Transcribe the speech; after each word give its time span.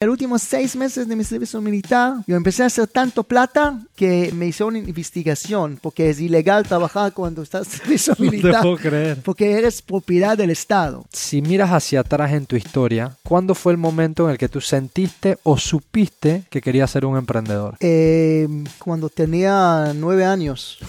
El 0.00 0.10
últimos 0.10 0.42
seis 0.42 0.76
meses 0.76 1.08
de 1.08 1.16
mi 1.16 1.24
servicio 1.24 1.60
militar, 1.60 2.18
yo 2.28 2.36
empecé 2.36 2.62
a 2.62 2.66
hacer 2.66 2.86
tanto 2.86 3.24
plata 3.24 3.80
que 3.96 4.30
me 4.32 4.46
hizo 4.46 4.68
una 4.68 4.78
investigación, 4.78 5.76
porque 5.82 6.08
es 6.08 6.20
ilegal 6.20 6.64
trabajar 6.64 7.12
cuando 7.12 7.42
estás 7.42 7.66
en 7.66 7.80
servicio 7.80 8.14
No 8.20 8.24
te 8.24 8.30
militar, 8.30 8.62
puedo 8.62 8.76
creer. 8.76 9.20
porque 9.24 9.50
eres 9.50 9.82
propiedad 9.82 10.38
del 10.38 10.50
Estado. 10.50 11.04
Si 11.12 11.42
miras 11.42 11.70
hacia 11.70 11.98
atrás 11.98 12.30
en 12.32 12.46
tu 12.46 12.54
historia, 12.54 13.16
¿cuándo 13.24 13.56
fue 13.56 13.72
el 13.72 13.78
momento 13.78 14.26
en 14.26 14.30
el 14.30 14.38
que 14.38 14.48
tú 14.48 14.60
sentiste 14.60 15.36
o 15.42 15.58
supiste 15.58 16.44
que 16.48 16.60
querías 16.60 16.92
ser 16.92 17.04
un 17.04 17.18
emprendedor? 17.18 17.76
Eh, 17.80 18.46
cuando 18.78 19.08
tenía 19.08 19.92
nueve 19.96 20.24
años. 20.24 20.78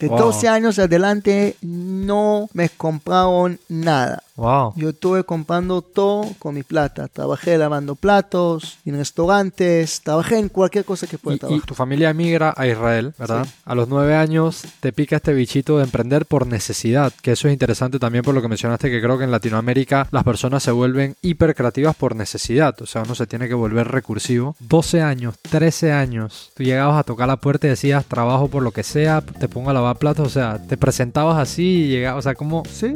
De 0.00 0.08
Wow. 0.08 0.18
12 0.18 0.48
años 0.48 0.78
adelante 0.80 1.56
no 1.62 2.48
me 2.52 2.68
compraron 2.68 3.60
nada. 3.68 4.24
Wow. 4.36 4.72
Yo 4.76 4.88
estuve 4.90 5.22
comprando 5.24 5.80
todo 5.82 6.26
con 6.40 6.54
mi 6.54 6.62
plata. 6.64 7.08
Trabajé 7.08 7.56
lavando 7.56 7.94
platos, 7.94 8.78
en 8.84 8.96
restaurantes, 8.96 10.00
trabajé 10.02 10.38
en 10.38 10.48
cualquier 10.48 10.84
cosa 10.84 11.06
que 11.06 11.18
pueda 11.18 11.34
Y, 11.34 11.36
y 11.36 11.38
trabajar. 11.40 11.66
tu 11.66 11.74
familia 11.74 12.10
emigra 12.10 12.52
a 12.56 12.66
Israel, 12.66 13.14
¿verdad? 13.18 13.44
Sí. 13.44 13.52
A 13.64 13.74
los 13.74 13.88
nueve 13.88 14.16
años 14.16 14.62
te 14.80 14.92
pica 14.92 15.16
este 15.16 15.32
bichito 15.34 15.78
de 15.78 15.84
emprender 15.84 16.26
por 16.26 16.46
necesidad, 16.46 17.12
que 17.22 17.32
eso 17.32 17.46
es 17.48 17.52
interesante 17.52 17.98
también 17.98 18.24
por 18.24 18.34
lo 18.34 18.42
que 18.42 18.48
mencionaste, 18.48 18.90
que 18.90 19.00
creo 19.00 19.18
que 19.18 19.24
en 19.24 19.30
Latinoamérica 19.30 20.08
las 20.10 20.24
personas 20.24 20.62
se 20.62 20.70
vuelven 20.72 21.16
hiper 21.22 21.54
creativas 21.54 21.94
por 21.94 22.16
necesidad, 22.16 22.74
o 22.82 22.86
sea, 22.86 23.02
uno 23.02 23.14
se 23.14 23.26
tiene 23.26 23.46
que 23.48 23.54
volver 23.54 23.88
recursivo. 23.88 24.56
12 24.60 25.00
años, 25.02 25.36
13 25.42 25.92
años, 25.92 26.50
tú 26.56 26.62
llegabas 26.64 26.98
a 26.98 27.04
tocar 27.04 27.28
la 27.28 27.36
puerta 27.36 27.66
y 27.66 27.70
decías, 27.70 28.04
trabajo 28.06 28.48
por 28.48 28.62
lo 28.62 28.72
que 28.72 28.82
sea, 28.82 29.20
te 29.20 29.48
pongo 29.48 29.70
a 29.70 29.74
lavar 29.74 29.96
platos, 29.98 30.26
o 30.26 30.30
sea, 30.30 30.58
te 30.66 30.76
presentabas 30.76 31.38
así 31.38 31.84
y 31.84 31.88
llegabas, 31.88 32.18
o 32.18 32.22
sea, 32.22 32.34
como... 32.34 32.64
Sí, 32.68 32.94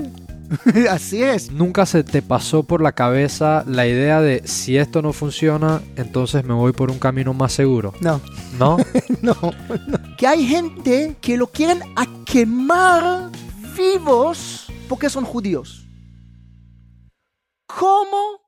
así 0.91 1.23
es. 1.23 1.51
Nunca 1.51 1.87
se 1.87 2.05
te 2.05 2.23
pasó 2.23 2.63
por 2.63 2.81
la 2.81 2.93
cabeza 2.93 3.65
la 3.67 3.87
idea 3.87 4.21
de 4.21 4.43
si 4.47 4.77
esto 4.77 5.03
no 5.03 5.13
funciona, 5.13 5.83
entonces 5.97 6.45
me 6.45 6.55
voy 6.55 6.73
por 6.73 6.91
un 6.91 6.99
camino 6.99 7.35
más 7.35 7.53
seguro, 7.53 7.93
No, 8.01 8.21
¿no? 8.59 8.79
no, 9.23 9.37
no. 9.43 10.17
Que 10.17 10.27
hay 10.27 10.47
gente 10.47 11.17
que 11.21 11.37
lo 11.37 11.47
quieren 11.49 11.81
a 11.97 12.07
quemar 12.25 13.31
vivos 13.77 14.67
porque 14.89 15.11
son 15.11 15.25
judíos. 15.25 15.87
¿Cómo? 17.67 18.48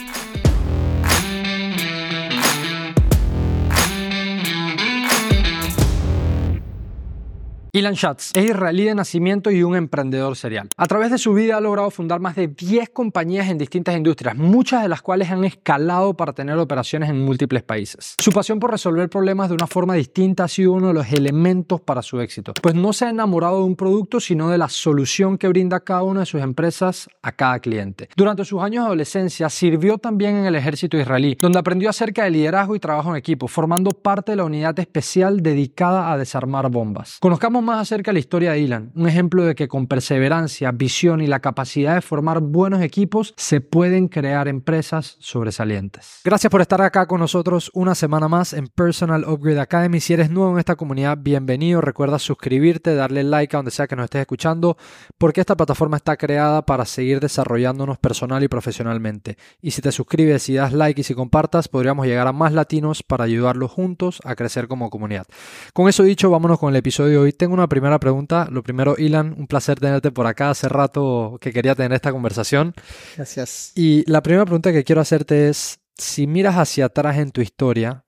Ilan 7.73 7.95
Schatz 7.95 8.31
es 8.33 8.49
israelí 8.49 8.83
de 8.83 8.95
nacimiento 8.95 9.49
y 9.49 9.63
un 9.63 9.77
emprendedor 9.77 10.35
serial. 10.35 10.67
A 10.75 10.87
través 10.87 11.09
de 11.09 11.17
su 11.17 11.33
vida 11.33 11.55
ha 11.55 11.61
logrado 11.61 11.89
fundar 11.89 12.19
más 12.19 12.35
de 12.35 12.49
10 12.49 12.89
compañías 12.89 13.47
en 13.47 13.57
distintas 13.57 13.95
industrias, 13.95 14.35
muchas 14.35 14.81
de 14.81 14.89
las 14.89 15.01
cuales 15.01 15.31
han 15.31 15.45
escalado 15.45 16.13
para 16.13 16.33
tener 16.33 16.57
operaciones 16.57 17.09
en 17.09 17.23
múltiples 17.23 17.63
países. 17.63 18.15
Su 18.19 18.33
pasión 18.33 18.59
por 18.59 18.71
resolver 18.71 19.09
problemas 19.09 19.47
de 19.47 19.55
una 19.55 19.67
forma 19.67 19.93
distinta 19.93 20.43
ha 20.43 20.47
sido 20.49 20.73
uno 20.73 20.89
de 20.89 20.93
los 20.93 21.13
elementos 21.13 21.79
para 21.79 22.01
su 22.01 22.19
éxito, 22.19 22.53
pues 22.61 22.75
no 22.75 22.91
se 22.91 23.05
ha 23.05 23.09
enamorado 23.09 23.59
de 23.59 23.63
un 23.63 23.77
producto, 23.77 24.19
sino 24.19 24.49
de 24.49 24.57
la 24.57 24.67
solución 24.67 25.37
que 25.37 25.47
brinda 25.47 25.79
cada 25.79 26.03
una 26.03 26.21
de 26.21 26.25
sus 26.25 26.41
empresas 26.41 27.07
a 27.21 27.31
cada 27.31 27.59
cliente. 27.59 28.09
Durante 28.17 28.43
sus 28.43 28.61
años 28.61 28.83
de 28.83 28.87
adolescencia 28.87 29.49
sirvió 29.49 29.97
también 29.97 30.35
en 30.35 30.45
el 30.45 30.55
ejército 30.55 30.97
israelí, 30.97 31.37
donde 31.39 31.59
aprendió 31.59 31.89
acerca 31.89 32.25
de 32.25 32.31
liderazgo 32.31 32.75
y 32.75 32.81
trabajo 32.81 33.11
en 33.11 33.15
equipo, 33.15 33.47
formando 33.47 33.91
parte 33.91 34.33
de 34.33 34.35
la 34.35 34.43
unidad 34.43 34.77
especial 34.77 35.41
dedicada 35.41 36.11
a 36.11 36.17
desarmar 36.17 36.69
bombas. 36.69 37.17
Conozcamos 37.21 37.60
más 37.61 37.81
acerca 37.81 38.11
de 38.11 38.13
la 38.13 38.19
historia 38.19 38.51
de 38.51 38.59
Ilan, 38.59 38.91
un 38.95 39.07
ejemplo 39.07 39.43
de 39.43 39.55
que 39.55 39.67
con 39.67 39.87
perseverancia, 39.87 40.71
visión 40.71 41.21
y 41.21 41.27
la 41.27 41.39
capacidad 41.39 41.95
de 41.95 42.01
formar 42.01 42.39
buenos 42.41 42.81
equipos 42.81 43.33
se 43.37 43.61
pueden 43.61 44.07
crear 44.07 44.47
empresas 44.47 45.17
sobresalientes. 45.19 46.21
Gracias 46.23 46.49
por 46.51 46.61
estar 46.61 46.81
acá 46.81 47.05
con 47.07 47.19
nosotros 47.19 47.71
una 47.73 47.95
semana 47.95 48.27
más 48.27 48.53
en 48.53 48.67
Personal 48.67 49.23
Upgrade 49.25 49.59
Academy. 49.59 49.99
Si 49.99 50.13
eres 50.13 50.29
nuevo 50.29 50.53
en 50.53 50.59
esta 50.59 50.75
comunidad, 50.75 51.17
bienvenido. 51.19 51.81
Recuerda 51.81 52.19
suscribirte, 52.19 52.95
darle 52.95 53.23
like 53.23 53.55
a 53.55 53.59
donde 53.59 53.71
sea 53.71 53.87
que 53.87 53.95
nos 53.95 54.05
estés 54.05 54.21
escuchando, 54.21 54.77
porque 55.17 55.41
esta 55.41 55.55
plataforma 55.55 55.97
está 55.97 56.17
creada 56.17 56.65
para 56.65 56.85
seguir 56.85 57.19
desarrollándonos 57.19 57.97
personal 57.97 58.43
y 58.43 58.47
profesionalmente. 58.47 59.37
Y 59.61 59.71
si 59.71 59.81
te 59.81 59.91
suscribes, 59.91 60.43
si 60.43 60.55
das 60.55 60.73
like 60.73 61.01
y 61.01 61.03
si 61.03 61.13
compartas, 61.13 61.67
podríamos 61.67 62.05
llegar 62.05 62.27
a 62.27 62.33
más 62.33 62.53
latinos 62.53 63.03
para 63.03 63.25
ayudarlos 63.25 63.71
juntos 63.71 64.21
a 64.25 64.35
crecer 64.35 64.67
como 64.67 64.89
comunidad. 64.89 65.27
Con 65.73 65.87
eso 65.87 66.03
dicho, 66.03 66.29
vámonos 66.29 66.59
con 66.59 66.69
el 66.69 66.75
episodio 66.75 67.11
de 67.11 67.17
hoy. 67.17 67.33
Tengo 67.33 67.50
una 67.53 67.67
primera 67.67 67.99
pregunta. 67.99 68.47
Lo 68.49 68.63
primero, 68.63 68.95
Ilan, 68.97 69.35
un 69.37 69.47
placer 69.47 69.79
tenerte 69.79 70.11
por 70.11 70.27
acá. 70.27 70.49
Hace 70.49 70.69
rato 70.69 71.37
que 71.41 71.51
quería 71.51 71.75
tener 71.75 71.93
esta 71.93 72.11
conversación. 72.11 72.73
Gracias. 73.15 73.71
Y 73.75 74.09
la 74.09 74.21
primera 74.21 74.45
pregunta 74.45 74.71
que 74.71 74.83
quiero 74.83 75.01
hacerte 75.01 75.49
es, 75.49 75.79
si 75.97 76.27
miras 76.27 76.55
hacia 76.55 76.85
atrás 76.85 77.17
en 77.17 77.31
tu 77.31 77.41
historia, 77.41 78.05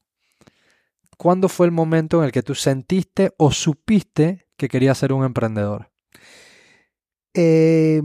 ¿cuándo 1.18 1.50
fue 1.50 1.66
el 1.66 1.72
momento 1.72 2.20
en 2.20 2.26
el 2.26 2.32
que 2.32 2.44
tú 2.44 2.56
sentiste 2.56 3.34
o 3.38 3.52
supiste 3.52 4.48
que 4.58 4.68
querías 4.68 4.98
ser 4.98 5.14
un 5.14 5.26
emprendedor? 5.26 5.92
Eh, 7.34 8.02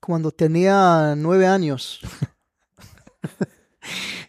cuando 0.00 0.30
tenía 0.30 1.14
nueve 1.16 1.46
años. 1.46 2.00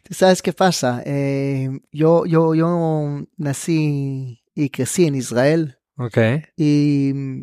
¿Tú 0.03 0.13
sabes 0.13 0.41
qué 0.41 0.53
pasa? 0.53 1.03
Eh, 1.06 1.69
yo, 1.91 2.25
yo, 2.25 2.56
yo 2.56 3.25
nací 3.38 4.44
y 4.55 4.69
crecí 4.69 5.05
en 5.05 5.16
Israel 5.16 5.77
Ok. 5.97 6.17
y 6.57 7.11
mm, 7.13 7.41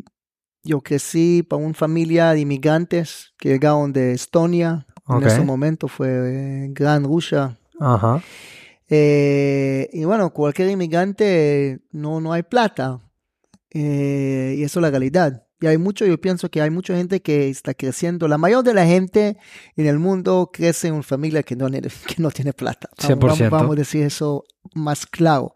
yo 0.63 0.81
crecí 0.81 1.43
para 1.43 1.61
una 1.63 1.73
familia 1.73 2.31
de 2.31 2.39
inmigrantes 2.41 3.33
que 3.37 3.49
llegaron 3.49 3.93
de 3.93 4.13
Estonia. 4.13 4.85
En 5.09 5.21
ese 5.23 5.41
momento 5.41 5.87
fue 5.89 6.07
eh, 6.09 6.67
Gran 6.71 7.03
Rusia. 7.03 7.57
Ajá. 7.79 8.21
Eh, 8.87 9.89
y 9.91 10.05
bueno, 10.05 10.31
cualquier 10.31 10.69
inmigrante 10.69 11.79
no, 11.91 12.21
no 12.21 12.31
hay 12.31 12.43
plata. 12.43 13.01
Eh, 13.71 14.55
y 14.57 14.63
eso 14.63 14.79
es 14.79 14.81
la 14.81 14.89
realidad. 14.91 15.45
Y 15.59 15.67
hay 15.67 15.77
mucho, 15.77 16.05
yo 16.05 16.19
pienso 16.19 16.49
que 16.49 16.61
hay 16.61 16.69
mucha 16.69 16.95
gente 16.95 17.21
que 17.21 17.49
está 17.49 17.73
creciendo. 17.73 18.27
La 18.27 18.37
mayor 18.37 18.63
de 18.63 18.73
la 18.73 18.85
gente 18.85 19.37
en 19.75 19.87
el 19.87 19.97
mundo 19.99 20.49
crece 20.53 20.89
en 20.89 20.93
una 20.93 21.03
familia 21.03 21.41
que 21.43 21.55
no, 21.55 21.69
tiene- 21.69 21.87
que 22.07 22.15
no 22.21 22.31
tiene 22.31 22.53
plata. 22.53 22.89
Vamos, 23.01 23.17
100%. 23.17 23.19
vamos- 23.19 23.49
vamos 23.49 23.75
a 23.75 23.79
decir 23.79 24.03
eso 24.03 24.43
más 24.73 25.05
claro. 25.05 25.55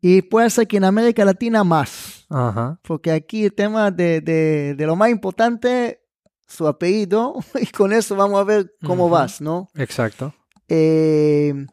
Y 0.00 0.22
puede 0.22 0.50
ser 0.50 0.66
que 0.66 0.76
en 0.76 0.84
América 0.84 1.24
Latina 1.24 1.64
más. 1.64 2.26
Ajá. 2.28 2.78
Porque 2.82 3.10
aquí 3.10 3.44
el 3.44 3.54
tema 3.54 3.90
de, 3.90 4.20
de, 4.20 4.74
de 4.74 4.86
lo 4.86 4.96
más 4.96 5.10
importante, 5.10 6.00
su 6.46 6.66
apellido. 6.66 7.34
Y 7.60 7.66
con 7.66 7.92
eso 7.92 8.16
vamos 8.16 8.40
a 8.40 8.44
ver 8.44 8.74
cómo 8.84 9.08
vas, 9.08 9.40
¿no? 9.40 9.68
Exacto. 9.74 10.34
Eh, 10.68 11.66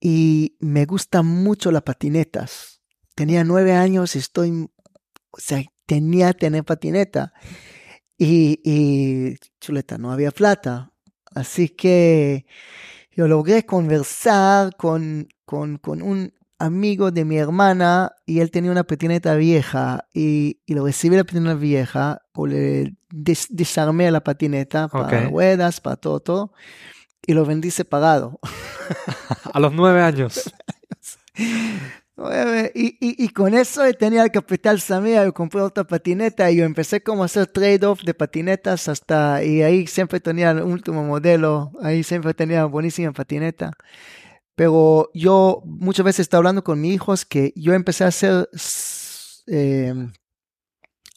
y 0.00 0.56
me 0.60 0.84
gustan 0.84 1.26
mucho 1.26 1.70
las 1.70 1.82
patinetas. 1.82 2.80
Tenía 3.14 3.44
nueve 3.44 3.72
años 3.72 4.16
y 4.16 4.18
estoy, 4.18 4.68
o 5.30 5.38
sea, 5.38 5.62
tenía 5.86 6.32
que 6.32 6.40
tener 6.40 6.64
patineta. 6.64 7.32
Y, 8.18 8.60
y, 8.64 9.36
chuleta, 9.60 9.98
no 9.98 10.12
había 10.12 10.30
plata. 10.30 10.92
Así 11.34 11.68
que 11.68 12.46
yo 13.10 13.28
logré 13.28 13.64
conversar 13.64 14.76
con, 14.76 15.28
con, 15.44 15.78
con 15.78 16.02
un 16.02 16.32
amigo 16.66 17.10
de 17.10 17.24
mi 17.24 17.36
hermana 17.38 18.12
y 18.26 18.40
él 18.40 18.50
tenía 18.50 18.70
una 18.70 18.84
patineta 18.84 19.34
vieja 19.36 20.06
y, 20.14 20.58
y 20.66 20.74
lo 20.74 20.84
recibí 20.86 21.16
la 21.16 21.24
patineta 21.24 21.54
vieja 21.54 22.22
o 22.34 22.46
le 22.46 22.94
des- 23.10 23.48
desarmé 23.50 24.10
la 24.10 24.22
patineta 24.22 24.88
para 24.88 25.22
Ok. 25.26 25.30
ruedas, 25.30 25.80
para 25.80 25.96
todo, 25.96 26.20
todo 26.20 26.52
y 27.26 27.34
lo 27.34 27.44
vendí 27.46 27.70
separado. 27.70 28.40
A 29.54 29.60
los 29.60 29.72
nueve 29.72 30.02
años. 30.02 30.52
Y, 32.74 32.88
y, 33.00 33.24
y 33.24 33.28
con 33.30 33.54
eso 33.54 33.82
tenía 33.94 34.22
el 34.22 34.30
capital 34.30 34.80
Samia, 34.80 35.24
yo 35.24 35.32
compré 35.34 35.60
otra 35.62 35.82
patineta 35.84 36.50
y 36.50 36.56
yo 36.56 36.64
empecé 36.64 37.02
como 37.02 37.22
a 37.22 37.26
hacer 37.26 37.46
trade-off 37.46 38.02
de 38.04 38.14
patinetas 38.14 38.86
hasta, 38.88 39.42
y 39.42 39.62
ahí 39.62 39.86
siempre 39.86 40.20
tenía 40.20 40.50
el 40.52 40.62
último 40.62 41.02
modelo, 41.04 41.72
ahí 41.82 42.04
siempre 42.04 42.34
tenía 42.34 42.66
buenísima 42.66 43.12
patineta. 43.12 43.72
Pero 44.54 45.10
yo 45.14 45.62
muchas 45.64 46.04
veces 46.04 46.20
estaba 46.20 46.40
hablando 46.40 46.62
con 46.64 46.80
mis 46.80 46.94
hijos 46.94 47.24
que 47.24 47.52
yo 47.56 47.72
empecé 47.72 48.04
a 48.04 48.10
ser 48.10 48.48
eh, 49.46 49.94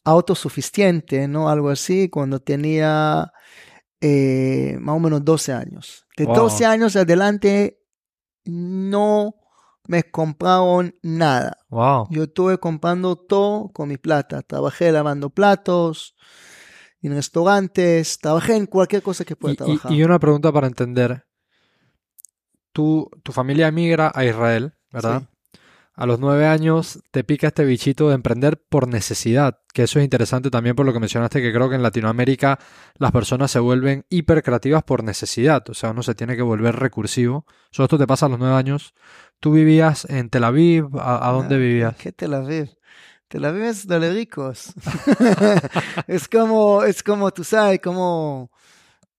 autosuficiente, 0.03 1.27
¿no? 1.27 1.49
Algo 1.49 1.69
así, 1.69 2.09
cuando 2.09 2.39
tenía 2.39 3.31
eh, 4.01 4.77
más 4.79 4.95
o 4.95 4.99
menos 4.99 5.23
12 5.25 5.51
años. 5.53 6.05
De 6.17 6.25
Wow. 6.25 6.35
12 6.35 6.65
años 6.65 6.95
adelante 6.95 7.79
no 8.45 9.35
me 9.87 10.03
compraron 10.03 10.95
nada. 11.01 11.57
Wow. 11.69 12.07
Yo 12.11 12.23
estuve 12.23 12.57
comprando 12.59 13.15
todo 13.15 13.69
con 13.73 13.89
mi 13.89 13.97
plata. 13.97 14.41
Trabajé 14.41 14.91
lavando 14.91 15.29
platos, 15.29 16.15
en 17.01 17.13
restaurantes, 17.13 18.17
trabajé 18.19 18.55
en 18.55 18.65
cualquier 18.65 19.03
cosa 19.03 19.25
que 19.25 19.35
pueda 19.35 19.51
Y, 19.51 19.55
y- 19.55 19.57
trabajar. 19.57 19.91
y 19.91 20.03
una 20.03 20.19
pregunta 20.19 20.51
para 20.51 20.67
entender. 20.67 21.23
Tú, 22.75 23.09
tu 23.23 23.31
familia 23.31 23.69
emigra 23.69 24.11
a 24.13 24.25
Israel, 24.25 24.73
¿verdad? 24.91 25.21
Sí. 25.21 25.59
A 25.93 26.05
los 26.05 26.19
nueve 26.19 26.45
años 26.45 26.99
te 27.11 27.23
pica 27.23 27.47
este 27.47 27.63
bichito 27.63 28.09
de 28.09 28.15
emprender 28.15 28.61
por 28.67 28.89
necesidad, 28.89 29.59
que 29.73 29.83
eso 29.83 29.97
es 29.97 30.03
interesante 30.03 30.49
también 30.51 30.75
por 30.75 30.85
lo 30.85 30.91
que 30.91 30.99
mencionaste, 30.99 31.41
que 31.41 31.53
creo 31.53 31.69
que 31.69 31.75
en 31.75 31.83
Latinoamérica 31.83 32.59
las 32.97 33.13
personas 33.13 33.49
se 33.51 33.59
vuelven 33.59 34.05
hiper 34.09 34.43
creativas 34.43 34.83
por 34.83 35.05
necesidad, 35.05 35.63
o 35.69 35.73
sea, 35.73 35.91
uno 35.91 36.03
se 36.03 36.13
tiene 36.15 36.35
que 36.35 36.41
volver 36.41 36.75
recursivo. 36.75 37.45
Eso 37.71 37.83
esto 37.83 37.97
te 37.97 38.07
pasa 38.07 38.25
a 38.25 38.29
los 38.29 38.39
nueve 38.39 38.55
años. 38.55 38.93
¿Tú 39.39 39.53
vivías 39.53 40.03
en 40.09 40.29
Tel 40.29 40.43
Aviv? 40.43 40.99
¿A, 40.99 41.29
a 41.29 41.31
dónde 41.31 41.55
Ah, 41.55 41.59
vivías? 41.59 41.95
¿Qué 41.95 42.11
Tel 42.11 42.33
Aviv? 42.33 42.71
Tel 43.29 43.45
Aviv 43.45 43.63
es 43.63 43.87
de 43.87 43.97
los 43.97 44.13
ricos. 44.13 44.73
es 46.07 46.27
como, 46.27 46.83
es 46.83 47.03
como, 47.03 47.31
tú 47.31 47.45
sabes, 47.45 47.79
como 47.79 48.51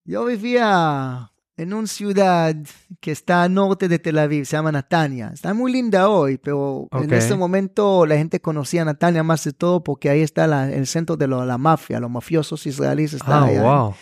yo 0.04 0.26
vivía 0.26 1.32
en 1.58 1.72
una 1.72 1.86
ciudad 1.86 2.54
que 3.00 3.10
está 3.12 3.42
al 3.44 3.54
norte 3.54 3.88
de 3.88 3.98
Tel 3.98 4.18
Aviv, 4.18 4.44
se 4.44 4.56
llama 4.56 4.72
Natania. 4.72 5.30
Está 5.32 5.54
muy 5.54 5.72
linda 5.72 6.08
hoy, 6.08 6.36
pero 6.38 6.86
en 6.92 7.12
ese 7.14 7.34
momento 7.34 8.04
la 8.06 8.16
gente 8.16 8.40
conocía 8.40 8.84
Natania 8.84 9.22
más 9.22 9.42
de 9.44 9.52
todo 9.52 9.82
porque 9.82 10.10
ahí 10.10 10.20
está 10.20 10.46
la- 10.46 10.70
el 10.70 10.86
centro 10.86 11.16
de 11.16 11.26
lo- 11.26 11.44
la 11.46 11.56
mafia, 11.58 11.98
los 12.00 12.10
mafiosos 12.10 12.66
israelíes 12.66 13.14
están 13.14 13.44
allá. 13.44 13.62
wow. 13.62 13.94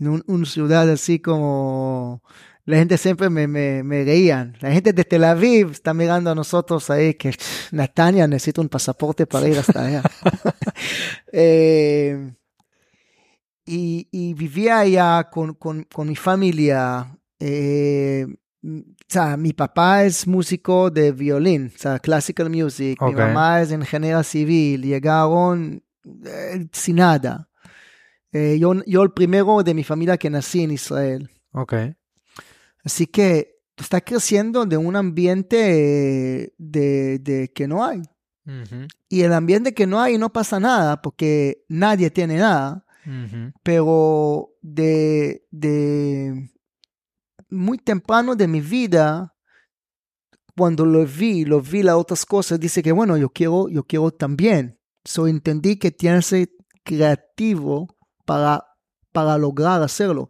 En 0.00 0.08
un- 0.08 0.24
una 0.26 0.46
ciudad 0.46 0.88
así 0.90 1.18
como... 1.18 2.22
La 2.64 2.76
gente 2.76 2.98
siempre 2.98 3.30
me, 3.30 3.46
me, 3.48 3.82
me 3.82 4.04
reían. 4.04 4.54
La 4.60 4.70
gente 4.70 4.92
de 4.92 5.02
Tel 5.02 5.24
Aviv 5.24 5.70
está 5.70 5.94
mirando 5.94 6.30
a 6.30 6.34
nosotros 6.34 6.90
ahí 6.90 7.14
que 7.14 7.34
Natania 7.72 8.26
necesita 8.28 8.60
un 8.60 8.68
pasaporte 8.68 9.26
para 9.26 9.48
ir 9.48 9.58
hasta 9.58 9.86
allá. 9.86 10.02
Eh, 11.32 12.32
y, 13.68 14.08
y 14.10 14.34
vivía 14.34 14.78
allá 14.80 15.28
con, 15.30 15.54
con, 15.54 15.84
con 15.84 16.08
mi 16.08 16.16
familia. 16.16 17.06
eh, 17.38 18.26
m- 18.62 18.80
o 18.90 19.10
sea, 19.10 19.36
mi 19.36 19.52
papá 19.52 20.04
es 20.04 20.26
músico 20.26 20.90
de 20.90 21.12
violín, 21.12 21.72
o 21.74 21.78
sea, 21.78 21.98
classical 21.98 22.50
music. 22.50 23.00
Mi 23.00 23.12
mamá 23.28 23.62
es 23.62 23.70
ingeniera 23.72 24.22
civil. 24.22 24.82
Llegaron 24.82 25.82
eh, 26.26 26.66
sin 26.72 26.96
nada. 26.96 27.48
Eh, 28.32 28.58
yo, 28.58 28.74
yo 28.86 29.02
el 29.02 29.12
primero 29.12 29.62
de 29.62 29.72
mi 29.74 29.84
familia 29.84 30.16
que 30.18 30.28
nací 30.28 30.62
en 30.62 30.72
Israel. 30.72 31.30
Ok. 31.52 31.74
Así 32.84 33.06
que 33.06 33.56
está 33.76 34.00
creciendo 34.00 34.66
de 34.66 34.76
un 34.76 34.94
ambiente 34.96 36.52
de, 36.58 37.18
de 37.18 37.50
que 37.54 37.66
no 37.68 37.84
hay. 37.84 38.02
Y 39.08 39.22
el 39.22 39.32
ambiente 39.32 39.72
que 39.74 39.86
no 39.86 40.00
hay 40.00 40.16
no 40.18 40.30
pasa 40.32 40.58
nada 40.58 41.00
porque 41.02 41.64
nadie 41.68 42.10
tiene 42.10 42.36
nada. 42.38 42.84
Pero 43.62 44.50
de, 44.60 45.46
de 45.50 46.50
muy 47.48 47.78
temprano 47.78 48.36
de 48.36 48.48
mi 48.48 48.60
vida, 48.60 49.34
cuando 50.56 50.84
lo 50.84 51.06
vi, 51.06 51.44
lo 51.44 51.60
vi 51.60 51.82
las 51.82 51.94
otras 51.94 52.26
cosas, 52.26 52.60
dice 52.60 52.82
que 52.82 52.92
bueno, 52.92 53.16
yo 53.16 53.30
quiero, 53.30 53.68
yo 53.68 53.84
quiero 53.84 54.10
también. 54.10 54.78
So 55.04 55.26
entendí 55.26 55.76
que 55.76 55.90
tienes 55.90 56.26
que 56.26 56.36
ser 56.36 56.48
creativo 56.84 57.96
para, 58.26 58.64
para 59.12 59.38
lograr 59.38 59.82
hacerlo. 59.82 60.28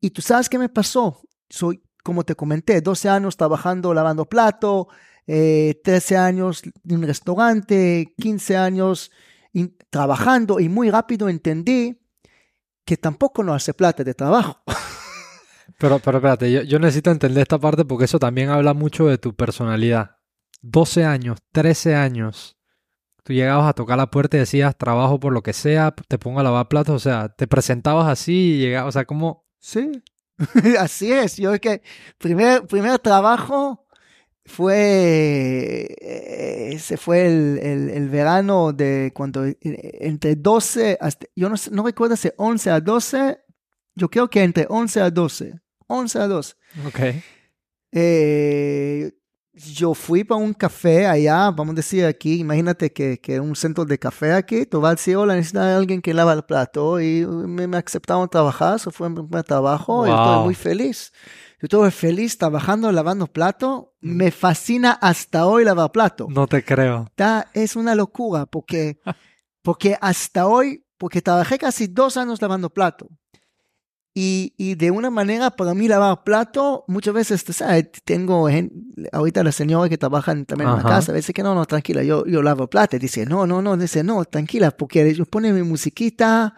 Y 0.00 0.10
tú 0.10 0.22
sabes 0.22 0.48
qué 0.48 0.58
me 0.58 0.68
pasó. 0.68 1.20
Soy, 1.50 1.82
como 2.02 2.24
te 2.24 2.34
comenté, 2.34 2.80
12 2.80 3.08
años 3.08 3.36
trabajando 3.36 3.92
lavando 3.92 4.24
plato, 4.24 4.88
eh, 5.26 5.80
13 5.84 6.16
años 6.16 6.62
en 6.64 6.96
un 6.96 7.02
restaurante, 7.02 8.14
15 8.16 8.56
años 8.56 9.10
trabajando 9.90 10.60
y 10.60 10.68
muy 10.68 10.90
rápido 10.90 11.28
entendí 11.28 11.98
que 12.86 12.96
tampoco 12.96 13.42
no 13.42 13.52
hace 13.52 13.74
plata 13.74 14.02
de 14.02 14.14
trabajo. 14.14 14.62
Pero, 15.78 15.98
pero 15.98 16.18
espérate, 16.18 16.50
yo, 16.50 16.62
yo 16.62 16.78
necesito 16.78 17.10
entender 17.10 17.42
esta 17.42 17.58
parte 17.58 17.84
porque 17.84 18.06
eso 18.06 18.18
también 18.18 18.48
habla 18.48 18.72
mucho 18.72 19.08
de 19.08 19.18
tu 19.18 19.34
personalidad. 19.34 20.16
12 20.62 21.04
años, 21.04 21.38
13 21.52 21.94
años, 21.94 22.56
tú 23.24 23.34
llegabas 23.34 23.68
a 23.68 23.72
tocar 23.74 23.98
la 23.98 24.10
puerta 24.10 24.36
y 24.36 24.40
decías, 24.40 24.78
trabajo 24.78 25.20
por 25.20 25.34
lo 25.34 25.42
que 25.42 25.52
sea, 25.52 25.94
te 26.08 26.18
pongo 26.18 26.40
a 26.40 26.44
lavar 26.44 26.68
platos, 26.68 26.94
o 26.94 26.98
sea, 26.98 27.28
te 27.28 27.46
presentabas 27.46 28.06
así 28.06 28.54
y 28.54 28.58
llegabas, 28.58 28.88
o 28.88 28.92
sea, 28.92 29.04
como... 29.04 29.44
Sí, 29.58 29.90
así 30.78 31.12
es. 31.12 31.36
Yo 31.36 31.52
es 31.52 31.60
que 31.60 31.82
primer, 32.18 32.66
primer 32.66 32.98
trabajo 32.98 33.85
fue, 34.46 35.86
eh, 36.00 36.70
ese 36.72 36.96
fue 36.96 37.26
el, 37.26 37.58
el- 37.62 37.90
el 37.90 38.08
verano 38.08 38.72
de 38.72 39.12
cuando 39.14 39.44
eh, 39.44 39.56
entre 39.62 40.36
12, 40.36 40.96
hasta, 41.00 41.26
yo 41.36 41.48
no, 41.48 41.56
no 41.72 41.84
recuerdo 41.84 42.16
si 42.16 42.30
11 42.36 42.70
a 42.70 42.80
12, 42.80 43.38
yo 43.94 44.08
creo 44.08 44.28
que 44.30 44.42
entre 44.42 44.66
11 44.68 45.00
a 45.00 45.10
12, 45.10 45.54
11 45.88 46.18
a 46.18 46.26
12. 46.28 46.54
Ok. 46.86 47.00
Eh, 47.92 49.12
yo 49.54 49.94
fui 49.94 50.22
para 50.22 50.38
un 50.40 50.52
café 50.52 51.06
allá, 51.06 51.50
vamos 51.50 51.72
a 51.72 51.76
decir 51.76 52.04
aquí, 52.04 52.40
imagínate 52.40 52.92
que, 52.92 53.18
que 53.18 53.40
un 53.40 53.56
centro 53.56 53.86
de 53.86 53.98
café 53.98 54.32
aquí, 54.34 54.66
tú 54.66 54.82
vas 54.82 54.90
a 54.92 54.94
decir, 54.96 55.16
hola, 55.16 55.34
necesita 55.34 55.74
alguien 55.76 56.02
que 56.02 56.12
lava 56.12 56.34
el 56.34 56.42
plato 56.42 57.00
y 57.00 57.24
me, 57.26 57.66
me 57.66 57.78
aceptaron 57.78 58.28
trabajar, 58.28 58.76
eso 58.76 58.90
fue 58.90 59.08
mi 59.08 59.16
primer 59.22 59.44
trabajo 59.44 60.06
y 60.06 60.10
estoy 60.10 60.34
Wow. 60.34 60.44
muy 60.44 60.54
feliz. 60.54 61.10
Yo 61.58 61.64
estuve 61.66 61.90
feliz 61.90 62.36
trabajando, 62.36 62.92
lavando 62.92 63.26
plato, 63.26 63.94
me 64.00 64.30
fascina 64.30 64.92
hasta 64.92 65.46
hoy 65.46 65.64
lavar 65.64 65.90
plato. 65.90 66.26
No 66.28 66.46
te 66.46 66.62
creo. 66.62 67.10
Da- 67.16 67.48
es 67.54 67.76
una 67.76 67.94
locura 67.94 68.44
porque, 68.46 68.98
porque 69.62 69.96
hasta 70.00 70.46
hoy, 70.46 70.84
porque 70.98 71.22
trabajé 71.22 71.58
casi 71.58 71.86
dos 71.86 72.16
años 72.18 72.42
lavando 72.42 72.68
plato. 72.70 73.08
Y, 74.18 74.54
y 74.56 74.76
de 74.76 74.90
una 74.90 75.10
manera, 75.10 75.50
para 75.50 75.74
mí 75.74 75.88
lavar 75.88 76.24
plato, 76.24 76.84
muchas 76.88 77.12
veces, 77.12 77.44
sabes, 77.54 77.90
tengo 78.02 78.48
gen- 78.48 78.70
ahorita 79.12 79.44
la 79.44 79.52
señora 79.52 79.90
que 79.90 79.98
trabaja 79.98 80.32
también 80.44 80.70
en 80.70 80.76
la 80.76 80.80
Ajá. 80.80 80.88
casa, 80.88 81.12
a 81.12 81.14
veces 81.14 81.34
que 81.34 81.42
no, 81.42 81.54
no, 81.54 81.66
tranquila, 81.66 82.02
yo, 82.02 82.24
yo 82.24 82.42
lavo 82.42 82.66
plato. 82.66 82.98
Dice, 82.98 83.26
no, 83.26 83.46
no, 83.46 83.60
no, 83.60 83.76
dice, 83.76 84.02
no, 84.02 84.24
tranquila, 84.24 84.70
porque 84.70 85.12
yo 85.14 85.26
pone 85.26 85.52
mi 85.52 85.62
musiquita 85.62 86.54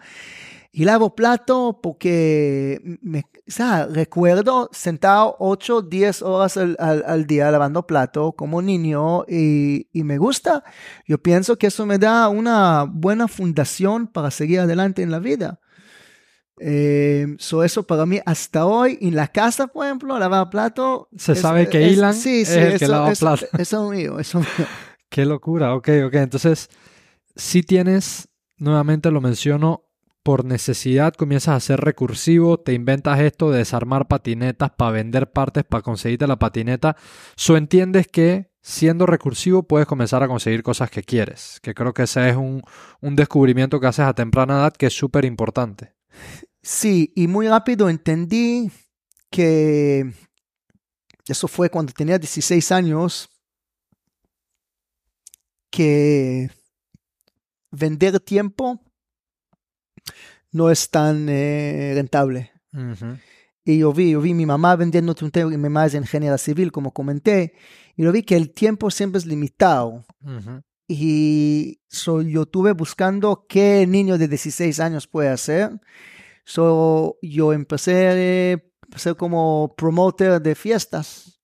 y 0.79 0.85
lavo 0.85 1.13
plato 1.13 1.81
porque, 1.83 2.79
me, 3.01 3.19
o 3.19 3.23
sea, 3.47 3.85
recuerdo 3.85 4.69
sentado 4.71 5.35
8, 5.39 5.81
10 5.81 6.21
horas 6.21 6.55
al, 6.55 6.77
al, 6.79 7.03
al 7.05 7.27
día 7.27 7.51
lavando 7.51 7.85
plato 7.85 8.31
como 8.31 8.61
niño 8.61 9.25
y, 9.27 9.89
y 9.91 10.03
me 10.05 10.17
gusta. 10.17 10.63
Yo 11.05 11.17
pienso 11.17 11.57
que 11.57 11.67
eso 11.67 11.85
me 11.85 11.97
da 11.97 12.29
una 12.29 12.85
buena 12.89 13.27
fundación 13.27 14.07
para 14.07 14.31
seguir 14.31 14.61
adelante 14.61 15.01
en 15.01 15.11
la 15.11 15.19
vida. 15.19 15.59
Eh, 16.61 17.27
so 17.39 17.63
eso 17.65 17.83
para 17.83 18.05
mí 18.05 18.19
hasta 18.25 18.65
hoy 18.65 18.97
en 19.01 19.15
la 19.15 19.27
casa, 19.27 19.67
por 19.67 19.85
ejemplo, 19.85 20.17
lavar 20.17 20.49
plato. 20.49 21.09
Se 21.17 21.35
sabe 21.35 21.67
que 21.67 21.89
Ilan 21.89 22.13
sí, 22.13 22.41
es 22.41 22.47
sí, 22.49 22.57
el 22.57 22.69
que 22.79 22.85
eso, 22.85 22.91
lava 22.93 23.11
eso- 23.11 23.25
plato. 23.25 23.45
Eso 23.57 23.91
es 23.91 23.97
mío, 23.99 24.17
eso 24.19 24.39
es 24.39 24.45
mío. 24.59 24.67
Qué 25.09 25.25
locura, 25.25 25.75
ok, 25.75 25.89
ok. 26.05 26.13
Entonces, 26.15 26.69
si 27.35 27.63
tienes, 27.63 28.29
nuevamente 28.57 29.11
lo 29.11 29.19
menciono, 29.21 29.88
por 30.29 30.45
necesidad 30.45 31.15
comienzas 31.15 31.55
a 31.55 31.59
ser 31.59 31.79
recursivo, 31.79 32.59
te 32.59 32.73
inventas 32.73 33.19
esto 33.19 33.49
de 33.49 33.57
desarmar 33.57 34.07
patinetas 34.07 34.69
para 34.69 34.91
vender 34.91 35.31
partes 35.31 35.63
para 35.63 35.81
conseguirte 35.81 36.27
la 36.27 36.37
patineta. 36.37 36.95
So 37.35 37.57
entiendes 37.57 38.05
que 38.05 38.51
siendo 38.61 39.07
recursivo 39.07 39.63
puedes 39.63 39.87
comenzar 39.87 40.21
a 40.21 40.27
conseguir 40.27 40.61
cosas 40.61 40.91
que 40.91 41.01
quieres, 41.01 41.59
que 41.63 41.73
creo 41.73 41.95
que 41.95 42.03
ese 42.03 42.29
es 42.29 42.35
un, 42.35 42.61
un 43.01 43.15
descubrimiento 43.15 43.79
que 43.79 43.87
haces 43.87 44.05
a 44.05 44.13
temprana 44.13 44.59
edad 44.59 44.73
que 44.73 44.85
es 44.85 44.93
súper 44.93 45.25
importante. 45.25 45.95
Sí, 46.61 47.11
y 47.15 47.27
muy 47.27 47.47
rápido 47.47 47.89
entendí 47.89 48.69
que 49.31 50.13
eso 51.27 51.47
fue 51.47 51.71
cuando 51.71 51.91
tenía 51.91 52.19
16 52.19 52.71
años, 52.71 53.31
que 55.71 56.51
vender 57.71 58.19
tiempo 58.19 58.79
no 60.51 60.69
es 60.69 60.89
tan 60.89 61.27
eh, 61.29 61.93
rentable. 61.95 62.51
Y 63.63 63.79
yo 63.79 63.93
vi, 63.93 64.11
yo 64.11 64.21
vi 64.21 64.33
mi 64.33 64.45
mamá 64.45 64.75
vendiendo 64.75 65.15
y 65.19 65.43
mi 65.45 65.57
mamá 65.57 65.85
es 65.85 65.93
ingeniera 65.93 66.37
civil, 66.37 66.71
como 66.71 66.93
comenté, 66.93 67.53
y 67.95 68.03
yo 68.03 68.11
vi 68.11 68.23
que 68.23 68.35
el 68.35 68.51
tiempo 68.51 68.89
siempre 68.89 69.19
es 69.19 69.25
limitado. 69.25 70.05
Y 70.87 71.81
so, 71.87 72.21
yo 72.21 72.43
estuve 72.43 72.71
buscando 72.73 73.45
qué 73.47 73.85
niño 73.85 74.17
de 74.17 74.27
16 74.27 74.79
años 74.79 75.07
puede 75.07 75.29
hacer. 75.29 75.79
So, 76.45 77.19
yo 77.21 77.53
empecé, 77.53 78.53
eh, 78.53 78.71
empecé 78.87 79.13
como 79.13 79.75
promoter 79.77 80.41
de 80.41 80.55
fiestas, 80.55 81.39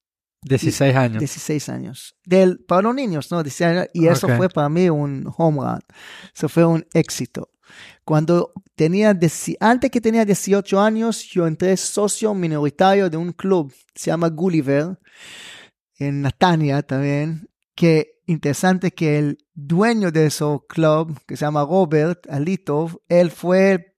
16 0.46 0.96
años. 0.96 1.20
16 1.20 1.70
años. 1.70 2.16
Del, 2.24 2.60
para 2.60 2.84
los 2.84 2.96
niños, 2.96 3.32
¿no? 3.32 3.42
16 3.42 3.70
años, 3.70 3.88
y 3.94 4.08
eso 4.08 4.28
fue 4.30 4.48
para 4.48 4.70
mí 4.70 4.90
un 4.90 5.32
home 5.36 5.62
run. 5.62 5.80
Eso 6.36 6.48
fue 6.50 6.66
un 6.66 6.86
éxito. 6.94 7.50
Cuando 8.04 8.54
tenía, 8.76 9.18
antes 9.60 9.92
que 9.92 10.02
tenía 10.02 10.26
18 10.26 10.80
años, 10.80 11.24
yo 11.24 11.48
entré 11.48 11.76
socio 11.78 12.34
minoritario 12.34 13.10
de 13.10 13.18
un 13.18 13.32
club, 13.32 13.74
se 13.94 14.12
llama 14.12 14.30
Gulliver, 14.30 15.00
en 15.98 16.22
Natania 16.22 16.82
también, 16.84 17.50
que 17.74 18.20
interesante 18.28 18.92
que 18.92 19.18
el 19.18 19.38
dueño 19.54 20.12
de 20.12 20.28
ese 20.28 20.46
club, 20.68 21.18
que 21.26 21.38
se 21.38 21.46
llama 21.46 21.64
Robert 21.64 22.28
Alitov, 22.30 23.02
él 23.08 23.32
fue 23.32 23.96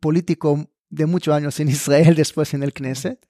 político 0.00 0.68
de 0.88 1.06
muchos 1.06 1.34
años 1.34 1.58
en 1.60 1.68
Israel, 1.68 2.14
después 2.16 2.54
en 2.54 2.62
el 2.62 2.72
Knesset. 2.72 3.26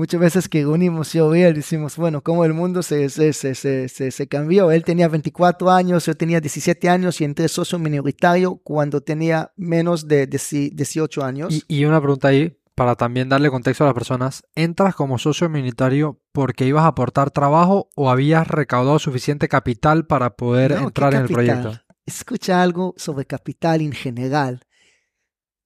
Muchas 0.00 0.18
veces 0.18 0.48
que 0.48 0.64
unimos 0.64 1.12
yo 1.12 1.34
y 1.34 1.42
él 1.42 1.52
decimos, 1.52 1.98
bueno, 1.98 2.22
cómo 2.22 2.46
el 2.46 2.54
mundo 2.54 2.82
se, 2.82 3.10
se, 3.10 3.34
se, 3.34 3.86
se, 3.86 4.28
cambió. 4.28 4.70
Él 4.70 4.82
tenía 4.82 5.08
24 5.08 5.70
años, 5.70 6.06
yo 6.06 6.14
tenía 6.14 6.40
17 6.40 6.88
años 6.88 7.20
y 7.20 7.24
entré 7.24 7.48
socio 7.48 7.78
minoritario 7.78 8.56
cuando 8.64 9.02
tenía 9.02 9.52
menos 9.58 10.08
de 10.08 10.26
18 10.26 11.22
años. 11.22 11.52
Y, 11.52 11.64
y 11.68 11.84
una 11.84 12.00
pregunta 12.00 12.28
ahí, 12.28 12.58
para 12.74 12.94
también 12.94 13.28
darle 13.28 13.50
contexto 13.50 13.84
a 13.84 13.88
las 13.88 13.94
personas, 13.94 14.42
¿entras 14.54 14.94
como 14.94 15.18
socio 15.18 15.50
minoritario 15.50 16.18
porque 16.32 16.64
ibas 16.64 16.84
a 16.84 16.86
aportar 16.86 17.30
trabajo 17.30 17.90
o 17.94 18.08
habías 18.08 18.48
recaudado 18.48 18.98
suficiente 18.98 19.48
capital 19.48 20.06
para 20.06 20.30
poder 20.30 20.70
No, 20.70 20.78
¿qué 20.78 20.84
entrar 20.84 21.12
en 21.14 21.20
el 21.24 21.28
proyecto? 21.28 21.78
Escucha 22.06 22.62
algo 22.62 22.94
sobre 22.96 23.26
capital 23.26 23.82
en 23.82 23.92
general. 23.92 24.62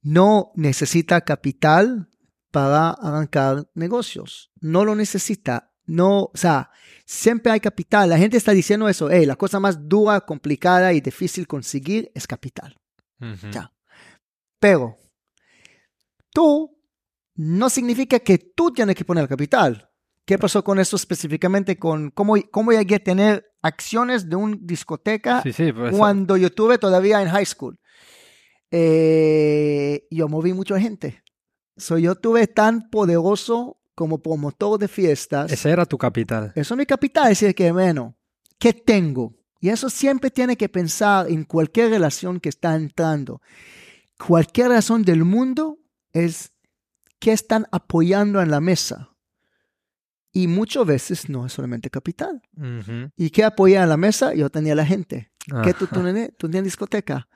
No 0.02 0.50
necesita 0.56 1.20
capital 1.20 2.08
para 2.54 2.90
arrancar 2.90 3.68
negocios. 3.74 4.52
No 4.60 4.84
lo 4.84 4.94
necesita. 4.94 5.72
No, 5.86 6.26
o 6.26 6.30
sea, 6.34 6.70
siempre 7.04 7.50
hay 7.50 7.58
capital. 7.58 8.08
La 8.08 8.16
gente 8.16 8.36
está 8.36 8.52
diciendo 8.52 8.88
eso. 8.88 9.10
Hey, 9.10 9.26
la 9.26 9.34
cosa 9.34 9.58
más 9.58 9.88
dura, 9.88 10.20
complicada 10.20 10.92
y 10.92 11.00
difícil 11.00 11.48
conseguir 11.48 12.12
es 12.14 12.28
capital. 12.28 12.76
Ya. 13.50 13.72
Pero 14.60 14.96
tú 16.30 16.78
no 17.34 17.68
significa 17.70 18.20
que 18.20 18.38
tú 18.38 18.70
tienes 18.70 18.94
que 18.94 19.04
poner 19.04 19.22
el 19.22 19.28
capital. 19.28 19.90
¿Qué 20.24 20.38
pasó 20.38 20.62
con 20.62 20.78
eso 20.78 20.94
específicamente? 20.94 21.76
Con 21.76 22.12
cómo, 22.12 22.36
cómo 22.52 22.70
llegué 22.70 22.94
a 22.94 23.02
tener 23.02 23.44
acciones 23.62 24.30
de 24.30 24.36
una 24.36 24.56
discoteca 24.60 25.42
Sí, 25.42 25.52
sí, 25.52 25.72
pues, 25.72 25.96
cuando 25.96 26.36
yo 26.36 26.52
tuve 26.52 26.78
todavía 26.78 27.20
en 27.20 27.30
high 27.30 27.46
school. 27.46 27.80
Eh, 28.70 30.06
yo 30.08 30.28
moví 30.28 30.52
mucha 30.52 30.78
gente. 30.78 31.23
So, 31.76 31.98
yo 31.98 32.14
tuve 32.14 32.46
tan 32.46 32.88
poderoso 32.90 33.76
como 33.94 34.18
promotor 34.18 34.78
de 34.78 34.88
fiestas. 34.88 35.52
ese 35.52 35.70
era 35.70 35.86
tu 35.86 35.98
capital. 35.98 36.52
Eso 36.54 36.74
es 36.74 36.78
mi 36.78 36.86
capital, 36.86 37.30
es 37.30 37.40
decir, 37.40 37.54
que 37.54 37.70
bueno, 37.72 38.16
¿qué 38.58 38.72
tengo? 38.72 39.34
Y 39.60 39.70
eso 39.70 39.88
siempre 39.88 40.30
tiene 40.30 40.56
que 40.56 40.68
pensar 40.68 41.30
en 41.30 41.44
cualquier 41.44 41.90
relación 41.90 42.38
que 42.40 42.48
está 42.48 42.74
entrando. 42.74 43.40
Cualquier 44.18 44.68
razón 44.68 45.02
del 45.02 45.24
mundo 45.24 45.78
es 46.12 46.52
qué 47.18 47.32
están 47.32 47.66
apoyando 47.72 48.42
en 48.42 48.50
la 48.50 48.60
mesa. 48.60 49.10
Y 50.32 50.48
muchas 50.48 50.84
veces 50.84 51.28
no 51.28 51.46
es 51.46 51.52
solamente 51.52 51.88
capital. 51.90 52.42
¿Y 53.16 53.30
qué 53.30 53.44
apoya 53.44 53.84
en 53.84 53.88
la 53.88 53.96
mesa? 53.96 54.34
Yo 54.34 54.50
tenía 54.50 54.74
la 54.74 54.84
gente. 54.84 55.30
¿Qué 55.62 55.72
tú, 55.72 55.84
Ajá. 55.84 55.94
tú, 55.96 56.02
tenías? 56.02 56.30
tú 56.36 56.48
tenías 56.48 56.64
discoteca? 56.64 57.28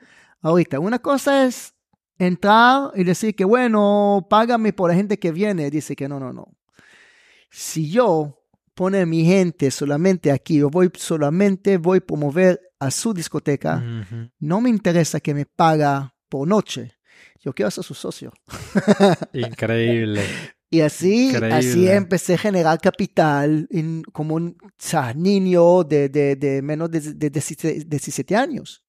Ahorita, 0.42 0.80
una 0.80 0.98
cosa 0.98 1.46
es 1.46 1.74
entrar 2.18 2.90
y 2.94 3.04
decir 3.04 3.34
que, 3.34 3.44
bueno, 3.44 4.26
págame 4.28 4.72
por 4.72 4.90
la 4.90 4.96
gente 4.96 5.18
que 5.18 5.32
viene. 5.32 5.70
Dice 5.70 5.94
que 5.96 6.08
no, 6.08 6.18
no, 6.20 6.32
no. 6.32 6.48
Si 7.50 7.90
yo 7.90 8.42
pone 8.74 9.04
mi 9.06 9.24
gente 9.24 9.70
solamente 9.70 10.30
aquí, 10.30 10.58
yo 10.58 10.70
voy 10.70 10.90
solamente, 10.94 11.78
voy 11.78 11.98
a 11.98 12.00
promover 12.06 12.60
a 12.80 12.90
su 12.90 13.12
discoteca, 13.12 13.82
no 14.38 14.60
me 14.60 14.70
interesa 14.70 15.18
que 15.20 15.34
me 15.34 15.46
paga 15.46 16.14
por 16.28 16.46
noche. 16.46 16.92
Yo 17.40 17.52
quiero 17.52 17.70
ser 17.70 17.82
su 17.84 17.94
socio. 17.94 18.32
Increíble. 19.32 20.22
Y 20.70 20.80
así, 20.82 21.28
Increíble. 21.30 21.54
así 21.56 21.88
empecé 21.88 22.34
a 22.34 22.38
generar 22.38 22.78
capital 22.80 23.66
en- 23.70 24.02
como 24.12 24.34
un 24.34 24.56
o 24.62 24.68
sea, 24.76 25.14
niño 25.14 25.82
de, 25.84 26.08
de- 26.10 26.36
de 26.36 26.60
menos 26.62 26.90
de, 26.90 27.00
de 27.00 27.30
17 27.30 27.84
17 27.86 28.36
años. 28.36 28.84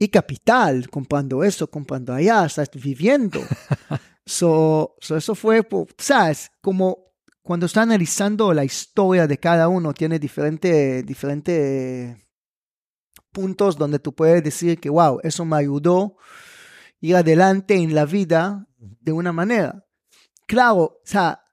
Y 0.00 0.08
capital, 0.08 0.88
comprando 0.88 1.44
eso, 1.44 1.70
comprando 1.70 2.12
allá, 2.14 2.48
¿sabes? 2.48 2.70
viviendo. 2.74 3.40
so, 4.26 4.96
so 4.98 5.16
eso 5.16 5.34
fue, 5.34 5.62
por- 5.62 5.88
¿sabes? 5.98 6.50
Como 6.60 7.12
cuando 7.42 7.66
está 7.66 7.82
analizando 7.82 8.52
la 8.54 8.64
historia 8.64 9.26
de 9.26 9.38
cada 9.38 9.68
uno, 9.68 9.92
tiene 9.92 10.18
diferentes 10.18 11.04
diferente 11.06 12.26
puntos 13.30 13.76
donde 13.76 13.98
tú 13.98 14.14
puedes 14.14 14.42
decir 14.42 14.80
que, 14.80 14.88
wow, 14.90 15.20
eso 15.22 15.44
me 15.44 15.56
ayudó 15.56 16.16
ir 17.00 17.14
adelante 17.16 17.74
en 17.76 17.94
la 17.94 18.04
vida 18.06 18.66
de 18.78 19.12
una 19.12 19.32
manera 19.32 19.84
claro, 20.50 20.78
o 20.78 21.00
sea, 21.04 21.44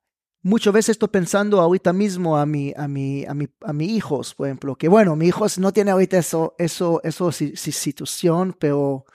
muchas 0.48 0.74
veces 0.74 0.89
estoy 0.92 1.10
pensando 1.10 1.60
ahorita 1.62 1.92
mismo 1.94 2.38
a 2.38 2.46
mi, 2.46 2.74
a 2.75 2.88
mi, 2.88 3.25
a 3.25 3.34
mi, 3.34 3.48
a 3.62 3.74
mis 3.74 3.89
hijos, 3.89 4.34
por 4.34 4.48
ejemplo, 4.48 4.75
que 4.75 4.88
bueno, 4.88 5.16
mi 5.16 5.27
hijos 5.27 5.58
no 5.60 5.72
tiene 5.72 5.92
ahorita 5.92 6.18
eso, 6.18 6.56
eso, 6.58 7.01
eso 7.04 7.32
si- 7.32 7.56
si- 7.56 7.72
situación, 7.72 8.56
pero, 8.58 9.06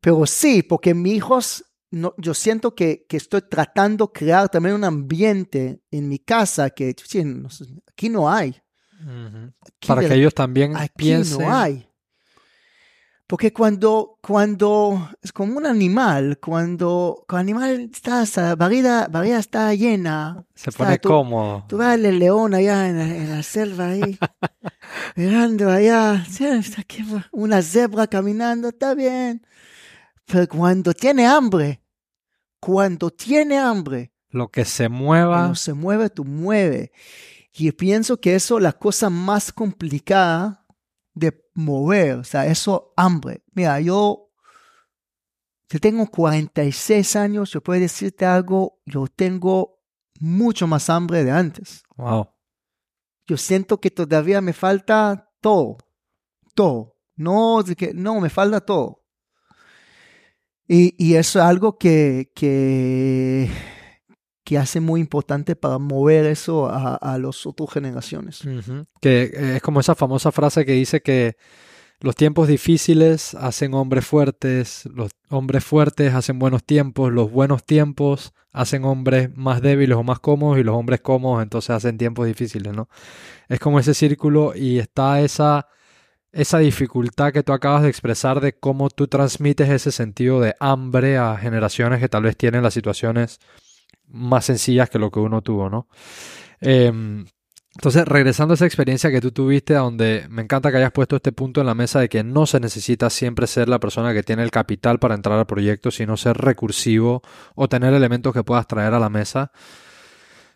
pero 0.00 0.26
sí, 0.26 0.62
porque 0.62 0.94
mis 0.94 1.14
hijos, 1.14 1.64
no, 1.90 2.14
yo 2.18 2.34
siento 2.34 2.74
que, 2.74 3.06
que 3.08 3.16
estoy 3.16 3.42
tratando 3.42 4.06
de 4.06 4.12
crear 4.12 4.48
también 4.48 4.74
un 4.74 4.84
ambiente 4.84 5.80
en 5.90 6.08
mi 6.08 6.18
casa 6.18 6.70
que 6.70 6.94
sí, 7.04 7.22
aquí 7.88 8.08
no 8.08 8.30
hay. 8.30 8.54
Para 9.86 10.00
de- 10.02 10.08
que 10.08 10.14
ellos 10.14 10.34
también 10.34 10.76
Aquí 10.76 10.94
piensen. 10.96 11.38
no 11.46 11.52
hay. 11.52 11.88
Porque 13.26 13.54
cuando, 13.54 14.18
cuando 14.20 15.08
es 15.22 15.32
como 15.32 15.56
un 15.56 15.64
animal, 15.64 16.38
cuando, 16.40 17.24
cuando 17.26 17.52
el 17.52 17.56
animal 17.58 17.90
está, 17.90 18.22
esa 18.22 18.54
barriga, 18.54 19.08
barriga 19.10 19.38
está 19.38 19.72
llena, 19.74 20.44
Se 20.54 20.68
está, 20.68 20.84
pone 20.84 20.98
tú- 20.98 21.08
cómodo. 21.08 21.64
Tú 21.66 21.78
ves 21.78 21.94
el 22.04 22.18
león 22.18 22.52
allá 22.52 22.86
en 22.88 22.98
la, 22.98 23.04
en 23.16 23.30
la 23.30 23.42
selva 23.42 23.86
ahí, 23.88 24.18
mirando 25.16 25.70
allá, 25.70 26.22
una 27.32 27.62
zebra 27.62 28.06
caminando, 28.06 28.68
está 28.68 28.94
bien. 28.94 29.46
Pero 30.26 30.46
cuando 30.48 30.92
tiene 30.92 31.26
hambre, 31.26 31.82
cuando 32.60 33.10
tiene 33.10 33.58
hambre, 33.58 34.12
Lo 34.30 34.48
que 34.48 34.64
se 34.66 34.88
mueva. 34.90 35.36
cuando 35.38 35.54
se 35.54 35.72
mueve, 35.72 36.10
tú 36.10 36.24
mueve. 36.24 36.92
Y 37.54 37.70
pienso 37.72 38.20
que 38.20 38.34
eso 38.34 38.58
es 38.58 38.62
la 38.62 38.72
cosa 38.72 39.08
más 39.08 39.52
complicada 39.52 40.66
de 41.14 41.43
mover, 41.54 42.18
o 42.18 42.24
sea, 42.24 42.46
eso 42.46 42.92
hambre. 42.96 43.42
Mira, 43.52 43.80
yo, 43.80 44.30
yo 45.68 45.80
tengo 45.80 46.06
46 46.06 47.16
años, 47.16 47.50
yo 47.50 47.62
puedo 47.62 47.80
decirte 47.80 48.26
algo, 48.26 48.80
yo 48.84 49.06
tengo 49.06 49.80
mucho 50.20 50.66
más 50.66 50.90
hambre 50.90 51.24
de 51.24 51.30
antes. 51.30 51.82
Wow. 51.96 52.28
Yo 53.26 53.36
siento 53.36 53.80
que 53.80 53.90
todavía 53.90 54.40
me 54.40 54.52
falta 54.52 55.30
todo, 55.40 55.78
todo. 56.54 56.96
No, 57.16 57.62
que, 57.76 57.94
no, 57.94 58.20
me 58.20 58.28
falta 58.28 58.60
todo. 58.60 59.04
Y, 60.66 60.94
y 60.98 61.14
eso 61.16 61.38
es 61.38 61.44
algo 61.44 61.78
que, 61.78 62.32
que, 62.34 63.50
que 64.44 64.58
hace 64.58 64.78
muy 64.78 65.00
importante 65.00 65.56
para 65.56 65.78
mover 65.78 66.26
eso 66.26 66.66
a, 66.66 66.96
a 66.96 67.18
las 67.18 67.46
otras 67.46 67.70
generaciones. 67.70 68.42
Que 69.00 69.22
eh, 69.22 69.56
es 69.56 69.62
como 69.62 69.80
esa 69.80 69.94
famosa 69.94 70.30
frase 70.30 70.66
que 70.66 70.72
dice 70.72 71.00
que 71.00 71.36
los 72.00 72.14
tiempos 72.14 72.48
difíciles 72.48 73.34
hacen 73.34 73.72
hombres 73.72 74.04
fuertes, 74.04 74.86
los 74.92 75.12
hombres 75.30 75.64
fuertes 75.64 76.12
hacen 76.12 76.38
buenos 76.38 76.62
tiempos, 76.62 77.10
los 77.10 77.30
buenos 77.30 77.64
tiempos 77.64 78.34
hacen 78.52 78.84
hombres 78.84 79.34
más 79.34 79.62
débiles 79.62 79.96
o 79.96 80.02
más 80.02 80.20
cómodos 80.20 80.58
y 80.58 80.62
los 80.62 80.76
hombres 80.76 81.00
cómodos 81.00 81.42
entonces 81.42 81.70
hacen 81.70 81.96
tiempos 81.96 82.26
difíciles, 82.26 82.74
¿no? 82.74 82.88
Es 83.48 83.58
como 83.58 83.80
ese 83.80 83.94
círculo 83.94 84.54
y 84.54 84.78
está 84.78 85.22
esa, 85.22 85.68
esa 86.32 86.58
dificultad 86.58 87.32
que 87.32 87.42
tú 87.42 87.54
acabas 87.54 87.82
de 87.82 87.88
expresar 87.88 88.40
de 88.40 88.52
cómo 88.52 88.90
tú 88.90 89.08
transmites 89.08 89.70
ese 89.70 89.90
sentido 89.90 90.40
de 90.40 90.54
hambre 90.60 91.16
a 91.16 91.36
generaciones 91.38 92.00
que 92.00 92.10
tal 92.10 92.24
vez 92.24 92.36
tienen 92.36 92.62
las 92.62 92.74
situaciones 92.74 93.40
más 94.08 94.46
sencillas 94.46 94.90
que 94.90 94.98
lo 94.98 95.10
que 95.10 95.20
uno 95.20 95.42
tuvo, 95.42 95.70
¿no? 95.70 95.88
Em, 96.60 97.24
entonces, 97.76 98.04
regresando 98.06 98.52
a 98.52 98.54
esa 98.54 98.66
experiencia 98.66 99.10
que 99.10 99.20
tú 99.20 99.32
tuviste, 99.32 99.74
donde 99.74 100.26
me 100.30 100.42
encanta 100.42 100.70
que 100.70 100.76
hayas 100.76 100.92
puesto 100.92 101.16
este 101.16 101.32
punto 101.32 101.60
en 101.60 101.66
la 101.66 101.74
mesa 101.74 101.98
de 101.98 102.08
que 102.08 102.22
no 102.22 102.46
se 102.46 102.60
necesita 102.60 103.10
siempre 103.10 103.48
ser 103.48 103.68
la 103.68 103.80
persona 103.80 104.14
que 104.14 104.22
tiene 104.22 104.44
el 104.44 104.52
capital 104.52 105.00
para 105.00 105.16
entrar 105.16 105.38
al 105.38 105.46
proyecto, 105.46 105.90
sino 105.90 106.16
ser 106.16 106.36
recursivo 106.36 107.22
o 107.56 107.68
tener 107.68 107.92
elementos 107.92 108.32
que 108.32 108.44
puedas 108.44 108.68
traer 108.68 108.94
a 108.94 109.00
la 109.00 109.10
mesa. 109.10 109.50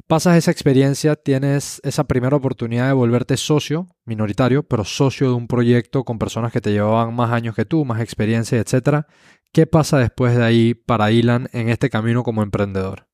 Pasas 0.07 0.37
esa 0.37 0.53
experiencia, 0.53 1.17
tienes 1.17 1.81
esa 1.85 2.05
primera 2.05 2.37
oportunidad 2.37 2.87
de 2.87 2.93
volverte 2.95 3.37
socio 3.37 3.89
minoritario, 4.07 4.63
pero 4.63 4.85
socio 4.85 5.29
de 5.29 5.35
un 5.35 5.49
proyecto 5.49 6.05
con 6.05 6.19
personas 6.19 6.53
que 6.53 6.61
te 6.61 6.71
llevaban 6.71 7.15
más 7.15 7.33
años 7.33 7.55
que 7.57 7.65
tú, 7.65 7.85
más 7.85 8.01
experiencia, 8.01 8.59
etcétera. 8.59 9.07
¿Qué 9.53 9.67
pasa 9.67 9.99
después 9.99 10.37
de 10.37 10.45
ahí 10.45 10.75
para 10.75 11.11
Ilan 11.11 11.49
en 11.53 11.69
este 11.69 11.91
camino 11.91 12.23
como 12.23 12.43
emprendedor? 12.43 13.08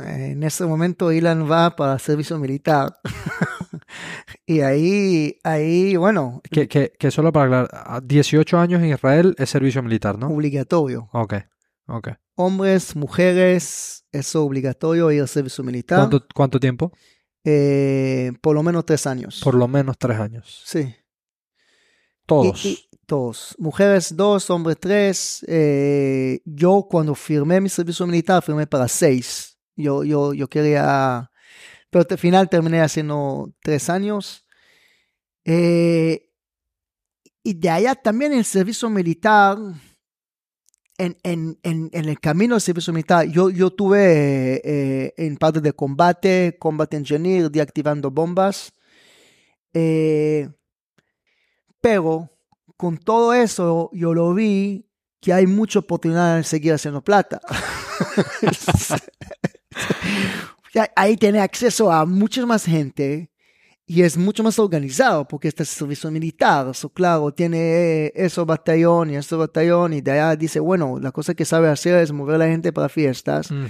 Eh, 0.00 0.30
En 0.32 0.42
ese 0.42 0.64
momento 0.66 1.12
Ilan 1.12 1.50
va 1.50 1.74
para 1.76 1.98
servicio 1.98 2.38
militar. 2.38 2.94
y 4.46 4.60
ahí, 4.60 5.38
ahí, 5.44 5.96
bueno, 5.96 6.40
Que, 6.50 6.68
que, 6.68 6.92
que 6.98 7.10
solo 7.10 7.32
para 7.32 7.44
aclarar, 7.46 7.70
a 7.72 8.00
18 8.00 8.58
años 8.58 8.82
en 8.82 8.90
Israel 8.92 9.34
es 9.38 9.50
servicio 9.50 9.82
militar, 9.82 10.18
¿no? 10.18 10.28
obligatorio. 10.28 11.08
Ok, 11.12 11.34
ok. 11.86 12.08
Hombres, 12.34 12.96
mujeres, 12.96 14.04
es 14.10 14.34
obligatorio 14.36 15.10
ir 15.12 15.20
al 15.20 15.28
servicio 15.28 15.62
militar. 15.64 15.98
¿Cuánto, 15.98 16.26
cuánto 16.34 16.58
tiempo? 16.60 16.92
Eh, 17.44 18.32
por 18.40 18.54
lo 18.54 18.62
menos 18.62 18.84
tres 18.86 19.06
años. 19.06 19.40
Por 19.42 19.54
lo 19.54 19.68
menos 19.68 19.98
tres 19.98 20.18
años. 20.18 20.62
Sí. 20.64 20.94
Todos. 22.26 22.64
Y- 22.64 22.68
y- 22.70 22.88
todos. 23.06 23.54
Mujeres 23.58 24.16
dos, 24.16 24.48
hombres 24.48 24.76
tres. 24.80 25.44
Eh, 25.48 26.40
yo 26.46 26.86
cuando 26.88 27.14
firmé 27.14 27.60
mi 27.60 27.68
servicio 27.68 28.06
militar 28.06 28.42
firmé 28.42 28.66
para 28.66 28.88
seis. 28.88 29.51
Yo, 29.76 30.04
yo, 30.04 30.34
yo 30.34 30.48
quería... 30.48 31.30
Pero 31.90 32.06
al 32.08 32.18
final 32.18 32.48
terminé 32.48 32.80
haciendo 32.80 33.52
tres 33.62 33.90
años. 33.90 34.46
Eh, 35.44 36.30
y 37.42 37.54
de 37.54 37.70
allá 37.70 37.94
también 37.94 38.32
el 38.32 38.44
servicio 38.44 38.88
militar, 38.88 39.58
en, 40.96 41.16
en, 41.22 41.58
en, 41.62 41.90
en 41.92 42.08
el 42.08 42.20
camino 42.20 42.54
del 42.54 42.60
servicio 42.60 42.92
militar, 42.92 43.26
yo, 43.26 43.50
yo 43.50 43.70
tuve 43.70 44.60
eh, 44.64 45.14
en 45.16 45.36
parte 45.36 45.60
de 45.60 45.72
combate, 45.72 46.56
combat 46.58 46.92
engineer, 46.94 47.50
deactivando 47.50 48.10
bombas. 48.10 48.72
Eh, 49.74 50.48
pero 51.80 52.30
con 52.76 52.98
todo 52.98 53.34
eso, 53.34 53.90
yo 53.92 54.14
lo 54.14 54.32
vi 54.34 54.88
que 55.20 55.32
hay 55.32 55.46
mucha 55.46 55.80
oportunidad 55.80 56.38
en 56.38 56.44
seguir 56.44 56.72
haciendo 56.72 57.02
plata. 57.02 57.40
Ahí 60.96 61.16
tiene 61.16 61.40
acceso 61.40 61.92
a 61.92 62.06
mucha 62.06 62.46
más 62.46 62.64
gente 62.64 63.30
y 63.86 64.02
es 64.02 64.16
mucho 64.16 64.42
más 64.42 64.58
organizado 64.58 65.28
porque 65.28 65.48
este 65.48 65.64
es 65.64 65.68
servicio 65.68 66.10
militar. 66.10 66.68
Eso, 66.70 66.88
claro, 66.88 67.32
tiene 67.32 68.12
esos 68.14 68.46
batallón 68.46 69.10
y 69.10 69.16
esos 69.16 69.38
batallón 69.38 69.92
y 69.92 70.00
de 70.00 70.12
allá 70.12 70.36
dice, 70.36 70.60
bueno, 70.60 70.98
la 71.00 71.12
cosa 71.12 71.34
que 71.34 71.44
sabe 71.44 71.68
hacer 71.68 71.96
es 71.96 72.12
mover 72.12 72.36
a 72.36 72.38
la 72.38 72.46
gente 72.46 72.72
para 72.72 72.88
fiestas. 72.88 73.50
Ujú. 73.50 73.66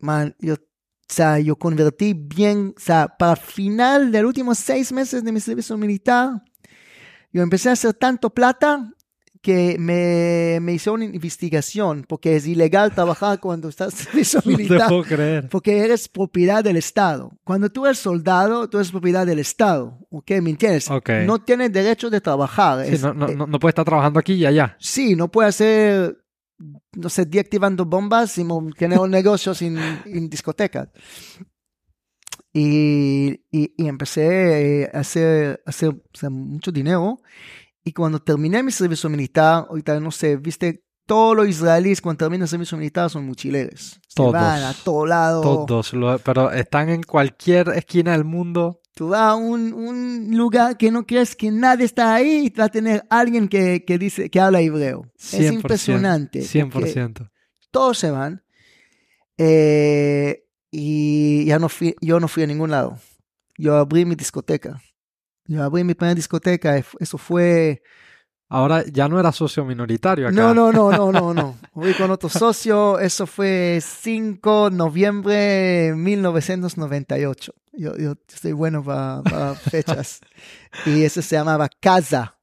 Man, 0.00 0.36
yo, 0.38 0.54
o 0.54 0.58
sea, 1.08 1.38
yo 1.38 1.56
convertí 1.56 2.12
bien, 2.12 2.74
o 2.76 2.80
sea, 2.80 3.08
para 3.08 3.36
final 3.36 4.12
de 4.12 4.20
los 4.20 4.28
últimos 4.28 4.58
seis 4.58 4.92
meses 4.92 5.24
de 5.24 5.32
mi 5.32 5.40
servicio 5.40 5.78
militar, 5.78 6.42
yo 7.32 7.42
empecé 7.42 7.70
a 7.70 7.72
hacer 7.72 7.94
tanto 7.94 8.30
plata 8.30 8.92
que 9.46 9.76
me, 9.78 10.58
me 10.60 10.72
hizo 10.72 10.92
una 10.92 11.04
investigación, 11.04 12.04
porque 12.08 12.34
es 12.34 12.48
ilegal 12.48 12.92
trabajar 12.92 13.38
cuando 13.38 13.68
estás 13.68 13.94
servicio 13.94 14.40
No 14.44 14.50
te 14.50 14.56
militar, 14.56 14.88
puedo 14.88 15.04
creer. 15.04 15.48
porque 15.48 15.78
eres 15.78 16.08
propiedad 16.08 16.64
del 16.64 16.76
Estado. 16.76 17.30
Cuando 17.44 17.70
tú 17.70 17.86
eres 17.86 17.98
soldado, 17.98 18.68
tú 18.68 18.78
eres 18.78 18.90
propiedad 18.90 19.24
del 19.24 19.38
Estado, 19.38 19.98
¿ok? 20.10 20.32
¿Me 20.42 20.50
entiendes? 20.50 20.90
Ok. 20.90 21.10
No 21.26 21.38
tienes 21.44 21.72
derecho 21.72 22.10
de 22.10 22.20
trabajar. 22.20 22.84
Sí, 22.86 22.94
es- 22.94 23.02
no, 23.02 23.14
no, 23.14 23.28
eh, 23.28 23.36
no, 23.36 23.46
no 23.46 23.60
puede 23.60 23.70
estar 23.70 23.84
trabajando 23.84 24.18
aquí 24.18 24.32
y 24.34 24.46
allá. 24.46 24.76
Sí, 24.80 25.14
no 25.14 25.30
puede 25.30 25.48
hacer, 25.50 26.18
no 26.96 27.08
sé, 27.08 27.24
deactivando 27.26 27.84
bombas 27.84 28.36
y 28.38 28.44
tener 28.76 28.98
un 28.98 29.12
negocio 29.12 29.54
sin, 29.54 29.78
en 30.06 30.28
discotecas. 30.28 30.88
Y, 32.52 33.28
y, 33.52 33.74
y 33.76 33.86
empecé 33.86 34.82
eh, 34.82 34.90
a 34.92 35.00
hacer, 35.00 35.62
a 35.66 35.70
hacer, 35.70 35.90
o 35.90 36.18
sea, 36.18 36.30
mucho 36.30 36.72
dinero. 36.72 37.20
Y 37.86 37.92
cuando 37.92 38.18
terminé 38.20 38.62
mi 38.64 38.72
servicio 38.72 39.08
militar, 39.08 39.66
ahorita 39.70 40.00
no 40.00 40.10
sé, 40.10 40.36
viste, 40.36 40.82
todos 41.06 41.36
los 41.36 41.48
israelíes 41.48 42.00
cuando 42.00 42.18
terminan 42.18 42.42
el 42.42 42.48
servicio 42.48 42.76
militar 42.76 43.08
son 43.08 43.26
mochileros. 43.26 44.00
Se 44.08 44.16
Todos. 44.16 44.32
van 44.32 44.62
a 44.64 44.74
todo 44.74 45.06
lado. 45.06 45.40
Todos, 45.66 45.92
lo- 45.92 46.18
pero 46.18 46.50
están 46.50 46.88
en 46.88 47.04
cualquier 47.04 47.68
esquina 47.76 48.10
del 48.10 48.24
mundo. 48.24 48.80
Tú 48.92 49.10
vas 49.10 49.20
a 49.20 49.34
un, 49.36 49.72
un 49.72 50.36
lugar 50.36 50.76
que 50.76 50.90
no 50.90 51.06
crees 51.06 51.36
que 51.36 51.52
nadie 51.52 51.84
está 51.84 52.12
ahí 52.14 52.46
y 52.46 52.50
va 52.58 52.64
a 52.64 52.68
tener 52.70 53.04
alguien 53.08 53.46
que, 53.46 53.84
que 53.84 53.98
dice, 53.98 54.30
que 54.30 54.40
habla 54.40 54.60
hebreo. 54.60 55.02
100%, 55.16 55.38
Es 55.38 55.52
impresionante. 55.52 56.44
porque 56.72 56.92
100%. 56.92 57.30
todos 57.70 57.98
se 57.98 58.10
van. 58.10 58.42
eh, 59.38 60.42
y 60.70 61.44
ya 61.46 61.58
no 61.58 61.68
fui, 61.68 61.94
yo 62.00 62.18
no 62.20 62.26
fui 62.28 62.42
a 62.42 62.46
ningún 62.46 62.70
lado. 62.70 62.98
Yo 63.56 63.76
abrí 63.76 64.04
mi 64.04 64.14
discoteca. 64.16 64.80
Yo 65.48 65.62
abrí 65.62 65.84
mi 65.84 65.94
primera 65.94 66.14
discoteca. 66.14 66.76
Eso 66.76 67.18
fue. 67.18 67.82
Ahora 68.48 68.84
ya 68.86 69.08
no 69.08 69.18
era 69.18 69.32
socio 69.32 69.64
minoritario 69.64 70.28
acá. 70.28 70.36
No, 70.36 70.54
no, 70.54 70.70
no, 70.70 70.92
no, 70.92 71.10
no, 71.10 71.34
no. 71.34 71.56
Fui 71.74 71.94
con 71.94 72.10
otro 72.10 72.28
socio. 72.28 72.98
Eso 73.00 73.26
fue 73.26 73.80
5 73.82 74.70
de 74.70 74.76
noviembre 74.76 75.34
de 75.34 75.94
1998. 75.96 77.52
Yo, 77.72 77.96
yo 77.96 78.14
estoy 78.28 78.52
bueno 78.52 78.84
para, 78.84 79.22
para 79.22 79.54
fechas. 79.54 80.20
Y 80.84 81.02
eso 81.02 81.22
se 81.22 81.36
llamaba 81.36 81.68
Casa. 81.80 82.36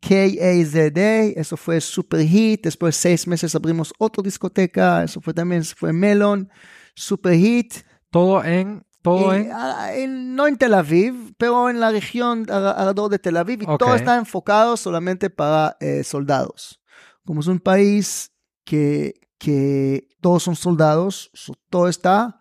K-A-Z-D. 0.00 1.34
Eso 1.36 1.56
fue 1.56 1.80
super 1.80 2.20
hit. 2.20 2.64
Después 2.64 2.96
de 2.96 3.00
seis 3.00 3.26
meses 3.26 3.54
abrimos 3.54 3.92
otra 3.98 4.22
discoteca. 4.22 5.04
Eso 5.04 5.20
fue 5.20 5.34
también, 5.34 5.62
eso 5.62 5.74
fue 5.76 5.92
Melon. 5.92 6.50
Super 6.94 7.34
hit. 7.34 7.74
Todo 8.10 8.44
en. 8.44 8.84
Todo 9.02 9.32
en- 9.34 10.34
no 10.34 10.46
en 10.46 10.56
Tel 10.56 10.74
Aviv, 10.74 11.34
pero 11.38 11.70
en 11.70 11.80
la 11.80 11.90
región 11.90 12.44
al- 12.50 12.66
alrededor 12.68 13.10
de 13.10 13.18
Tel 13.18 13.36
Aviv. 13.36 13.62
Y 13.62 13.66
todo 13.78 13.94
está 13.96 14.16
enfocado 14.16 14.76
solamente 14.76 15.30
para 15.30 15.76
eh, 15.80 16.04
soldados. 16.04 16.80
Como 17.24 17.40
es 17.40 17.46
un 17.46 17.60
país 17.60 18.30
que, 18.64 19.14
que 19.38 20.08
todos 20.20 20.42
son 20.42 20.54
soldados, 20.56 21.30
so- 21.32 21.54
todo 21.70 21.88
está 21.88 22.36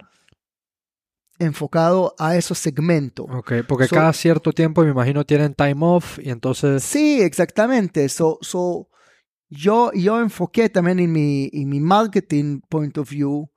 enfocado 1.40 2.14
a 2.20 2.36
ese 2.36 2.54
segmento. 2.56 3.24
Ok, 3.24 3.54
porque 3.68 3.88
So- 3.88 3.96
cada 3.96 4.12
cierto 4.14 4.52
tiempo 4.52 4.84
me 4.84 4.92
imagino 4.92 5.26
tienen 5.26 5.54
time 5.54 5.78
off 5.80 6.20
y 6.22 6.30
entonces. 6.30 6.84
Sí, 6.84 7.22
exactamente. 7.22 8.10
So, 8.10 8.38
so, 8.42 8.90
yo, 9.50 9.92
yo 9.94 10.20
enfoqué 10.20 10.70
también 10.70 11.00
en 11.00 11.12
mi, 11.12 11.50
en 11.54 11.70
mi 11.70 11.80
marketing 11.80 12.60
point 12.68 12.98
of 12.98 13.10
view. 13.10 13.50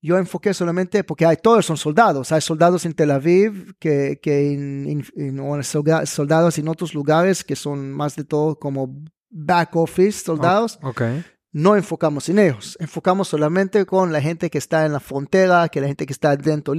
Yo 0.00 0.16
enfoqué 0.16 0.54
solamente 0.54 1.02
porque 1.02 1.26
hay 1.26 1.36
todos 1.36 1.66
son 1.66 1.76
soldados. 1.76 2.30
Hay 2.32 2.40
soldados 2.40 2.84
en 2.84 2.92
Tel 2.94 3.10
Aviv 3.10 3.74
que, 3.80 4.20
que 4.22 4.52
en, 4.52 4.86
en- 4.88 5.06
en- 5.16 5.40
o 5.40 5.60
solda- 5.62 6.06
soldados 6.06 6.56
en 6.58 6.68
otros 6.68 6.94
lugares 6.94 7.42
que 7.42 7.56
son 7.56 7.92
más 7.92 8.14
de 8.14 8.24
todo 8.24 8.56
como 8.58 8.94
back 9.30 9.74
office 9.76 10.24
soldados. 10.24 10.78
Ok. 10.82 11.02
No 11.50 11.74
enfocamos 11.74 12.28
en 12.28 12.38
ellos. 12.38 12.76
Enfocamos 12.78 13.26
solamente 13.28 13.84
con 13.86 14.12
la 14.12 14.20
gente 14.20 14.50
que 14.50 14.58
está 14.58 14.86
en 14.86 14.92
la 14.92 15.00
frontera, 15.00 15.68
que 15.68 15.80
la 15.80 15.88
gente 15.88 16.06
que 16.06 16.12
está 16.12 16.36
dentro 16.36 16.74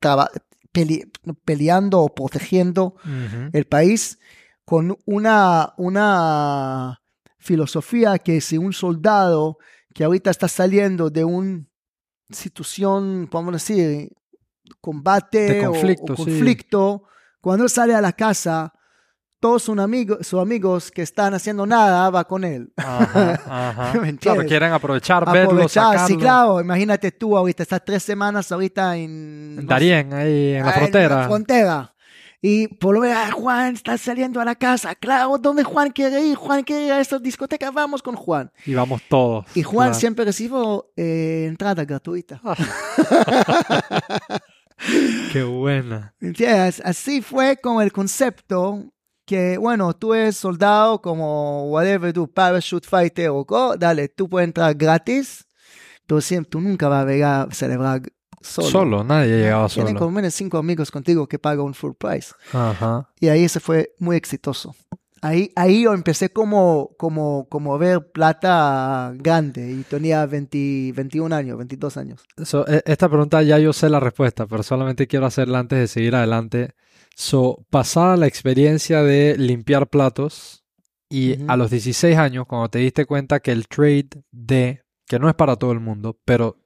traba- 0.00 0.30
pele- 0.72 1.10
peleando 1.44 2.00
o 2.00 2.08
protegiendo 2.14 2.94
Ujú. 3.04 3.50
el 3.52 3.66
país 3.66 4.18
con 4.64 4.96
una, 5.04 5.74
una 5.76 7.02
filosofía 7.38 8.18
que 8.18 8.40
si 8.40 8.56
un 8.56 8.72
soldado 8.72 9.58
que 9.92 10.04
ahorita 10.04 10.30
está 10.30 10.48
saliendo 10.48 11.10
de 11.10 11.24
una 11.24 11.66
situación, 12.30 13.28
podemos 13.30 13.52
decir, 13.54 14.10
combate 14.80 15.54
De 15.54 15.66
o- 15.66 15.70
conflicto, 15.72 16.12
o, 16.12 16.16
sí. 16.16 16.22
conflicto, 16.24 17.04
cuando 17.40 17.64
él 17.64 17.70
sale 17.70 17.94
a 17.94 18.00
la 18.00 18.12
casa, 18.12 18.72
todos 19.40 19.64
sus 19.64 19.76
amigos, 19.78 20.24
sus 20.26 20.40
amigos 20.40 20.90
que 20.92 21.02
están 21.02 21.34
haciendo 21.34 21.66
nada 21.66 22.08
va 22.10 22.24
con 22.28 22.44
él. 22.44 22.72
Ajá, 22.76 23.32
ajá. 23.92 24.12
Claro, 24.20 24.44
quieren 24.46 24.72
aprovechar, 24.72 25.24
verlo, 25.32 25.50
Aprovechar, 25.50 25.92
sí, 25.94 25.98
sacarlo. 26.14 26.18
claro, 26.18 26.60
imagínate 26.60 27.10
tú 27.10 27.36
ahorita, 27.36 27.64
estás 27.64 27.82
tres 27.84 28.02
semanas 28.04 28.52
ahorita 28.52 28.96
en... 28.96 29.56
En 29.58 29.66
Darien, 29.66 30.12
ahí 30.14 30.52
en 30.54 30.64
la 30.64 30.70
Ah, 30.70 30.74
frontera. 30.74 31.16
la 31.16 31.24
frontera. 31.26 31.94
Y 32.44 32.66
por 32.66 32.92
lo 32.94 33.00
menos, 33.02 33.16
ah, 33.18 33.30
Juan 33.30 33.74
está 33.74 33.96
saliendo 33.96 34.40
a 34.40 34.44
la 34.44 34.56
casa. 34.56 34.96
Claro, 34.96 35.38
¿dónde 35.38 35.62
Juan 35.62 35.90
quiere 35.92 36.20
ir? 36.26 36.34
Juan 36.34 36.64
quiere 36.64 36.86
ir 36.86 36.92
a 36.92 37.00
esta 37.00 37.20
discoteca. 37.20 37.70
Vamos 37.70 38.02
con 38.02 38.16
Juan. 38.16 38.50
Y 38.66 38.74
vamos 38.74 39.00
todos. 39.08 39.46
Y 39.54 39.62
Juan 39.62 39.90
Claro. 39.90 40.00
siempre 40.00 40.24
recibo 40.24 40.90
eh, 40.96 41.44
entrada 41.48 41.84
gratuita. 41.84 42.40
Qué 45.32 45.44
buena. 45.44 46.14
¿Entiendes? 46.20 46.82
Así 46.84 47.22
fue 47.22 47.58
con 47.58 47.80
el 47.80 47.92
concepto 47.92 48.86
que, 49.24 49.56
bueno, 49.56 49.94
tú 49.94 50.12
eres 50.12 50.36
soldado 50.36 51.00
como 51.00 51.70
whatever, 51.70 52.12
tú 52.12 52.26
parachute 52.28 52.88
fighter 52.88 53.28
o 53.28 53.44
go, 53.44 53.76
dale, 53.76 54.08
tú 54.08 54.28
puedes 54.28 54.48
entrar 54.48 54.74
gratis, 54.74 55.46
pero 56.08 56.20
siempre, 56.20 56.50
tú 56.50 56.60
nunca 56.60 56.88
vas 56.88 57.02
a 57.02 57.04
ver 57.04 57.22
a 57.22 57.46
celebrar 57.52 58.02
solo. 58.42 58.68
Solo, 58.68 59.04
nadie 59.04 59.38
llegaba 59.38 59.68
Tienen 59.68 59.88
solo. 59.94 59.98
como 60.00 60.10
menos 60.12 60.34
cinco 60.34 60.58
amigos 60.58 60.90
contigo 60.90 61.26
que 61.28 61.38
pagan 61.38 61.66
un 61.66 61.74
full 61.74 61.92
price. 61.98 62.32
Ajá. 62.52 63.08
Y 63.20 63.28
ahí 63.28 63.48
se 63.48 63.60
fue 63.60 63.94
muy 63.98 64.16
exitoso. 64.16 64.74
Ahí, 65.24 65.52
ahí 65.54 65.82
yo 65.84 65.94
empecé 65.94 66.30
como, 66.32 66.90
como, 66.98 67.46
como 67.48 67.74
a 67.74 67.78
ver 67.78 68.10
plata 68.10 69.12
grande 69.16 69.70
y 69.70 69.82
tenía 69.84 70.26
20, 70.26 70.92
21 70.96 71.32
años, 71.32 71.56
22 71.58 71.96
años. 71.96 72.24
So, 72.44 72.66
e- 72.66 72.82
esta 72.86 73.08
pregunta 73.08 73.40
ya 73.42 73.58
yo 73.60 73.72
sé 73.72 73.88
la 73.88 74.00
respuesta, 74.00 74.46
pero 74.46 74.64
solamente 74.64 75.06
quiero 75.06 75.26
hacerla 75.26 75.60
antes 75.60 75.78
de 75.78 75.86
seguir 75.86 76.16
adelante. 76.16 76.74
So, 77.14 77.64
pasada 77.70 78.16
la 78.16 78.26
experiencia 78.26 79.02
de 79.04 79.36
limpiar 79.38 79.88
platos 79.88 80.64
y 81.08 81.34
Ujú. 81.34 81.44
a 81.52 81.56
los 81.56 81.70
16 81.70 82.16
años, 82.16 82.46
cuando 82.48 82.68
te 82.70 82.80
diste 82.80 83.04
cuenta 83.06 83.38
que 83.38 83.52
el 83.52 83.68
trade 83.68 84.08
de, 84.32 84.82
que 85.06 85.18
no 85.20 85.28
es 85.28 85.34
para 85.36 85.54
todo 85.54 85.70
el 85.70 85.78
mundo, 85.78 86.18
pero 86.24 86.56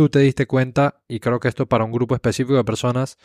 tú 0.00 0.08
te 0.08 0.20
diste 0.20 0.46
cuenta, 0.46 1.02
y 1.08 1.20
creo 1.20 1.40
que 1.40 1.48
esto 1.48 1.64
es 1.64 1.68
para 1.68 1.84
un 1.84 1.92
grupo 1.92 2.14
específico 2.14 2.56
de 2.56 2.64
personas, 2.64 3.18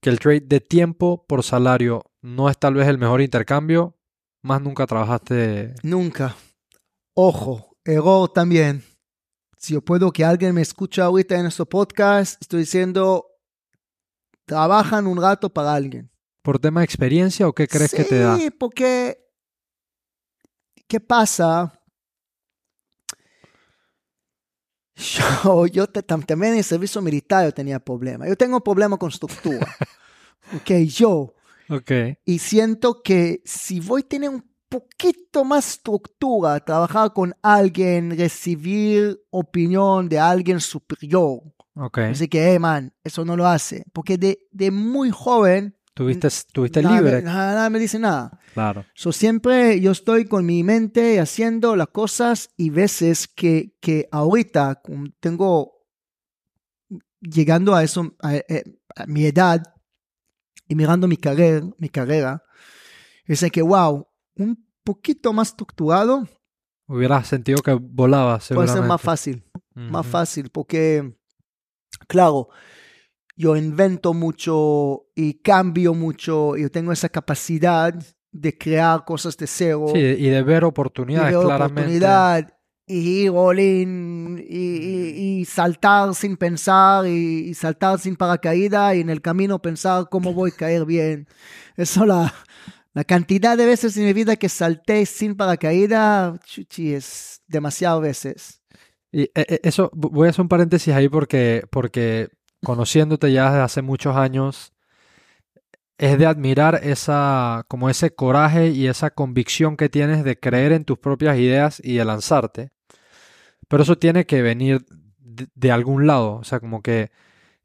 que 0.00 0.10
el 0.10 0.20
trade 0.20 0.42
de 0.42 0.60
tiempo 0.60 1.26
por 1.26 1.42
salario 1.42 2.04
no 2.22 2.48
es 2.48 2.56
tal 2.56 2.74
vez 2.74 2.86
el 2.86 2.98
mejor 2.98 3.20
intercambio, 3.20 3.98
más 4.40 4.62
nunca 4.62 4.86
trabajaste. 4.86 5.74
Nunca. 5.82 6.36
Ojo, 7.14 7.76
error 7.84 8.32
también. 8.32 8.84
Si 9.56 9.74
yo 9.74 9.80
puedo 9.80 10.12
que 10.12 10.24
alguien 10.24 10.54
me 10.54 10.62
escuche 10.62 11.02
ahorita 11.02 11.36
en 11.36 11.46
este 11.46 11.66
podcast, 11.66 12.40
estoy 12.40 12.60
diciendo, 12.60 13.26
trabajan 14.44 15.08
un 15.08 15.20
rato 15.20 15.52
para 15.52 15.74
alguien. 15.74 16.12
¿Por 16.42 16.60
tema 16.60 16.82
de 16.82 16.84
experiencia 16.84 17.48
o 17.48 17.52
qué 17.52 17.66
crees 17.66 17.92
que 17.92 18.04
te 18.04 18.20
da? 18.20 18.36
Sí, 18.36 18.52
porque 18.52 19.18
¿qué 20.86 21.00
pasa? 21.00 21.79
Yo, 25.00 25.66
yo 25.66 25.86
te- 25.86 26.02
tam- 26.06 26.24
también 26.26 26.52
en 26.52 26.58
el 26.58 26.64
servicio 26.64 27.00
militar 27.00 27.44
yo 27.46 27.52
tenía 27.52 27.78
problemas. 27.80 28.28
Yo 28.28 28.36
tengo 28.36 28.60
problema 28.62 28.96
con 28.98 29.08
estructura. 29.10 29.66
ok, 30.54 30.70
yo. 30.86 31.34
Ok. 31.68 31.90
Y 32.24 32.38
siento 32.38 33.02
que 33.02 33.40
si 33.44 33.80
voy 33.80 34.02
a 34.02 34.08
tener 34.08 34.28
un 34.30 34.44
poquito 34.68 35.44
más 35.44 35.68
estructura, 35.70 36.60
trabajar 36.60 37.12
con 37.12 37.34
alguien, 37.42 38.16
recibir 38.16 39.20
opinión 39.30 40.08
de 40.08 40.18
alguien 40.18 40.60
superior. 40.60 41.40
Ok. 41.74 41.98
Así 41.98 42.28
que, 42.28 42.50
hey, 42.52 42.58
man, 42.58 42.92
eso 43.02 43.24
no 43.24 43.36
lo 43.36 43.46
hace. 43.46 43.84
Porque 43.92 44.18
de, 44.18 44.38
de 44.50 44.70
muy 44.70 45.10
joven, 45.10 45.76
Tuviste, 46.00 46.28
tuviste 46.50 46.82
nada, 46.82 46.96
libre. 46.96 47.16
me- 47.16 47.22
nada, 47.22 47.54
nada 47.54 47.68
me 47.70 47.78
dice 47.78 47.98
nada. 47.98 48.40
Claro. 48.54 48.86
So, 48.94 49.12
siempre 49.12 49.80
yo 49.82 49.90
estoy 49.90 50.24
con 50.24 50.46
mi 50.46 50.64
mente 50.64 51.20
haciendo 51.20 51.76
las 51.76 51.88
cosas 51.88 52.48
y 52.56 52.70
veces 52.70 53.28
que, 53.28 53.76
que 53.80 54.08
ahorita 54.10 54.80
tengo 55.20 55.84
llegando 57.20 57.74
a 57.74 57.82
eso, 57.84 58.16
a, 58.22 58.30
a- 58.30 59.02
a 59.02 59.06
mi 59.06 59.26
edad 59.26 59.62
y 60.68 60.74
mirando 60.74 61.06
mi 61.06 61.18
carrera, 61.18 61.66
mi 61.76 61.90
carrera, 61.90 62.42
es 63.26 63.44
que, 63.52 63.60
wow, 63.60 64.06
un 64.36 64.66
poquito 64.82 65.32
más 65.34 65.48
estructurado 65.48 66.26
Hubieras 66.86 67.28
sentido 67.28 67.60
que 67.62 67.72
volabas, 67.74 68.48
puede 68.48 68.68
ser 68.68 68.82
más 68.82 69.02
fácil, 69.02 69.44
más 69.74 70.06
Ujú. 70.06 70.10
fácil, 70.12 70.48
porque, 70.50 71.14
claro, 72.08 72.48
yo 73.36 73.56
invento 73.56 74.12
mucho 74.14 75.06
y 75.14 75.34
cambio 75.34 75.94
mucho, 75.94 76.56
y 76.56 76.62
yo 76.62 76.70
tengo 76.70 76.92
esa 76.92 77.08
capacidad 77.08 77.94
de 78.32 78.56
crear 78.58 79.04
cosas 79.04 79.36
de 79.36 79.46
cero. 79.46 79.86
Sí, 79.92 79.98
y 80.00 80.28
de 80.28 80.42
ver 80.42 80.62
y 80.62 80.66
oportunidades, 80.66 81.30
veo 81.32 81.42
claramente. 81.42 81.82
oportunidad 81.82 82.54
y 82.86 83.22
ir 83.24 83.30
all 83.34 83.58
in, 83.60 84.44
y, 84.48 84.56
y- 84.58 85.40
y 85.40 85.44
saltar 85.44 86.12
sin 86.14 86.36
pensar 86.36 87.06
y, 87.06 87.48
y 87.48 87.54
saltar 87.54 87.98
sin 88.00 88.16
paracaídas 88.16 88.96
y 88.96 89.00
en 89.00 89.10
el 89.10 89.20
camino 89.22 89.60
pensar 89.62 90.06
cómo 90.10 90.32
voy 90.34 90.50
a 90.52 90.56
caer 90.56 90.84
bien. 90.84 91.26
Eso 91.76 92.04
la, 92.04 92.32
la 92.92 93.04
cantidad 93.04 93.56
de 93.56 93.66
veces 93.66 93.96
en 93.96 94.04
mi 94.06 94.12
vida 94.12 94.34
que 94.36 94.48
salté 94.48 95.06
sin 95.06 95.36
paracaídas, 95.36 96.40
chuchi, 96.40 96.92
es 96.94 97.40
demasiadas 97.46 98.00
veces. 98.00 98.62
Y 99.12 99.22
eh, 99.22 99.30
eh, 99.36 99.60
eso, 99.62 99.90
vo- 99.92 100.10
voy 100.10 100.26
a 100.26 100.30
hacer 100.30 100.42
un 100.42 100.48
paréntesis 100.48 100.92
ahí 100.94 101.08
porque, 101.08 101.64
porque 101.70 102.28
conociéndote 102.62 103.32
ya 103.32 103.46
desde 103.50 103.62
hace 103.62 103.82
muchos 103.82 104.16
años, 104.16 104.72
es 105.98 106.18
de 106.18 106.26
admirar 106.26 106.80
esa, 106.82 107.64
como 107.68 107.90
ese 107.90 108.14
coraje 108.14 108.68
y 108.70 108.86
esa 108.86 109.10
convicción 109.10 109.76
que 109.76 109.88
tienes 109.90 110.24
de 110.24 110.38
creer 110.38 110.72
en 110.72 110.84
tus 110.84 110.98
propias 110.98 111.38
ideas 111.38 111.80
y 111.84 111.94
de 111.96 112.04
lanzarte. 112.04 112.70
Pero 113.68 113.82
eso 113.82 113.98
tiene 113.98 114.26
que 114.26 114.42
venir 114.42 114.84
de, 115.18 115.72
algún 115.72 116.06
lado. 116.06 116.36
O 116.36 116.44
sea, 116.44 116.60
como 116.60 116.82
que, 116.82 117.10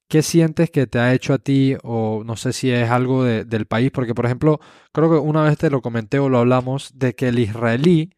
¿qué 0.09 0.23
sientes 0.23 0.71
que 0.71 0.87
te 0.87 0.99
ha 0.99 1.13
hecho 1.13 1.33
a 1.33 1.39
ti? 1.39 1.77
O 1.83 2.23
no 2.25 2.37
sé 2.37 2.53
si 2.53 2.71
es 2.71 2.89
algo 2.91 3.23
de- 3.25 3.45
del 3.45 3.67
país. 3.67 3.91
Porque, 3.91 4.15
por 4.15 4.25
ejemplo, 4.25 4.59
creo 4.93 5.11
que 5.11 5.17
una 5.17 5.43
vez 5.43 5.57
te 5.57 5.69
lo 5.71 5.81
comenté 5.81 6.19
o 6.19 6.29
lo 6.29 6.39
hablamos, 6.39 6.91
de 6.99 7.15
que 7.15 7.29
el 7.29 7.39
israelí 7.39 8.11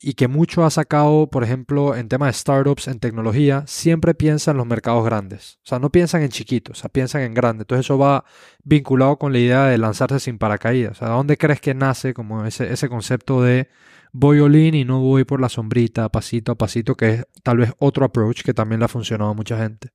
y 0.00 0.14
que 0.14 0.28
mucho 0.28 0.64
ha 0.64 0.70
sacado, 0.70 1.28
por 1.30 1.42
ejemplo, 1.42 1.96
en 1.96 2.08
temas 2.08 2.28
de 2.28 2.38
startups, 2.38 2.88
en 2.88 3.00
tecnología, 3.00 3.64
siempre 3.66 4.14
piensa 4.14 4.50
en 4.50 4.58
los 4.58 4.66
mercados 4.66 5.04
grandes. 5.04 5.58
O 5.64 5.68
sea, 5.68 5.78
no 5.78 5.90
piensan 5.90 6.22
en 6.22 6.28
chiquitos, 6.28 6.78
o 6.78 6.80
sea, 6.80 6.90
piensan 6.90 7.22
en 7.22 7.34
grandes. 7.34 7.62
Entonces 7.64 7.86
eso 7.86 7.98
va 7.98 8.24
vinculado 8.62 9.18
con 9.18 9.32
la 9.32 9.38
idea 9.38 9.64
de 9.66 9.78
lanzarse 9.78 10.20
sin 10.20 10.38
paracaídas. 10.38 10.92
O 10.92 10.94
sea, 10.96 11.08
¿de 11.08 11.14
dónde 11.14 11.38
crees 11.38 11.60
que 11.60 11.74
nace 11.74 12.12
como 12.12 12.44
ese, 12.44 12.88
concepto 12.88 13.42
de 13.42 13.68
voy 14.12 14.40
all 14.40 14.56
y 14.56 14.84
no 14.84 15.00
voy 15.00 15.24
por 15.24 15.40
la 15.40 15.48
sombrita, 15.48 16.08
pasito 16.10 16.52
a 16.52 16.56
pasito, 16.56 16.94
que 16.94 17.08
es 17.10 17.26
tal 17.42 17.58
vez 17.58 17.72
otro 17.78 18.04
approach 18.04 18.42
que 18.42 18.54
también 18.54 18.80
le 18.80 18.84
ha 18.84 18.88
funcionado 18.88 19.30
a 19.30 19.34
mucha 19.34 19.58
gente? 19.58 19.90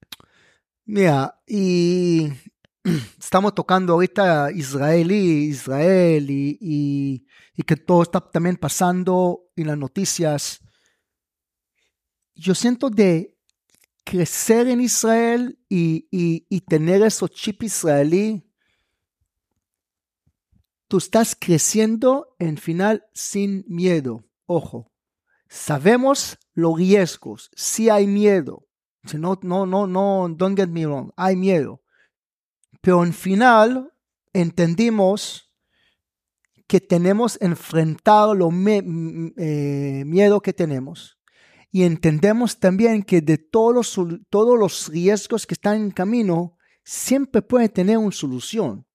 Mira, 0.86 1.40
y 1.48 2.30
estamos 3.20 3.54
tocando 3.54 3.94
ahorita 3.94 4.52
Israel 4.52 5.12
y 5.12 5.46
Israel 5.50 6.30
y, 6.30 6.58
y, 6.60 7.28
y 7.56 7.64
que 7.64 7.76
todo 7.76 8.04
está 8.04 8.20
también 8.20 8.58
pasando 8.58 9.44
en 9.56 9.68
las 9.68 9.78
noticias. 9.78 10.62
Yo 12.34 12.56
siento 12.56 12.90
de 12.90 13.38
crecer 14.04 14.68
en 14.68 14.82
Israel 14.82 15.60
y, 15.70 16.08
y, 16.12 16.62
tener 16.62 17.04
esos 17.04 17.30
chip 17.30 17.64
israelí. 17.64 18.44
Tú 20.88 20.98
estás 20.98 21.38
creciendo 21.40 22.36
en 22.40 22.58
final 22.58 23.06
sin 23.14 23.64
miedo. 23.68 24.26
Ojo, 24.48 24.92
sabemos 25.48 26.38
los 26.54 26.76
riesgos, 26.76 27.50
si 27.56 27.90
hay 27.90 28.08
miedo. 28.08 28.68
No, 29.14 29.40
no, 29.44 29.66
no, 29.66 29.88
no, 29.88 30.28
don't 30.36 30.58
get 30.58 30.68
me 30.68 30.86
wrong, 30.86 31.12
hay 31.16 31.36
miedo. 31.36 31.82
Pero 32.82 33.04
en 33.04 33.14
final 33.14 33.92
entendimos 34.34 35.52
que 36.68 36.80
tenemos 36.80 37.38
que 37.38 37.46
enfrentar 37.46 38.36
lo 38.36 38.50
me- 38.50 38.78
m- 38.78 39.34
eh, 39.38 40.04
miedo 40.06 40.42
que 40.42 40.54
tenemos. 40.54 41.18
Y 41.72 41.84
entendemos 41.84 42.60
también 42.60 43.04
que 43.04 43.22
de 43.22 43.38
todos 43.38 43.74
los, 43.98 44.20
todos 44.30 44.58
los 44.60 44.88
riesgos 44.90 45.46
que 45.46 45.54
están 45.54 45.76
en 45.78 45.92
camino, 45.92 46.58
siempre 46.84 47.42
puede 47.42 47.70
tener 47.70 47.98
una 47.98 48.12
solución. 48.12 48.86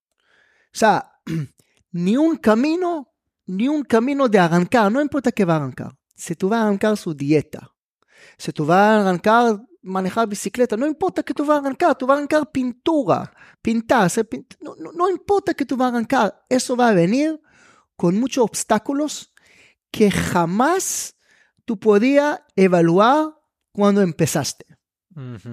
O 0.73 0.77
sea, 0.77 1.11
ni 1.91 2.17
un 2.17 2.35
camino, 2.37 3.09
ni 3.45 3.67
un 3.67 3.83
camino 3.83 4.27
de 4.27 4.39
arrancar, 4.39 4.91
no 4.91 5.01
importa 5.01 5.31
qué 5.31 5.45
va 5.45 5.53
a 5.53 5.57
arrancar. 5.57 5.91
Si 6.15 6.35
tú 6.35 6.49
vas 6.49 6.59
a 6.59 6.63
arrancar 6.67 6.97
su 6.97 7.13
dieta, 7.13 7.71
si 8.37 8.51
tú 8.51 8.65
vas 8.65 8.77
a 8.79 9.01
arrancar 9.01 9.59
manejar 9.81 10.27
bicicleta, 10.27 10.75
no 10.77 10.85
importa 10.87 11.23
que 11.23 11.33
tú 11.33 11.45
vas 11.45 11.57
a 11.57 11.59
arrancar, 11.61 11.97
tú 11.97 12.05
vas 12.05 12.15
a 12.15 12.17
arrancar 12.19 12.51
pintura, 12.51 13.31
pintar, 13.61 14.09
pint- 14.09 14.57
no, 14.61 14.75
no, 14.77 14.91
no 14.91 15.09
importa 15.09 15.53
que 15.53 15.65
tú 15.65 15.75
vas 15.77 15.87
a 15.87 15.89
arrancar, 15.95 16.43
eso 16.49 16.75
va 16.75 16.89
a 16.89 16.93
venir 16.93 17.39
con 17.95 18.19
muchos 18.19 18.43
obstáculos 18.43 19.33
que 19.91 20.11
jamás 20.11 21.15
tú 21.65 21.79
podías 21.79 22.39
evaluar 22.55 23.35
cuando 23.71 24.01
empezaste. 24.01 24.65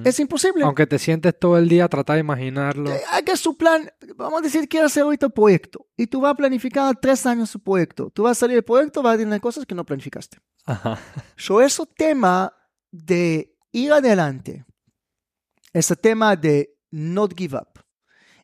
Es 0.05 0.21
imposible. 0.21 0.63
Aunque 0.63 0.87
te 0.87 0.99
sientes 0.99 1.39
todo 1.39 1.57
el 1.57 1.71
día, 1.71 1.89
trata 1.89 2.13
de 2.13 2.21
imaginarlo. 2.21 2.91
Eh, 2.93 3.01
Haga 3.11 3.35
su 3.35 3.57
plan, 3.57 3.91
vamos 4.15 4.41
a 4.41 4.43
decir 4.43 4.69
que 4.69 4.79
hacer 4.79 5.05
ahorita 5.05 5.27
un 5.29 5.33
proyecto 5.33 5.87
y 5.97 6.07
tú 6.07 6.21
vas 6.21 6.33
a 6.33 6.35
planificar 6.35 6.95
tres 7.01 7.25
años 7.25 7.49
su 7.49 7.61
proyecto. 7.61 8.11
Tú 8.11 8.25
vas 8.25 8.33
a 8.37 8.41
salir 8.41 8.57
del 8.57 8.65
proyecto, 8.65 9.03
vas 9.03 9.15
a 9.15 9.19
tener 9.19 9.41
cosas 9.41 9.65
que 9.65 9.75
no 9.75 9.83
planificaste. 9.87 10.37
Ajá. 10.67 10.99
So, 11.39 11.63
ese 11.63 11.83
tema 11.97 12.53
de 12.91 13.54
ir 13.75 13.93
adelante, 13.93 14.65
ese 15.73 15.97
tema 15.97 16.37
de 16.37 16.71
not 16.91 17.35
give 17.37 17.57
up, 17.57 17.81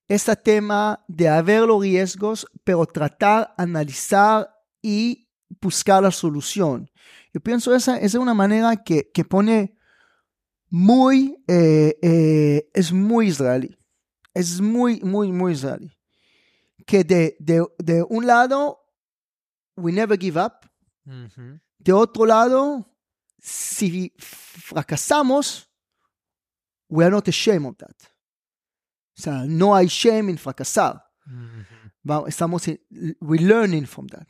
ese 0.08 0.34
tema 0.36 1.02
de 1.06 1.28
haber 1.28 1.62
los 1.62 1.80
riesgos, 1.80 2.46
pero 2.64 2.84
tratar, 2.84 3.54
analizar 3.56 4.50
y 4.82 5.28
buscar 5.60 6.02
la 6.02 6.10
solución. 6.10 6.90
Yo 7.32 7.40
pienso 7.40 7.74
esa, 7.74 7.96
esa 7.96 8.18
es 8.18 8.22
una 8.22 8.34
manera 8.34 8.76
que, 8.76 9.08
que 9.12 9.24
pone 9.24 9.76
muy, 10.68 11.36
eh, 11.46 11.96
eh, 12.02 12.68
es 12.74 12.92
muy 12.92 13.28
israelí. 13.28 13.76
Es 14.34 14.60
muy, 14.60 15.00
muy, 15.00 15.30
muy 15.30 15.52
israelí. 15.52 15.96
Que 16.86 17.04
de, 17.04 17.36
de, 17.38 17.64
de 17.78 18.04
un 18.08 18.26
lado, 18.26 18.80
we 19.76 19.92
never 19.92 20.18
give 20.18 20.40
up. 20.40 20.54
De 21.78 21.92
otro 21.92 22.26
lado, 22.26 22.89
si 23.42 24.12
fracasamos, 24.18 25.68
we 26.88 27.04
are 27.04 27.10
not 27.10 27.28
ashamed 27.28 27.66
of 27.66 27.76
that. 27.78 27.96
O 29.18 29.22
sea, 29.22 29.44
no 29.46 29.74
hay 29.74 29.86
shame 29.86 30.30
en 30.30 30.38
fracasar. 30.38 31.02
Ujú. 31.26 31.64
Va- 32.08 32.28
Estamos 32.28 32.66
en- 32.68 32.80
we 33.20 33.38
learning 33.38 33.86
from 33.86 34.06
that. 34.08 34.26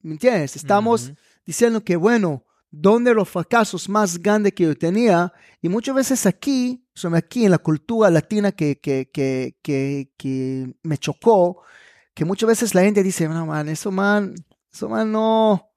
¿Me 0.00 0.12
entiendes? 0.12 0.56
Estamos 0.56 1.04
Ujú. 1.06 1.14
diciendo 1.46 1.84
que, 1.84 1.96
bueno, 1.96 2.44
donde 2.70 3.14
los 3.14 3.28
fracasos 3.28 3.88
más 3.88 4.18
grandes 4.18 4.52
que 4.54 4.64
yo 4.64 4.76
tenía, 4.76 5.32
y 5.60 5.68
muchas 5.68 5.94
veces 5.94 6.26
aquí, 6.26 6.88
son 6.94 7.14
aquí 7.14 7.44
en 7.44 7.50
la 7.50 7.58
cultura 7.58 8.10
latina 8.10 8.50
que, 8.50 8.80
que, 8.80 9.10
que, 9.12 9.58
que, 9.62 10.12
que 10.16 10.74
me 10.82 10.96
chocó, 10.98 11.62
que 12.14 12.24
muchas 12.24 12.48
veces 12.48 12.74
la 12.74 12.82
gente 12.82 13.02
dice, 13.02 13.28
no, 13.28 13.46
man, 13.46 13.68
eso, 13.68 13.92
man, 13.92 14.34
eso, 14.72 14.88
man, 14.88 15.12
no, 15.12 15.70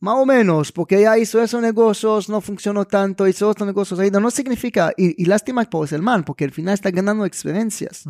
más 0.00 0.16
o 0.16 0.26
menos, 0.26 0.72
porque 0.72 1.00
ya 1.00 1.16
hizo 1.16 1.40
esos 1.40 1.62
negocios, 1.62 2.28
no 2.28 2.40
funcionó 2.40 2.84
tanto, 2.84 3.26
hizo 3.26 3.48
otros 3.48 3.66
negocios 3.66 4.00
ahí, 4.00 4.10
no, 4.10 4.20
no 4.20 4.30
significa, 4.30 4.92
y, 4.96 5.22
y 5.22 5.26
lástima 5.26 5.64
por 5.64 5.92
el 5.92 6.02
man, 6.02 6.24
porque 6.24 6.44
al 6.44 6.50
final 6.50 6.74
está 6.74 6.90
ganando 6.90 7.24
experiencias, 7.24 8.04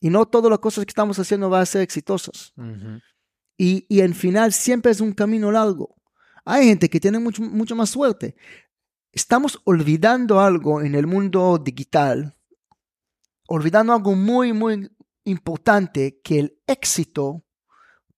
y 0.00 0.10
no 0.10 0.26
todas 0.26 0.50
las 0.50 0.58
cosas 0.58 0.84
que 0.84 0.90
estamos 0.90 1.18
haciendo 1.18 1.48
van 1.48 1.62
a 1.62 1.66
ser 1.66 1.82
exitosas. 1.82 2.52
Y, 3.56 3.86
y 3.88 4.00
en 4.00 4.14
final 4.14 4.52
siempre 4.52 4.92
es 4.92 5.00
un 5.00 5.12
camino 5.12 5.50
largo. 5.50 5.94
Hay 6.44 6.66
gente 6.66 6.90
que 6.90 7.00
tiene 7.00 7.18
mucho, 7.18 7.42
mucho 7.42 7.74
más 7.74 7.90
suerte. 7.90 8.36
Estamos 9.12 9.58
olvidando 9.64 10.40
algo 10.40 10.82
en 10.82 10.94
el 10.94 11.06
mundo 11.06 11.58
digital, 11.58 12.36
olvidando 13.48 13.94
algo 13.94 14.14
muy, 14.14 14.52
muy 14.52 14.90
importante, 15.24 16.20
que 16.22 16.38
el 16.38 16.58
éxito 16.66 17.44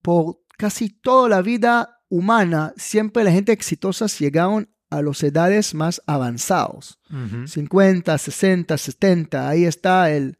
por 0.01 0.41
casi 0.57 0.89
toda 0.89 1.29
la 1.29 1.41
vida 1.41 1.98
humana, 2.09 2.73
siempre 2.75 3.23
la 3.23 3.31
gente 3.31 3.51
exitosa 3.51 4.07
llegaron 4.07 4.69
a 4.89 5.01
las 5.01 5.23
edades 5.23 5.73
más 5.73 6.01
avanzados. 6.07 6.99
50, 7.45 8.17
60, 8.17 8.77
70, 8.77 9.47
ahí 9.47 9.65
está 9.65 10.11
el 10.11 10.37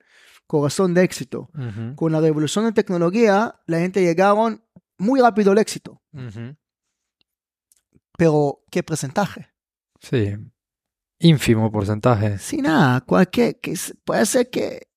corazón 0.48 0.94
de 0.94 1.04
éxito. 1.04 1.50
Con 1.96 2.12
la 2.12 2.20
revolución 2.20 2.66
de 2.66 2.72
tecnología, 2.72 3.56
la 3.68 3.80
gente 3.80 4.02
llegaron 4.02 4.64
muy 4.98 5.22
rápido 5.22 5.52
al 5.52 5.60
éxito. 5.60 6.02
Pero, 8.18 8.64
¿qué 8.70 8.84
porcentaje? 8.84 9.50
Sí, 10.02 10.36
ínfimo 11.20 11.72
porcentaje. 11.72 12.38
Sí, 12.40 12.58
nada, 12.58 13.02
cualquier, 13.02 13.60
que 13.60 13.78
puede 14.04 14.26
ser 14.26 14.50
que, 14.50 14.90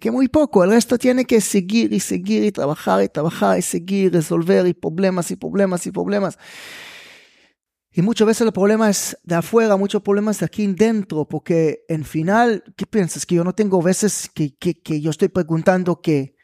que, 0.00 0.10
muy 0.10 0.28
poco, 0.28 0.64
el 0.64 0.70
resto 0.70 0.98
tiene 0.98 1.24
que 1.24 1.40
seguir 1.40 1.92
y 1.92 2.00
seguir 2.00 2.44
y 2.44 2.52
trabajar 2.52 3.02
y 3.02 3.08
trabajar 3.08 3.58
y 3.58 3.62
seguir, 3.62 4.12
resolver 4.12 4.66
y 4.66 4.74
problemas 4.74 5.30
y 5.30 5.36
problemas 5.36 5.86
y 5.86 5.90
problemas. 5.90 6.38
Y 7.92 8.02
muchas 8.02 8.26
veces 8.26 8.46
el 8.46 8.52
problema 8.52 8.90
es 8.90 9.16
de 9.22 9.34
afuera, 9.34 9.76
muchos 9.76 10.02
problemas 10.02 10.38
de 10.38 10.46
aquí 10.46 10.66
dentro, 10.66 11.26
porque 11.26 11.84
en 11.88 12.04
final, 12.04 12.62
¿qué 12.76 12.86
piensas? 12.86 13.24
Que 13.26 13.36
yo 13.36 13.44
no 13.44 13.54
tengo 13.54 13.82
veces 13.82 14.30
que, 14.34 14.54
que, 14.56 14.80
que 14.80 15.00
yo 15.00 15.10
estoy 15.10 15.28
preguntando 15.28 16.00
que 16.00 16.36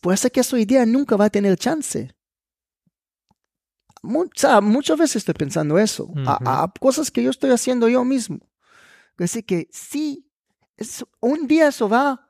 puede 0.00 0.16
ser 0.16 0.30
que 0.30 0.40
esa 0.40 0.58
idea 0.58 0.86
nunca 0.86 1.16
va 1.16 1.26
a 1.26 1.30
tener 1.30 1.56
chance 1.56 2.14
muchas 4.02 4.98
veces 4.98 5.16
estoy 5.16 5.34
pensando 5.34 5.78
eso, 5.78 6.12
a, 6.26 6.72
cosas 6.80 7.10
que 7.10 7.22
yo 7.22 7.30
estoy 7.30 7.50
haciendo 7.50 7.88
yo 7.88 8.04
mismo. 8.04 8.38
Así 9.18 9.42
que 9.42 9.68
sí, 9.72 10.29
un 11.20 11.46
día 11.46 11.68
eso 11.68 11.88
va 11.88 12.28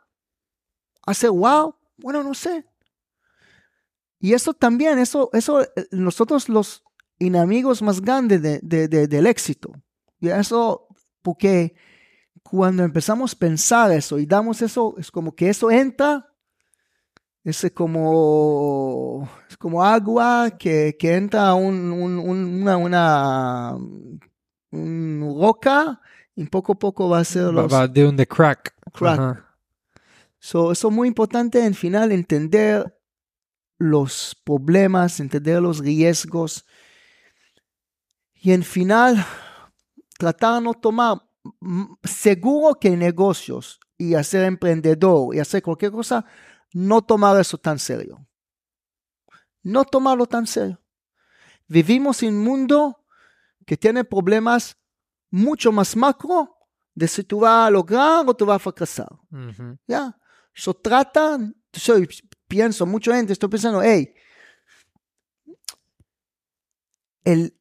a 1.07 1.15
ser 1.15 1.31
wow, 1.31 1.75
bueno, 1.99 2.23
no 2.23 2.35
sé. 2.35 2.67
Y 4.19 4.35
eso 4.35 4.53
también, 4.53 4.99
eso, 4.99 5.31
eso, 5.33 5.63
eh, 5.63 5.69
nosotros 5.93 6.49
los 6.49 6.83
enemigos 7.19 7.83
más 7.83 8.01
grandes 8.01 8.43
de, 8.43 8.61
de, 8.61 8.89
del 8.89 9.27
éxito. 9.27 9.73
Y 10.21 10.29
eso, 10.29 10.89
porque 11.23 11.75
cuando 12.43 12.83
empezamos 12.83 13.33
a 13.33 13.39
pensar 13.39 13.93
eso 13.93 14.19
y 14.19 14.27
damos 14.27 14.61
eso, 14.63 14.95
es 14.99 15.11
como 15.11 15.35
que 15.35 15.49
eso 15.49 15.71
entra 15.71 16.31
es 17.43 17.71
como, 17.75 19.29
es 19.49 19.57
como 19.57 19.83
agua 19.83 20.59
que, 20.59 20.97
que 20.99 21.15
entra 21.15 21.55
un, 21.55 21.91
una, 21.91 22.77
una 22.77 23.79
roca 24.71 26.01
y 26.41 26.47
poco 26.47 26.73
a 26.73 26.79
poco 26.79 27.07
va 27.07 27.19
a 27.19 27.25
ser 27.25 27.53
los... 27.53 27.71
Va, 27.71 27.87
de 27.87 28.07
un 28.07 28.17
de 28.17 28.27
crack. 28.27 28.75
Crack. 28.95 29.45
So, 30.39 30.73
eso 30.73 30.89
es 30.89 30.95
muy 30.95 31.07
importante 31.07 31.63
en 31.63 31.75
final 31.75 32.13
entender 32.13 32.99
los 33.77 34.35
problemas, 34.43 35.21
entender 35.21 35.61
los 35.61 35.81
riesgos 35.81 36.65
y 38.33 38.53
en 38.53 38.63
final 38.63 39.23
tratar 40.17 40.55
de 40.55 40.61
no 40.63 40.73
tomar 40.73 41.19
seguro 42.05 42.75
que 42.81 42.97
negocios 42.97 43.79
y 43.99 44.15
hacer 44.15 44.45
emprendedor 44.45 45.35
y 45.35 45.41
hacer 45.41 45.63
cualquier 45.63 45.93
cosa 45.93 46.25
no 46.73 47.03
tomar 47.03 47.39
eso 47.39 47.59
tan 47.59 47.79
serio. 47.79 48.27
No 49.63 49.85
tomarlo 49.85 50.25
tan 50.25 50.47
serio. 50.47 50.81
Vivimos 51.69 52.23
en 52.23 52.37
un 52.37 52.45
mundo 52.45 53.05
que 53.67 53.77
tiene 53.77 54.05
problemas 54.05 54.80
mucho 55.31 55.73
más 55.73 55.97
macro 55.97 56.57
de 56.95 57.09
si 57.09 57.25
tú 57.25 57.41
vas 57.41 57.69
a 57.69 57.71
lograr 57.71 58.25
o 58.27 58.35
tú 58.35 58.45
vas 58.47 58.57
a 58.57 58.59
fracasar. 58.59 59.09
¿Ya? 59.87 60.17
Yo 60.55 60.75
trata, 60.75 61.39
yo 61.73 61.95
pienso, 62.49 62.85
mucha 62.87 63.15
gente, 63.15 63.33
estoy 63.33 63.49
pensando, 63.49 63.83
hey, 63.83 64.13
el 67.25 67.57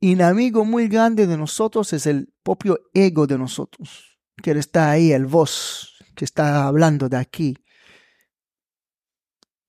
enemigo 0.00 0.64
muy 0.64 0.88
grande 0.88 1.26
de 1.26 1.36
nosotros 1.36 1.92
es 1.92 2.06
el 2.06 2.32
propio 2.42 2.80
ego 2.94 3.26
de 3.26 3.38
nosotros, 3.38 4.18
que 4.42 4.52
está 4.52 4.90
ahí, 4.90 5.12
el 5.12 5.26
voz 5.26 5.94
que 6.14 6.24
está 6.24 6.66
hablando 6.66 7.08
de 7.08 7.16
aquí. 7.16 7.56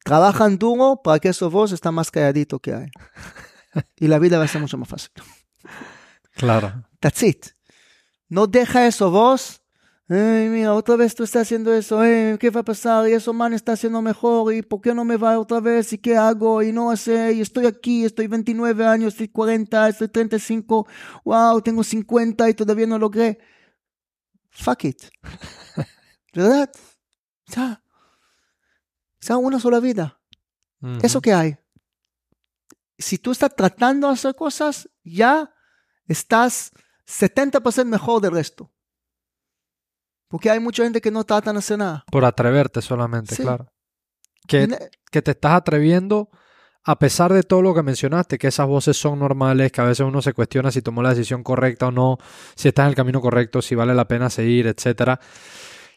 Trabajan 0.04 0.58
duro 0.58 1.02
para 1.04 1.20
que 1.20 1.30
eso 1.30 1.50
voz 1.50 1.72
está 1.72 1.92
más 1.92 2.10
calladito 2.10 2.60
que 2.60 2.74
hay. 2.74 2.88
y 3.98 4.08
la 4.08 4.20
vida 4.20 4.38
va 4.38 4.46
a 4.46 4.48
ser 4.48 4.62
mucho 4.62 4.78
más 4.78 4.90
fácil. 4.90 5.12
Claro. 6.36 6.84
That's 7.00 7.24
it. 7.24 7.48
No 8.30 8.48
deja 8.48 8.88
eso 8.88 9.12
vos. 9.12 9.62
Ay, 10.08 10.50
mira, 10.50 10.74
otra 10.74 10.96
vez 10.98 11.16
tú 11.16 11.24
estás 11.24 11.44
haciendo 11.44 11.74
eso. 11.74 12.00
¿Qué 12.40 12.50
va 12.54 12.62
a 12.62 12.64
pasar? 12.64 13.08
Y 13.08 13.14
eso 13.14 13.34
man 13.34 13.54
está 13.54 13.74
haciendo 13.74 14.02
mejor. 14.02 14.54
¿Y 14.54 14.62
por 14.62 14.82
qué 14.82 14.94
no 14.94 15.06
me 15.06 15.18
va 15.18 15.40
otra 15.40 15.60
vez? 15.60 15.94
¿Y 15.94 15.98
qué 15.98 16.18
hago? 16.18 16.62
Y 16.62 16.72
no 16.72 16.96
sé. 16.98 17.34
Y 17.34 17.42
estoy 17.42 17.66
aquí. 17.66 18.06
Estoy 18.06 18.28
29 18.28 18.86
años. 18.86 19.14
Estoy 19.14 19.30
40. 19.30 19.90
Estoy 19.90 20.08
35. 20.10 20.88
Wow, 21.24 21.62
tengo 21.62 21.84
50 21.84 22.50
y 22.50 22.54
todavía 22.54 22.88
no 22.88 23.00
logré. 23.00 23.40
Fuck 24.50 24.86
it. 24.86 25.04
¿Verdad? 26.34 26.70
Ya 27.48 27.82
sea 29.22 29.38
una 29.38 29.60
sola 29.60 29.80
vida. 29.80 30.20
Eso 31.04 31.22
que 31.22 31.32
hay. 31.32 31.58
Si 32.98 33.20
tú 33.20 33.32
estás 33.32 33.56
tratando 33.56 34.08
de 34.08 34.14
hacer 34.14 34.36
cosas, 34.36 34.90
ya 35.04 35.54
estás 36.12 36.72
70% 37.08 37.86
mejor 37.86 38.22
del 38.22 38.32
resto. 38.32 38.72
Porque 40.28 40.50
hay 40.50 40.60
mucha 40.60 40.84
gente 40.84 41.02
que 41.02 41.12
no 41.12 41.24
trata 41.24 41.52
de 41.52 41.60
hacer 41.60 41.78
nada. 41.78 42.06
Por 42.10 42.24
atreverte 42.24 42.82
solamente, 42.82 43.36
claro. 43.36 43.72
Que, 44.48 44.68
que 45.12 45.22
te 45.22 45.32
estás 45.32 45.54
atreviendo 45.54 46.30
a 46.84 46.98
pesar 46.98 47.32
de 47.32 47.44
todo 47.44 47.62
lo 47.62 47.76
que 47.76 47.84
mencionaste, 47.84 48.40
que 48.40 48.48
esas 48.48 48.66
voces 48.66 48.98
son 48.98 49.20
normales, 49.20 49.72
que 49.72 49.82
a 49.82 49.84
veces 49.84 50.06
uno 50.06 50.22
se 50.22 50.34
cuestiona 50.34 50.72
si 50.72 50.82
tomó 50.82 51.04
la 51.04 51.10
decisión 51.10 51.44
correcta 51.44 51.88
o 51.88 51.92
no, 51.92 52.18
si 52.56 52.70
está 52.70 52.84
en 52.84 52.90
el 52.90 52.96
camino 52.96 53.22
correcto, 53.22 53.62
si 53.62 53.76
vale 53.76 53.94
la 53.94 54.08
pena 54.08 54.32
seguir, 54.32 54.66
etc. 54.66 55.20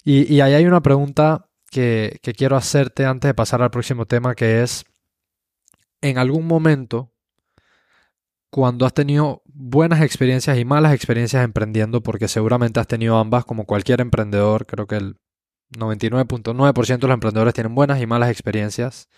Y, 0.04 0.32
y 0.32 0.40
ahí 0.42 0.52
hay 0.52 0.66
una 0.66 0.82
pregunta 0.82 1.48
que, 1.74 2.34
quiero 2.36 2.56
hacerte 2.56 3.04
antes 3.04 3.28
de 3.28 3.34
pasar 3.34 3.60
al 3.60 3.70
próximo 3.70 4.06
tema, 4.06 4.34
que 4.34 4.62
es, 4.62 4.84
en 6.00 6.18
algún 6.18 6.46
momento, 6.46 7.12
cuando 8.50 8.86
has 8.86 8.94
tenido 8.94 9.42
buenas 9.54 10.02
experiencias 10.02 10.58
y 10.58 10.64
malas 10.64 10.92
experiencias 10.92 11.44
emprendiendo, 11.44 12.02
porque 12.02 12.28
seguramente 12.28 12.80
has 12.80 12.88
tenido 12.88 13.16
ambas, 13.16 13.44
como 13.44 13.64
cualquier 13.64 14.00
emprendedor, 14.00 14.66
creo 14.66 14.86
que 14.86 14.96
el 14.96 15.16
99.9% 15.78 16.98
de 16.98 17.06
los 17.06 17.14
emprendedores 17.14 17.54
tienen 17.54 17.74
buenas 17.74 18.00
y 18.00 18.06
malas 18.06 18.30
experiencias. 18.30 19.08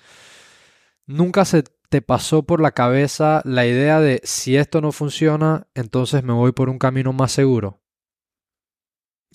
¿Nunca 1.07 1.44
se 1.44 1.64
te 1.88 2.03
pasó 2.03 2.42
por 2.42 2.61
la 2.61 2.72
cabeza 2.72 3.40
la 3.44 3.66
idea 3.66 4.01
de 4.01 4.20
si 4.25 4.57
esto 4.57 4.81
no 4.81 4.92
funciona, 4.92 5.66
entonces 5.75 6.22
me 6.22 6.33
voy 6.33 6.53
por 6.53 6.68
un 6.68 6.79
camino 6.79 7.12
más 7.12 7.33
seguro? 7.33 7.81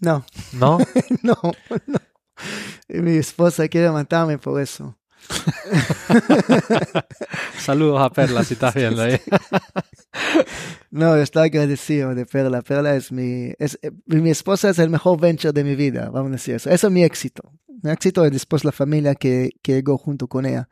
No. 0.02 0.26
¿No? 0.54 0.80
no, 1.24 1.38
no. 1.88 2.00
Mi 2.90 3.18
esposa 3.18 3.68
quiere 3.68 3.90
matarme 3.92 4.38
por 4.38 4.62
eso. 4.62 4.98
Saludos 7.60 8.02
a 8.02 8.10
Perla 8.10 8.44
si 8.44 8.56
estás 8.56 8.74
viendo 8.74 9.02
ahí. 9.02 9.20
no, 10.92 11.16
estoy 11.16 11.48
agradecido 11.48 12.16
de 12.16 12.26
Perla. 12.26 12.62
Perla 12.62 12.96
es 12.96 13.12
mi, 13.12 13.54
es, 13.60 13.80
mi 14.06 14.30
esposa 14.30 14.70
es 14.70 14.80
el 14.80 14.90
mejor 14.90 15.20
venture 15.20 15.54
de 15.54 15.64
mi 15.64 15.76
vida, 15.76 16.10
vamos 16.10 16.30
a 16.30 16.34
decir 16.34 16.56
eso. 16.56 16.70
Eso 16.70 16.88
es 16.88 16.94
mi 16.94 17.04
éxito. 17.04 17.54
Mi 17.84 17.92
éxito 17.92 18.26
es 18.26 18.32
después 18.32 18.64
la 18.64 18.72
familia 18.72 19.16
que, 19.16 19.52
que 19.62 19.74
llegó 19.74 19.98
junto 19.98 20.28
con 20.28 20.46
ella. 20.46 20.70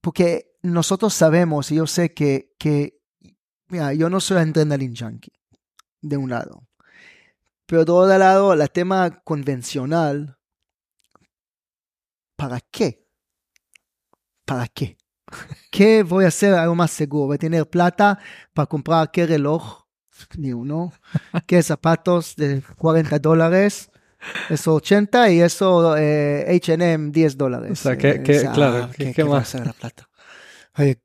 Porque 0.00 0.52
nosotros 0.62 1.14
sabemos, 1.14 1.70
y 1.70 1.76
yo 1.76 1.86
sé 1.86 2.14
que, 2.14 2.54
que 2.58 2.98
mira, 3.68 3.92
yo 3.94 4.10
no 4.10 4.20
soy 4.20 4.38
adrenaline 4.38 4.94
junkie, 4.96 5.32
de 6.00 6.16
un 6.16 6.30
lado. 6.30 6.66
Pero 7.66 7.84
de 7.84 7.92
otro 7.92 8.18
lado, 8.18 8.52
el 8.54 8.70
tema 8.70 9.10
convencional, 9.24 10.37
¿para 12.38 12.60
qué? 12.60 13.04
¿Para 14.44 14.68
qué? 14.68 14.96
¿Qué 15.72 16.04
voy 16.04 16.24
a 16.24 16.28
hacer 16.28 16.54
algo 16.54 16.74
más 16.76 16.92
seguro? 16.92 17.26
¿Voy 17.26 17.34
a 17.34 17.38
tener 17.38 17.68
plata 17.68 18.18
para 18.54 18.66
comprar 18.66 19.10
qué 19.10 19.26
reloj? 19.26 19.82
Ni 20.36 20.52
uno. 20.52 20.92
¿Qué 21.46 21.62
zapatos 21.62 22.36
de 22.36 22.62
40 22.78 23.18
dólares? 23.18 23.90
Eso 24.48 24.74
80 24.74 25.30
y 25.30 25.40
eso 25.40 25.94
HM 25.96 27.12
10 27.12 27.36
dólares. 27.36 27.72
O 27.72 27.76
sea, 27.76 27.96
¿qué, 27.96 28.22
qué, 28.22 28.48
claro, 28.52 28.88
¿qué, 28.96 29.12
¿qué, 29.12 29.24
más? 29.24 29.54
hacer 29.54 29.66
la 29.66 29.72
plata? 29.72 30.08
Oye, 30.76 31.00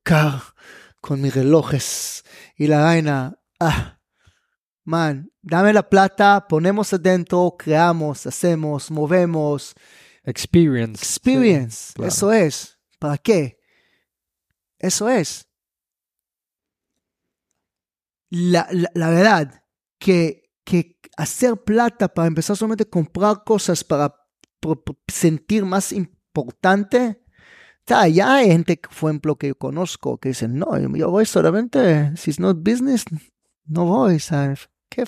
con 1.02 1.22
mis 1.22 1.34
relojes 1.34 2.24
y 2.56 2.68
la 2.68 2.82
vaina. 2.82 3.38
Ah, 3.60 4.00
man, 4.84 5.32
dame 5.42 5.74
la 5.74 5.88
plata, 5.90 6.48
ponemos 6.48 6.94
adentro, 6.94 7.56
creamos, 7.58 8.26
hacemos, 8.26 8.90
movemos. 8.90 9.76
Experience. 10.24 11.04
Experience, 11.04 11.94
eso 12.02 12.32
es. 12.32 12.80
¿Para 13.00 13.18
qué? 13.18 13.60
Eso 14.80 15.10
es. 15.10 15.48
La, 18.30 18.68
la, 18.72 19.10
verdad, 19.10 19.64
que, 20.00 20.52
que 20.64 21.00
hacer 21.18 21.58
plata 21.58 22.08
para 22.08 22.28
empezar 22.28 22.56
solamente 22.56 22.84
a 22.84 22.90
comprar 22.90 23.44
cosas 23.44 23.84
para 23.84 24.16
sentir 25.08 25.66
más 25.66 25.92
importante. 25.92 27.22
Ya 27.86 28.36
hay 28.36 28.48
gente, 28.48 28.78
por 28.78 29.10
ejemplo, 29.10 29.36
que 29.36 29.50
yo 29.50 29.56
conozco 29.56 30.18
que 30.18 30.30
dicen, 30.30 30.58
no, 30.58 30.80
yo 30.80 31.12
voy 31.12 31.26
solamente, 31.26 32.16
si 32.16 32.32
es 32.32 32.40
not 32.40 32.58
business, 32.58 33.04
no 33.66 33.86
voy, 33.86 34.20
¿sabes? 34.20 34.70
¿Qué? 34.90 35.04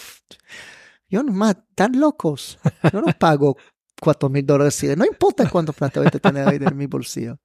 Yo 1.07 1.23
no 1.23 1.31
más, 1.31 1.55
tan 1.73 1.99
locos. 1.99 2.59
Yo 2.91 3.01
no 3.01 3.13
pago 3.17 3.57
cuatro 3.99 4.29
mil 4.29 4.45
dólares. 4.45 4.83
No 4.97 5.05
importa 5.05 5.49
cuánto 5.49 5.73
plata 5.73 5.99
voy 5.99 6.07
a 6.07 6.11
tener 6.11 6.47
ahí 6.47 6.57
en 6.59 6.77
mi 6.77 6.87
bolsillo. 6.87 7.39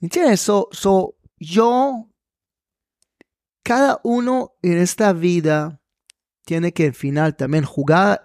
¿Entiendes? 0.00 0.40
So, 0.40 0.68
so, 0.72 1.16
yo, 1.38 2.08
cada 3.62 4.00
uno 4.04 4.52
en 4.62 4.78
esta 4.78 5.12
vida 5.12 5.80
tiene 6.44 6.72
que 6.72 6.86
al 6.86 6.94
final 6.94 7.36
también 7.36 7.64
jugar 7.64 8.22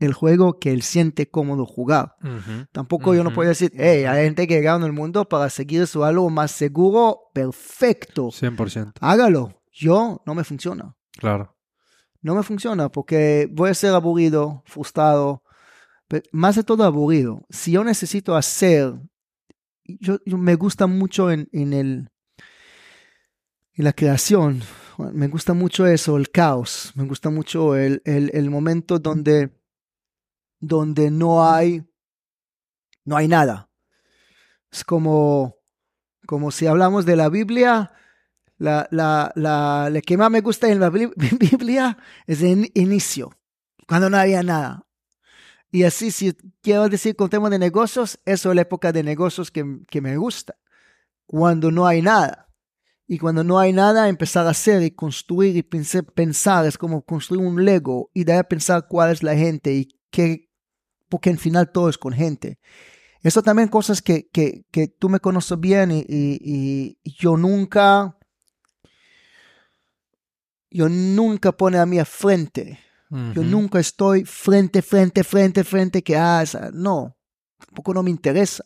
el 0.00 0.14
juego 0.14 0.58
que 0.58 0.72
él 0.72 0.82
siente 0.82 1.30
cómodo 1.30 1.66
jugar. 1.66 2.16
Tampoco 2.72 3.14
yo 3.14 3.22
no 3.22 3.34
puedo 3.34 3.50
decir, 3.50 3.70
hey, 3.76 4.04
hay 4.04 4.24
gente 4.24 4.48
que 4.48 4.58
en 4.58 4.82
el 4.82 4.92
mundo 4.92 5.28
para 5.28 5.50
seguir 5.50 5.86
su 5.86 6.04
algo 6.04 6.30
más 6.30 6.50
seguro, 6.52 7.30
perfecto. 7.34 8.28
100%. 8.28 8.94
Hágalo. 9.00 9.62
Yo 9.70 10.22
no 10.26 10.34
me 10.34 10.42
funciona. 10.42 10.96
Claro. 11.12 11.54
No 12.22 12.34
me 12.34 12.42
funciona 12.42 12.88
porque 12.90 13.48
voy 13.52 13.70
a 13.70 13.74
ser 13.74 13.94
aburrido, 13.94 14.62
frustrado, 14.66 15.42
pero 16.10 16.24
más 16.32 16.56
de 16.56 16.64
todo 16.64 16.82
aburrido. 16.82 17.46
Si 17.50 17.70
yo 17.70 17.84
necesito 17.84 18.34
hacer, 18.34 18.94
yo, 19.84 20.18
me 20.26 20.56
gusta 20.56 20.88
mucho 20.88 21.30
en, 21.30 21.48
en, 21.52 21.72
el, 21.72 22.10
en 23.74 23.84
la 23.84 23.92
creación, 23.92 24.60
me 25.12 25.28
gusta 25.28 25.54
mucho 25.54 25.86
eso, 25.86 26.16
el 26.16 26.32
caos, 26.32 26.90
me 26.96 27.04
gusta 27.04 27.30
mucho 27.30 27.76
el, 27.76 28.02
el, 28.04 28.32
el 28.34 28.50
momento 28.50 28.98
donde 28.98 29.52
donde 30.58 31.12
no 31.12 31.48
hay, 31.48 31.88
no 33.04 33.16
hay 33.16 33.28
nada. 33.28 33.70
Es 34.72 34.84
como, 34.84 35.58
como 36.26 36.50
si 36.50 36.66
hablamos 36.66 37.06
de 37.06 37.14
la 37.14 37.28
Biblia, 37.28 37.92
la, 38.58 38.88
la, 38.90 39.32
la, 39.36 40.00
que 40.04 40.16
más 40.16 40.28
me 40.28 40.40
gusta 40.40 40.68
en 40.68 40.80
la 40.80 40.90
Biblia 40.90 41.98
es 42.26 42.42
el 42.42 42.68
inicio, 42.74 43.30
cuando 43.86 44.10
no 44.10 44.16
había 44.16 44.42
nada. 44.42 44.89
Y 45.70 45.84
así, 45.84 46.10
si 46.10 46.32
quiero 46.62 46.88
decir 46.88 47.14
con 47.14 47.30
tema 47.30 47.48
de 47.48 47.58
negocios, 47.58 48.18
eso 48.24 48.50
es 48.50 48.56
la 48.56 48.62
época 48.62 48.92
de 48.92 49.02
negocios 49.02 49.50
que, 49.50 50.00
me 50.00 50.16
gusta, 50.16 50.56
cuando 51.26 51.70
no 51.70 51.86
hay 51.86 52.02
nada. 52.02 52.48
Y 53.06 53.18
cuando 53.18 53.42
no 53.42 53.58
hay 53.58 53.72
nada, 53.72 54.08
empezar 54.08 54.46
a 54.46 54.50
hacer 54.50 54.82
y 54.82 54.92
construir 54.92 55.56
y 55.56 55.62
pensar, 55.62 56.66
es 56.66 56.78
como 56.78 57.02
construir 57.02 57.44
un 57.44 57.64
Lego 57.64 58.10
y 58.14 58.24
de 58.24 58.34
ahí 58.34 58.42
pensar 58.48 58.86
cuál 58.88 59.10
es 59.10 59.22
la 59.22 59.34
gente 59.34 59.72
y 59.72 59.88
qué, 60.10 60.48
porque 61.08 61.30
al 61.30 61.38
final 61.38 61.70
todo 61.72 61.88
es 61.88 61.98
con 61.98 62.12
gente. 62.12 62.58
Eso 63.22 63.42
también 63.42 63.68
cosas 63.68 64.00
que, 64.00 64.28
que, 64.28 64.64
que 64.70 64.88
tú 64.88 65.08
me 65.08 65.20
conoces 65.20 65.58
bien 65.58 65.90
y, 65.92 66.98
yo 67.04 67.36
nunca, 67.36 68.16
yo 70.70 70.88
nunca 70.88 71.52
pone 71.52 71.78
a 71.78 71.86
mí 71.86 71.98
a 71.98 72.04
frente. 72.04 72.78
Yo 73.10 73.42
nunca 73.42 73.80
estoy 73.80 74.24
frente, 74.24 74.82
frente, 74.82 75.24
frente, 75.24 75.64
frente, 75.64 76.02
que 76.02 76.16
ah, 76.16 76.44
no, 76.72 77.16
tampoco 77.58 77.92
no 77.92 78.04
me 78.04 78.10
interesa. 78.10 78.64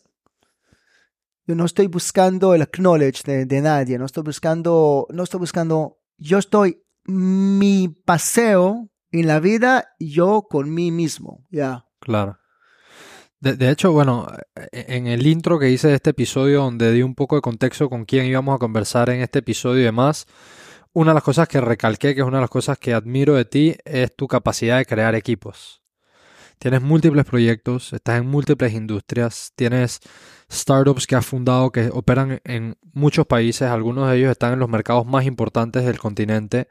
Yo 1.47 1.55
no 1.55 1.65
estoy 1.65 1.87
buscando 1.87 2.55
el 2.55 2.61
acknowledge 2.61 3.23
de, 3.25 3.47
de, 3.47 3.61
nadie, 3.63 3.99
no 3.99 4.05
estoy 4.05 4.23
buscando, 4.23 5.07
no 5.11 5.23
estoy 5.23 5.41
buscando, 5.41 5.99
yo 6.19 6.39
estoy 6.39 6.83
mi 7.07 7.89
paseo 7.89 8.91
en 9.11 9.27
la 9.27 9.41
vida, 9.41 9.95
yo 9.99 10.47
con 10.49 10.73
mí 10.75 10.91
mismo, 10.91 11.47
ya. 11.51 11.87
Claro. 12.01 12.39
De, 13.41 13.71
hecho, 13.71 13.93
bueno, 13.93 14.27
e, 14.73 14.97
en 14.97 15.07
el 15.07 15.27
intro 15.27 15.59
que 15.59 15.71
hice 15.71 15.89
de 15.89 15.97
este 15.97 16.11
episodio, 16.11 16.63
donde 16.63 16.93
di 16.93 17.03
un 17.03 17.15
poco 17.15 17.37
de 17.37 17.43
contexto 17.43 17.91
con 17.91 18.07
quién 18.07 18.25
íbamos 18.25 18.55
a 18.55 18.59
conversar 18.59 19.11
en 19.11 19.21
este 19.21 19.41
episodio 19.41 19.83
y 19.83 19.85
demás, 19.85 20.27
una 20.95 21.11
de 21.11 21.15
las 21.15 21.23
cosas 21.23 21.47
que 21.49 21.61
recalqué, 21.61 22.15
que 22.15 22.23
es 22.23 22.27
una 22.27 22.39
de 22.39 22.43
las 22.43 22.51
cosas 22.51 22.79
que 22.79 22.95
admiro 22.95 23.35
de 23.35 23.45
ti, 23.45 23.77
es 23.85 24.15
tu 24.17 24.27
capacidad 24.27 24.79
de 24.79 24.87
crear 24.87 25.15
equipos. 25.15 25.83
Tienes 26.59 26.81
múltiples 26.81 27.27
proyectos, 27.27 27.93
estás 27.93 28.19
en 28.19 28.27
múltiples 28.27 28.73
industrias, 28.73 29.53
tienes 29.57 30.01
startups 30.51 31.07
que 31.07 31.17
has 31.17 31.27
fundado 31.27 31.71
que 31.73 31.91
operan 31.93 32.41
en 32.45 32.77
muchos 32.93 33.27
países, 33.27 33.69
algunos 33.69 34.09
de 34.09 34.17
ellos 34.17 34.31
están 34.31 34.55
en 34.55 34.61
los 34.61 34.69
mercados 34.69 35.05
más 35.05 35.27
importantes 35.27 35.85
del 35.85 35.99
continente 35.99 36.69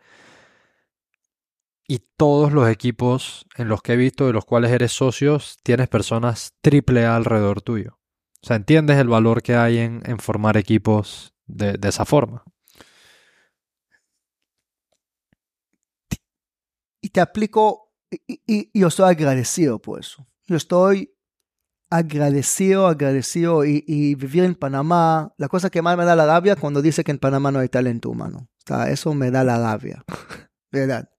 y 1.88 2.00
todos 2.18 2.54
los 2.54 2.70
equipos 2.70 3.46
en 3.58 3.68
los 3.68 3.82
que 3.82 3.94
he 3.94 3.98
visto 3.98 4.26
de 4.26 4.34
los 4.34 4.46
cuales 4.46 4.72
eres 4.72 4.94
socios, 4.94 5.58
tienes 5.64 5.90
personas 5.90 6.54
triple 6.62 7.06
A 7.06 7.16
alrededor 7.16 7.62
tuyo. 7.62 8.00
O 8.42 8.48
sea, 8.48 8.56
entiendes 8.56 8.98
el 8.98 9.08
valor 9.08 9.42
que 9.42 9.56
hay 9.56 9.78
en, 9.78 10.02
formar 10.20 10.58
equipos 10.58 11.34
de, 11.46 11.78
esa 11.84 12.06
forma. 12.06 12.44
Te 17.14 17.22
aplico, 17.22 17.94
y, 18.28 18.78
yo 18.78 18.88
estoy 18.88 19.12
agradecido 19.12 19.80
por 19.80 20.02
eso. 20.02 20.28
Yo 20.46 20.58
estoy 20.58 21.16
agradecido, 21.90 22.88
agradecido. 22.88 23.64
Y, 23.64 24.16
vivir 24.16 24.44
en 24.44 24.56
Panamá, 24.56 25.34
la 25.38 25.48
cosa 25.48 25.70
que 25.70 25.82
más 25.82 25.96
me 25.96 26.06
da 26.06 26.16
la 26.16 26.26
rabia 26.26 26.56
cuando 26.58 26.82
dice 26.82 27.04
que 27.04 27.12
en 27.12 27.20
Panamá 27.20 27.52
no 27.52 27.60
hay 27.60 27.70
talento 27.70 28.10
humano. 28.10 28.50
O 28.50 28.68
sea, 28.68 28.90
eso 28.90 29.14
me 29.14 29.32
da 29.32 29.44
la 29.44 29.58
rabia. 29.58 30.04
¿Verdad? 30.72 31.10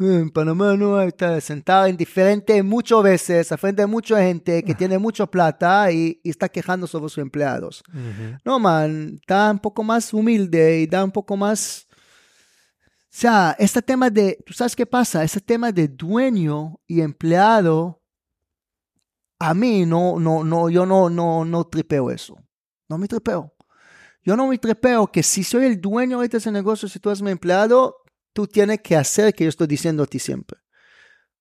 en 0.00 0.30
Panamá 0.30 0.76
no 0.76 1.00
está 1.02 1.40
sentado 1.40 1.88
indiferente 1.88 2.62
muchas 2.62 3.02
veces, 3.02 3.50
a 3.50 3.56
frente 3.56 3.82
de 3.82 3.86
mucha 3.86 4.22
gente 4.22 4.62
que 4.62 4.74
tiene 4.74 4.96
mucha 4.98 5.26
plata 5.26 5.90
y, 5.90 6.20
está 6.22 6.48
quejando 6.48 6.86
sobre 6.86 7.08
sus 7.08 7.18
empleados. 7.18 7.82
No, 8.44 8.58
man, 8.58 9.16
está 9.20 9.50
un 9.50 9.58
poco 9.58 9.82
más 9.82 10.12
humilde 10.12 10.80
y 10.80 10.86
da 10.86 11.04
un 11.04 11.10
poco 11.10 11.36
más... 11.36 11.87
O 13.10 13.20
sea, 13.20 13.56
este 13.58 13.80
tema 13.80 14.10
de, 14.10 14.38
¿tú 14.44 14.52
sabes 14.52 14.76
qué 14.76 14.84
pasa? 14.84 15.24
Este 15.24 15.40
tema 15.40 15.72
de 15.72 15.88
dueño 15.88 16.78
y 16.86 17.00
empleado, 17.00 18.02
a 19.38 19.54
mí 19.54 19.86
no, 19.86 20.20
no, 20.20 20.44
no, 20.44 20.68
yo 20.68 20.84
no, 20.84 21.08
no, 21.08 21.44
no 21.44 21.64
tripeo 21.64 22.10
eso. 22.10 22.36
No 22.88 22.98
me 22.98 23.08
tripeo. 23.08 23.54
Yo 24.22 24.36
no 24.36 24.46
me 24.46 24.58
tripeo 24.58 25.06
que 25.10 25.22
si 25.22 25.42
soy 25.42 25.64
el 25.64 25.80
dueño 25.80 26.20
de 26.20 26.36
ese 26.36 26.52
negocio, 26.52 26.88
si 26.88 26.98
tú 26.98 27.08
eres 27.08 27.22
mi 27.22 27.30
empleado, 27.30 27.96
tú 28.34 28.46
tienes 28.46 28.80
que 28.82 28.94
hacer 28.94 29.32
que 29.34 29.44
yo 29.44 29.48
estoy 29.48 29.66
diciendo 29.66 30.02
a 30.02 30.06
ti 30.06 30.18
siempre. 30.18 30.58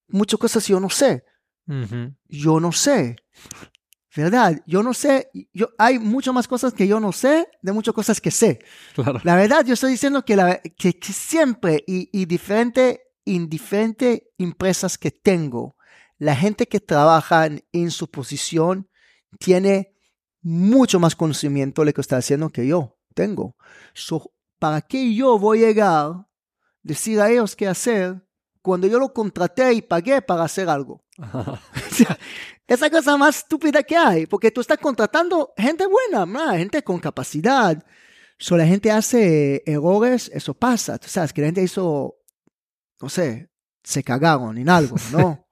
Muchas 0.08 0.39
cosas 0.39 0.65
yo 0.67 0.80
no 0.80 0.89
sé. 0.89 1.25
Yo 2.30 2.62
no 2.62 2.71
sé. 2.71 3.17
¿Verdad? 4.17 4.60
Yo 4.65 4.82
no 4.82 4.95
sé. 4.95 5.30
Yo, 5.53 5.69
hay 5.77 5.99
muchas 5.99 6.34
más 6.34 6.47
cosas 6.47 6.73
que 6.73 6.88
yo 6.88 6.99
no 6.99 7.12
sé 7.12 7.47
de 7.62 7.71
muchas 7.71 7.93
cosas 7.93 8.19
que 8.19 8.32
sé. 8.32 8.58
La 9.23 9.36
verdad, 9.36 9.63
yo 9.63 9.75
estoy 9.75 9.91
diciendo 9.91 10.25
que, 10.25 10.36
la, 10.36 10.60
que, 10.60 10.97
siempre 11.01 11.84
y, 11.86 12.10
y 12.12 12.25
diferente, 12.25 13.12
en 13.25 13.47
diferentes 13.47 14.23
empresas 14.39 14.97
que 14.97 15.12
tengo, 15.12 15.75
la 16.17 16.36
gente 16.36 16.67
que 16.67 16.80
trabaja 16.80 17.47
en, 17.71 17.91
su 17.91 18.10
posición 18.10 18.89
tiene 19.38 19.93
mucho 20.41 20.99
más 20.99 21.15
conocimiento 21.15 21.84
de 21.84 21.86
lo 21.86 21.93
que 21.93 22.01
está 22.01 22.17
haciendo 22.17 22.49
que 22.49 22.65
yo 22.65 22.97
tengo. 23.13 23.56
¿Para 24.58 24.82
qué 24.82 25.13
yo 25.13 25.38
voy 25.38 25.63
a 25.63 25.67
llegar 25.67 26.27
decir 26.82 27.21
a 27.21 27.30
ellos 27.30 27.56
qué 27.56 27.67
hacer 27.67 28.27
cuando 28.63 28.88
yo 28.88 28.97
lo 28.97 29.13
contraté 29.13 29.73
y 29.73 29.82
pagué 29.82 30.21
para 30.21 30.43
hacer 30.43 30.69
algo. 30.69 31.03
esa 32.67 32.89
cosa 32.89 33.17
más 33.17 33.38
estúpida 33.38 33.83
que 33.83 33.95
hay, 33.95 34.25
porque 34.25 34.51
tú 34.51 34.62
estás 34.62 34.77
contratando 34.77 35.53
gente 35.57 35.86
buena, 35.86 36.57
gente 36.57 36.83
con 36.83 36.99
capacidad. 36.99 37.83
Si 38.38 38.55
la 38.55 38.67
gente 38.67 38.91
hace 38.91 39.63
errores, 39.65 40.29
eso 40.33 40.53
pasa. 40.53 40.97
Tú 40.97 41.07
sabes 41.07 41.33
que 41.33 41.41
la 41.41 41.47
gente 41.47 41.63
hizo, 41.63 42.17
no 43.01 43.10
sé, 43.10 43.49
se 43.83 44.03
cagaron 44.03 44.57
en 44.57 44.69
algo, 44.69 44.95
¿no? 45.12 45.47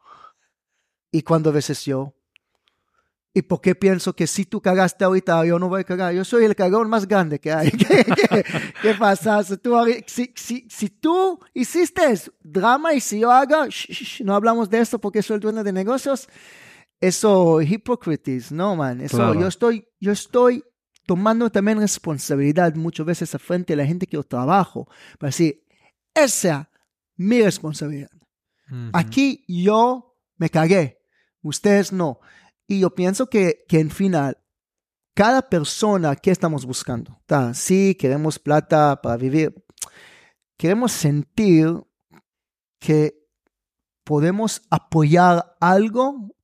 y 1.12 1.21
cuando 1.21 1.49
a 1.49 1.53
veces 1.53 1.84
yo 1.86 2.13
¿Y 3.38 3.41
por 3.41 3.60
qué 3.60 3.76
pienso 3.76 4.15
que 4.15 4.28
si 4.28 4.46
tú 4.46 4.62
cagaste 4.62 5.04
ahorita, 5.04 5.44
yo 5.44 5.60
no 5.60 5.67
voy 5.67 5.81
a 5.81 5.83
cagar? 5.83 6.13
Yo 6.13 6.23
soy 6.23 6.46
el 6.46 6.56
cagón 6.56 6.90
más 6.90 7.06
grande 7.06 7.38
que 7.38 7.52
hay. 7.52 7.69
¿Qué, 8.81 8.94
pasa? 8.98 9.44
Si 9.44 9.58
tú, 9.58 9.75
si, 10.08 10.31
si, 10.38 10.65
si 10.69 10.90
tú, 10.90 11.38
hiciste 11.54 12.02
drama 12.42 12.94
y 12.94 13.02
si 13.02 13.19
yo 13.19 13.29
haga, 13.29 13.67
no 14.23 14.36
hablamos 14.36 14.69
de 14.69 14.79
esto 14.79 15.00
porque 15.00 15.21
soy 15.21 15.36
el 15.36 15.42
dueño 15.42 15.65
de 15.65 15.73
negocios, 15.73 16.29
eso 17.02 17.62
hipocritis, 17.62 18.54
no, 18.54 18.77
man. 18.77 19.02
Eso, 19.02 19.33
yo, 19.33 19.48
estoy, 19.48 19.86
yo 20.00 20.13
estoy 20.13 20.63
tomando 21.06 21.50
también 21.50 21.81
responsabilidad 21.81 22.73
muchas 22.75 23.06
veces 23.06 23.36
a 23.36 23.40
frente 23.40 23.73
a 23.73 23.75
la 23.75 23.86
gente 23.86 24.08
que 24.08 24.15
yo 24.15 24.23
trabajo 24.23 24.88
para 25.19 25.27
decir, 25.27 25.62
esa 26.13 26.69
es 26.71 26.79
mi 27.17 27.42
responsabilidad. 27.42 28.12
Aquí 28.94 29.44
yo 29.46 30.15
me 30.38 30.50
cagué, 30.50 31.00
ustedes 31.42 31.92
no. 31.92 32.21
Y 32.67 32.79
yo 32.79 32.93
pienso 32.95 33.27
que, 33.27 33.63
que 33.67 33.79
en 33.79 33.91
final, 33.91 34.37
cada 35.13 35.49
persona 35.49 36.15
que 36.15 36.31
estamos 36.31 36.65
buscando, 36.65 37.21
sí, 37.53 37.95
queremos 37.95 38.39
plata 38.39 39.01
para 39.01 39.17
vivir, 39.17 39.53
queremos 40.57 40.91
sentir 40.91 41.83
que 42.79 43.25
podemos 44.03 44.61
apoyar 44.69 45.55
algo 45.59 46.35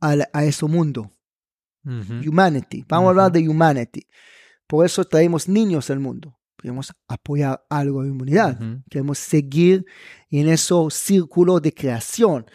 a, 0.00 0.16
a 0.32 0.44
ese 0.44 0.66
mundo. 0.66 1.10
Humanity. 1.84 2.84
Vamos 2.88 3.08
a 3.08 3.10
hablar 3.10 3.32
de 3.32 3.48
humanity. 3.48 4.06
Por 4.66 4.86
eso 4.86 5.04
traemos 5.04 5.48
niños 5.48 5.90
al 5.90 5.98
mundo. 5.98 6.38
Queremos 6.56 6.92
apoyar 7.08 7.64
algo 7.68 8.04
de 8.04 8.10
humanidad. 8.10 8.60
Ujú. 8.60 8.82
Queremos 8.88 9.18
seguir 9.18 9.84
en 10.30 10.48
ese 10.48 10.74
círculo 10.90 11.58
de 11.58 11.74
creación. 11.74 12.46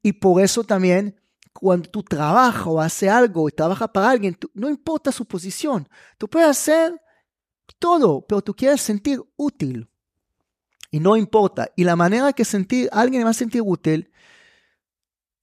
Y 0.00 0.12
por 0.12 0.40
eso 0.40 0.62
también, 0.62 1.20
cuando 1.60 1.90
tú 1.90 2.02
trabajas 2.02 2.66
o 2.66 2.80
haces 2.80 3.08
algo 3.08 3.48
y 3.48 3.52
trabajas 3.52 3.88
para 3.90 4.10
alguien, 4.10 4.36
no 4.54 4.68
importa 4.68 5.10
su 5.10 5.24
posición, 5.24 5.88
tú 6.16 6.28
puedes 6.28 6.48
hacer 6.48 7.00
todo, 7.78 8.24
pero 8.26 8.42
tú 8.42 8.54
quieres 8.54 8.80
sentir 8.80 9.20
útil. 9.36 9.88
Y 10.90 11.00
no 11.00 11.16
importa. 11.16 11.70
Y 11.76 11.84
la 11.84 11.96
manera 11.96 12.32
que 12.32 12.44
sentir, 12.44 12.88
alguien 12.92 13.26
va 13.26 13.30
a 13.30 13.34
sentir 13.34 13.62
útil, 13.62 14.10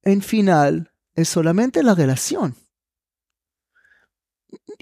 en 0.03 0.21
final, 0.21 0.91
es 1.13 1.29
solamente 1.29 1.83
la 1.83 1.93
relación. 1.93 2.55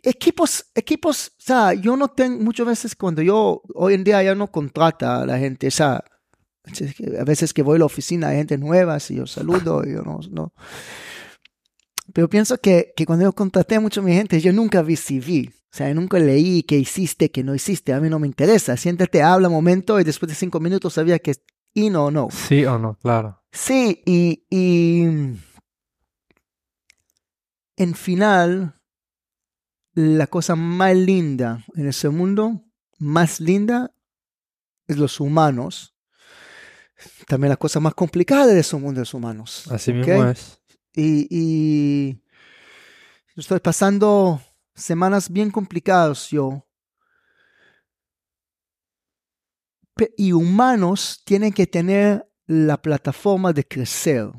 Equipos, 0.04 0.66
equipos, 0.76 1.30
o 1.40 1.42
sea, 1.42 1.74
yo 1.74 1.98
no 1.98 2.10
tengo, 2.10 2.44
muchas 2.44 2.68
veces 2.68 2.96
cuando 2.96 3.22
yo, 3.22 3.62
hoy 3.74 3.96
en 3.96 4.04
día 4.04 4.22
ya 4.22 4.36
no 4.36 4.52
contrata 4.52 5.22
a 5.22 5.26
la 5.26 5.38
gente, 5.38 5.68
o 5.68 5.72
sea, 5.72 6.04
a 7.20 7.24
veces 7.24 7.54
que 7.54 7.64
voy 7.64 7.78
a 7.78 7.80
la 7.80 7.86
oficina 7.86 8.30
hay 8.30 8.38
gente 8.38 8.58
nueva, 8.58 9.00
si 9.00 9.16
yo 9.16 9.26
saludo, 9.26 9.84
yo 9.84 10.02
no, 10.04 10.20
no. 10.30 10.54
Pero 12.14 12.30
pienso 12.30 12.60
que, 12.60 12.94
que 12.96 13.06
cuando 13.06 13.26
yo 13.26 13.34
contraté 13.34 13.80
mucho 13.80 14.02
a 14.02 14.04
mi 14.04 14.14
gente, 14.14 14.40
yo 14.40 14.54
nunca 14.54 14.82
vi 14.84 14.96
CV. 14.96 15.50
O 15.50 15.76
sea, 15.76 15.90
yo 15.90 15.96
nunca 15.96 16.20
leí 16.20 16.62
qué 16.62 16.78
hiciste, 16.78 17.32
qué 17.32 17.44
no 17.44 17.56
hiciste. 17.56 17.94
A 17.94 18.00
mí 18.00 18.08
no 18.08 18.20
me 18.20 18.28
interesa. 18.28 18.78
Siéntate, 18.78 19.24
habla 19.24 19.48
un 19.48 19.56
momento 19.56 20.00
y 20.00 20.04
después 20.04 20.30
de 20.30 20.36
cinco 20.36 20.60
minutos 20.60 20.94
sabía 20.94 21.18
que 21.18 21.32
es 21.32 21.42
in 21.74 21.96
o 21.96 22.12
no. 22.12 22.28
Sí 22.30 22.64
o 22.66 22.78
no, 22.78 22.96
claro. 23.02 23.42
Sí, 23.52 24.04
y, 24.06 24.46
y 24.52 25.04
en 27.76 27.96
final, 27.96 28.80
la 29.94 30.28
cosa 30.28 30.56
más 30.56 30.96
linda 30.96 31.66
en 31.76 31.88
ese 31.88 32.10
mundo, 32.10 32.64
más 33.00 33.40
linda, 33.40 33.96
es 34.88 34.98
los 34.98 35.20
humanos. 35.20 35.96
También 37.28 37.50
la 37.50 37.58
cosa 37.58 37.80
más 37.80 37.96
complicada 37.96 38.46
de 38.46 38.60
ese 38.60 38.78
mundo 38.78 39.02
es 39.02 39.14
humanos. 39.14 39.66
Así 39.72 39.92
¿ok? 39.92 39.98
mismo 39.98 40.26
es. 40.26 40.60
Y, 40.96 42.22
estoy 43.36 43.60
pasando 43.60 44.42
semanas 44.76 45.30
bien 45.30 45.52
complicadas 45.52 46.30
yo. 46.30 46.68
Y 50.18 50.32
humanos 50.34 51.22
tienen 51.26 51.54
que 51.54 51.68
tener 51.68 52.28
la 52.46 52.82
plataforma 52.82 53.54
de 53.54 53.66
crecer. 53.68 54.32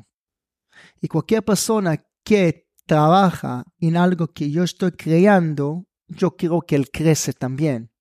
Y 1.01 1.07
cualquier 1.07 1.43
persona 1.43 2.03
que 2.23 2.67
trabaja 2.85 3.63
en 3.79 3.97
algo 3.97 4.27
que 4.27 4.51
yo 4.51 4.63
estoy 4.63 4.91
creando, 4.91 5.85
yo 6.07 6.35
quiero 6.35 6.61
que 6.61 6.75
él 6.75 6.89
crece 6.91 7.33
también. 7.33 7.91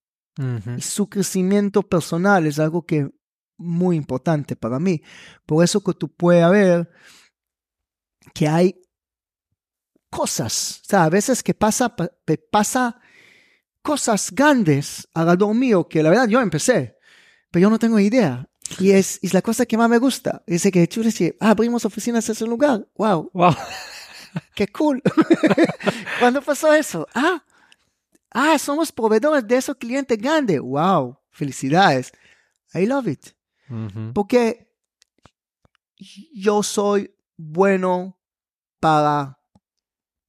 Y 0.77 0.81
su 0.81 1.09
crecimiento 1.09 1.83
personal 1.85 2.47
es 2.47 2.59
algo 2.59 2.85
que 2.85 3.09
muy 3.57 3.97
importante 3.97 4.57
para 4.57 4.81
mí. 4.81 5.01
Por 5.47 5.63
eso 5.63 5.83
que 5.83 5.95
tú 5.95 6.13
puedes 6.13 6.51
ver 6.51 6.91
que 8.35 8.47
hay 8.49 8.80
cosas, 10.11 10.80
o 10.82 10.89
sea, 10.89 11.05
a 11.05 11.09
veces 11.11 11.43
que 11.43 11.55
pasa, 11.55 11.95
pasa 12.51 13.01
cosas 13.82 14.30
grandes 14.32 15.09
alrededor 15.14 15.55
mío 15.55 15.89
que 15.89 16.03
la 16.03 16.11
verdad 16.11 16.28
yo 16.28 16.41
empecé, 16.41 16.99
pero 17.51 17.62
yo 17.62 17.70
no 17.70 17.78
tengo 17.78 17.99
idea. 17.99 18.49
Y 18.78 18.93
es, 18.93 19.18
es 19.22 19.35
la 19.35 19.43
cosa 19.43 19.66
que 19.66 19.76
más 19.76 19.91
me 19.91 19.99
gusta. 19.99 20.43
Dice 20.47 20.72
que 20.72 20.87
tú 20.87 21.03
dices, 21.03 21.35
ah, 21.39 21.51
abrimos 21.51 21.85
oficinas 21.85 22.26
en 22.28 22.32
ese 22.32 22.47
lugar. 22.47 22.87
Wow, 22.97 23.30
Wow. 23.35 23.55
qué 24.55 24.66
cool. 24.68 25.03
¿Cuándo 26.18 26.41
pasó 26.43 26.72
eso? 26.72 27.07
Ah, 27.14 27.45
ah, 28.30 28.59
somos 28.59 28.91
proveedores 28.91 29.47
de 29.47 29.57
esos 29.57 29.76
clientes 29.76 30.16
grandes. 30.18 30.61
Wow, 30.61 31.18
felicidades. 31.30 32.12
I 32.72 32.87
love 32.87 33.07
it. 33.07 33.28
Porque 34.14 34.72
yo 36.32 36.62
soy 36.62 37.14
bueno 37.37 38.18
para 38.85 39.39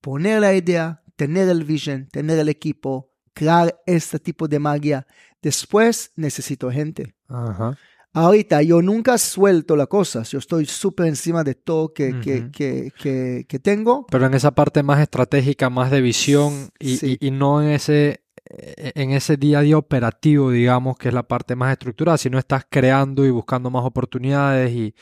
poner 0.02 0.40
la 0.40 0.54
idea, 0.54 1.02
tener 1.18 1.50
el 1.50 1.66
vision, 1.66 2.08
tener 2.10 2.40
el 2.40 2.48
equipo, 2.48 3.12
crear 3.34 3.82
este 3.86 4.18
tipo 4.20 4.48
de 4.48 4.60
magia. 4.60 5.06
Después 5.42 6.12
necesito 6.16 6.72
gente. 6.72 7.16
Ajá. 7.28 7.78
Ahorita 8.14 8.62
yo 8.62 8.82
nunca 8.82 9.18
suelto 9.18 9.76
la 9.76 9.88
cosa. 9.88 10.24
Yo 10.24 10.40
estoy 10.40 10.66
súper 10.68 11.08
encima 11.08 11.44
de 11.44 11.54
todo 11.56 11.94
que, 11.94 12.22
que, 12.22 12.50
que, 12.50 12.94
que, 12.98 13.46
que 13.46 13.60
tengo. 13.60 14.06
Pero 14.10 14.26
en 14.26 14.34
esa 14.34 14.52
parte 14.52 14.84
más 14.84 15.02
estratégica, 15.02 15.70
más 15.70 15.92
de 15.92 16.00
visión 16.00 16.70
y, 16.80 16.96
Sí. 16.96 17.18
y- 17.20 17.28
y 17.28 17.32
no 17.32 17.62
en 17.62 17.70
ese, 17.72 18.24
en 18.48 19.12
ese 19.12 19.38
día 19.38 19.60
a 19.60 19.62
día 19.62 19.78
operativo, 19.78 20.52
digamos, 20.52 20.98
que 20.98 21.08
es 21.08 21.14
la 21.14 21.28
parte 21.28 21.56
más 21.56 21.72
estructurada, 21.72 22.18
sino 22.18 22.38
estás 22.38 22.66
creando 22.70 23.26
y 23.26 23.32
buscando 23.32 23.72
más 23.72 23.84
oportunidades 23.84 24.72
y, 24.72 24.96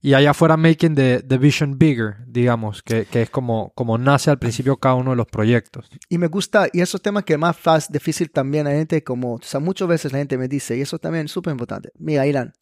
y 0.00 0.14
allá 0.14 0.30
afuera 0.30 0.56
making 0.56 0.94
the, 0.94 1.22
the 1.22 1.38
vision 1.38 1.78
bigger, 1.78 2.16
digamos, 2.26 2.82
que, 2.82 3.04
que 3.04 3.22
es 3.22 3.30
como, 3.30 3.72
como 3.74 3.98
nace 3.98 4.30
al 4.30 4.38
principio 4.38 4.76
cada 4.78 4.96
uno 4.96 5.10
de 5.10 5.16
los 5.16 5.26
proyectos. 5.26 5.88
Y 6.08 6.18
me 6.18 6.26
gusta, 6.26 6.68
y 6.72 6.80
eso 6.80 6.96
es 6.96 7.02
tema 7.02 7.22
que 7.22 7.38
más 7.38 7.56
fácil, 7.56 7.92
difícil 7.92 8.30
también 8.30 8.64
la 8.64 8.72
gente, 8.72 9.04
como, 9.04 9.34
o 9.34 9.42
sea, 9.42 9.60
muchas 9.60 9.86
veces 9.86 10.12
la 10.12 10.18
gente 10.18 10.36
me 10.36 10.48
dice, 10.48 10.76
y 10.76 10.80
eso 10.80 10.98
también 10.98 11.26
es 11.26 11.32
súper 11.32 11.52
importante. 11.52 11.90
Mira, 11.98 12.26
Irán, 12.26 12.52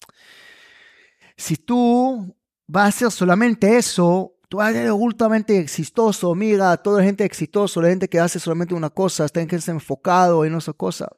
si 1.36 1.56
tú 1.56 2.36
vas 2.66 2.84
a 2.84 2.88
hacer 2.88 3.10
solamente 3.10 3.76
eso, 3.76 4.35
tú 4.48 4.60
ser 4.60 4.90
ultramente 4.92 5.58
exitoso. 5.58 6.34
Mira, 6.34 6.76
toda 6.76 7.00
la 7.00 7.04
gente 7.04 7.24
exitosa, 7.24 7.80
la 7.80 7.88
gente 7.88 8.08
que 8.08 8.20
hace 8.20 8.38
solamente 8.38 8.74
una 8.74 8.90
cosa, 8.90 9.24
está 9.24 9.44
que 9.46 9.56
estar 9.56 9.74
enfocado 9.74 10.44
en 10.44 10.54
esa 10.54 10.72
cosa. 10.72 11.08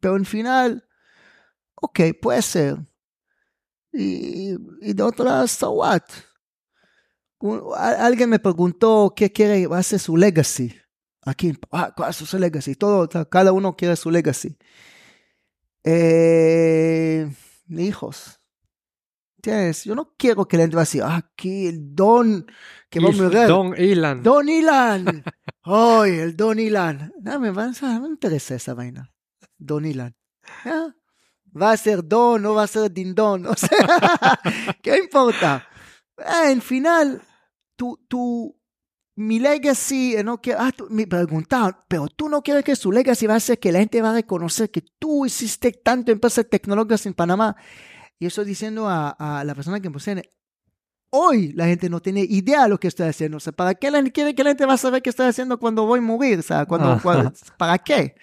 Pero 0.00 0.14
al 0.14 0.26
final, 0.26 0.86
ok, 1.74 2.00
puede 2.20 2.42
ser. 2.42 2.76
Y, 3.92 4.52
de 4.92 5.02
otro 5.02 5.24
lado, 5.24 5.46
so 5.48 5.70
what? 5.70 6.02
Alguien 7.76 8.30
me 8.30 8.38
preguntó 8.38 9.12
qué 9.16 9.32
quiere, 9.32 9.66
va 9.66 9.78
a 9.78 9.82
ser 9.82 9.98
su 9.98 10.16
legacy. 10.16 10.74
Aquí, 11.22 11.58
ah, 11.72 11.92
¿cuál 11.96 12.10
es 12.10 12.16
su 12.16 12.38
legacy? 12.38 12.74
Todo, 12.74 13.08
cada 13.28 13.52
uno 13.52 13.76
quiere 13.76 13.96
su 13.96 14.10
legacy. 14.10 14.56
Eh, 15.84 17.30
hijos. 17.68 18.40
¿Entiendes? 19.46 19.84
Yo 19.84 19.94
no 19.94 20.12
quiero 20.18 20.46
que 20.48 20.56
la 20.56 20.64
gente 20.64 20.74
va 20.74 20.82
a 20.82 20.84
decir, 20.86 21.02
ah, 21.04 21.16
aquí 21.16 21.68
el 21.68 21.94
don 21.94 22.46
que 22.90 22.98
va 22.98 23.10
a 23.10 23.12
morir. 23.12 23.46
Don 23.46 23.74
Elan. 23.76 24.22
Don 24.22 24.48
Ilan. 24.48 25.22
Ay, 25.62 26.10
el 26.18 26.36
Don 26.36 26.58
Ilan. 26.58 27.12
No 27.22 27.38
me, 27.38 27.50
va, 27.52 27.68
no 27.80 28.00
me 28.00 28.08
interesa 28.08 28.56
esa 28.56 28.74
vaina. 28.74 29.08
Don 29.56 29.84
Ilan. 29.84 30.16
Va 31.60 31.70
a 31.70 31.76
ser 31.76 32.02
Don, 32.04 32.42
no 32.42 32.54
va 32.54 32.64
a 32.64 32.66
ser 32.66 32.90
Dindon. 32.92 33.46
O 33.46 33.54
sea, 33.54 33.70
¿qué 34.82 34.98
importa? 34.98 35.64
Eh, 36.18 36.50
en 36.50 36.60
final, 36.60 37.22
tu, 37.76 38.04
tu, 38.08 38.60
mi 39.14 39.38
legacy, 39.38 40.16
eh, 40.16 40.24
no 40.24 40.40
que, 40.40 40.54
ah, 40.54 40.72
tú- 40.76 40.88
me 40.90 41.06
preguntaban, 41.06 41.76
pero 41.86 42.08
tú 42.08 42.28
no 42.28 42.42
quieres 42.42 42.64
que 42.64 42.74
su 42.74 42.90
legacy 42.90 43.28
va 43.28 43.36
a 43.36 43.40
ser 43.40 43.60
que 43.60 43.70
la 43.70 43.78
gente 43.78 44.02
va 44.02 44.10
a 44.10 44.14
reconocer 44.14 44.72
que 44.72 44.82
tú 44.98 45.24
hiciste 45.24 45.70
tanto 45.70 46.10
empresas 46.10 46.46
tecnológicas 46.50 47.06
en 47.06 47.14
Panamá. 47.14 47.54
Y 48.18 48.26
estoy 48.26 48.44
diciendo 48.46 48.88
a, 48.88 49.10
a 49.10 49.44
la 49.44 49.54
persona 49.54 49.80
que 49.80 49.90
posee, 49.90 50.32
hoy 51.10 51.52
la 51.52 51.66
gente 51.66 51.88
no 51.90 52.00
tiene 52.00 52.20
idea 52.22 52.64
de 52.64 52.68
lo 52.70 52.78
que 52.80 52.88
estoy 52.88 53.08
haciendo. 53.08 53.36
O 53.36 53.40
sea, 53.40 53.52
¿para 53.52 53.74
qué 53.74 53.90
la 53.90 54.02
quiere 54.04 54.34
que 54.34 54.42
la 54.44 54.50
gente 54.50 54.66
va 54.66 54.74
a 54.74 54.78
saber 54.78 55.02
qué 55.02 55.10
estoy 55.10 55.26
haciendo 55.26 55.58
cuando 55.58 55.84
voy 55.86 55.98
a 55.98 56.02
morir? 56.02 56.38
O 56.38 56.42
sea, 56.42 56.64
cuando, 56.66 56.88
cuando- 57.02 57.32
¿para 57.58 57.78
qué? 57.78 58.14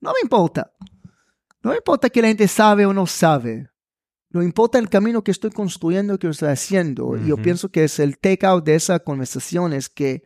No 0.00 0.10
me 0.12 0.18
importa. 0.22 0.72
No 1.62 1.70
me 1.70 1.76
importa 1.76 2.10
que 2.10 2.20
la 2.22 2.28
gente 2.28 2.46
sabe 2.46 2.86
o 2.86 2.92
no 2.92 3.06
sabe. 3.06 3.68
No 4.30 4.42
importa 4.42 4.78
el 4.78 4.88
camino 4.88 5.22
que 5.22 5.30
estoy 5.30 5.50
construyendo, 5.50 6.18
que 6.18 6.28
estoy 6.28 6.48
haciendo. 6.50 7.16
Y 7.16 7.28
yo 7.28 7.36
pienso 7.42 7.68
que 7.70 7.84
es 7.84 7.98
el 8.00 8.18
take 8.18 8.44
out 8.46 8.64
de 8.64 8.74
esa 8.74 8.98
conversación 8.98 9.72
es 9.72 9.88
que 9.88 10.22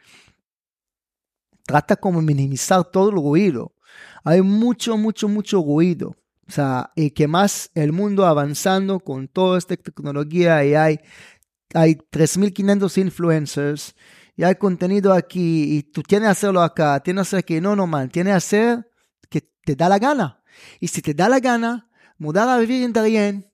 trata 1.67 1.97
como 1.97 2.23
minimizar 2.23 2.85
todo 2.91 3.11
el 3.11 3.17
ruido. 3.17 3.75
Hay 4.25 4.43
mucho, 4.43 4.97
mucho, 4.97 5.29
mucho 5.29 5.63
ruido. 5.63 6.17
O 6.49 6.53
sea, 6.53 6.93
y 6.97 7.11
que 7.11 7.29
más 7.29 7.71
el 7.75 7.93
mundo 7.93 8.27
avanzando 8.27 9.01
con 9.01 9.29
toda 9.29 9.59
esta 9.59 9.77
tecnología 9.77 10.65
y 10.65 10.75
hay, 10.75 10.99
hay 11.75 11.95
3.500 11.95 12.99
influencers 12.99 13.95
y 14.35 14.45
hay 14.45 14.55
contenido 14.55 15.13
aquí 15.13 15.77
y 15.77 15.83
tú 15.83 16.03
tienes 16.03 16.29
que 16.29 16.31
hacerlo 16.31 16.63
acá, 16.63 17.01
tienes 17.01 17.23
que 17.23 17.29
hacer 17.29 17.39
aquí. 17.41 17.61
No, 17.61 17.77
no, 17.77 17.87
man, 17.87 18.09
tienes 18.09 18.33
que 18.33 18.37
hacer 18.37 18.91
que 19.29 19.43
te 19.65 19.77
da 19.77 19.91
la 19.91 19.99
gana. 19.99 20.43
Y 20.81 20.89
si 20.89 21.03
te 21.03 21.13
da 21.13 21.29
la 21.29 21.39
gana, 21.39 21.91
mudar 22.17 22.49
a 22.49 22.57
vivir 22.57 22.83
en 22.83 22.95
Darien 22.95 23.53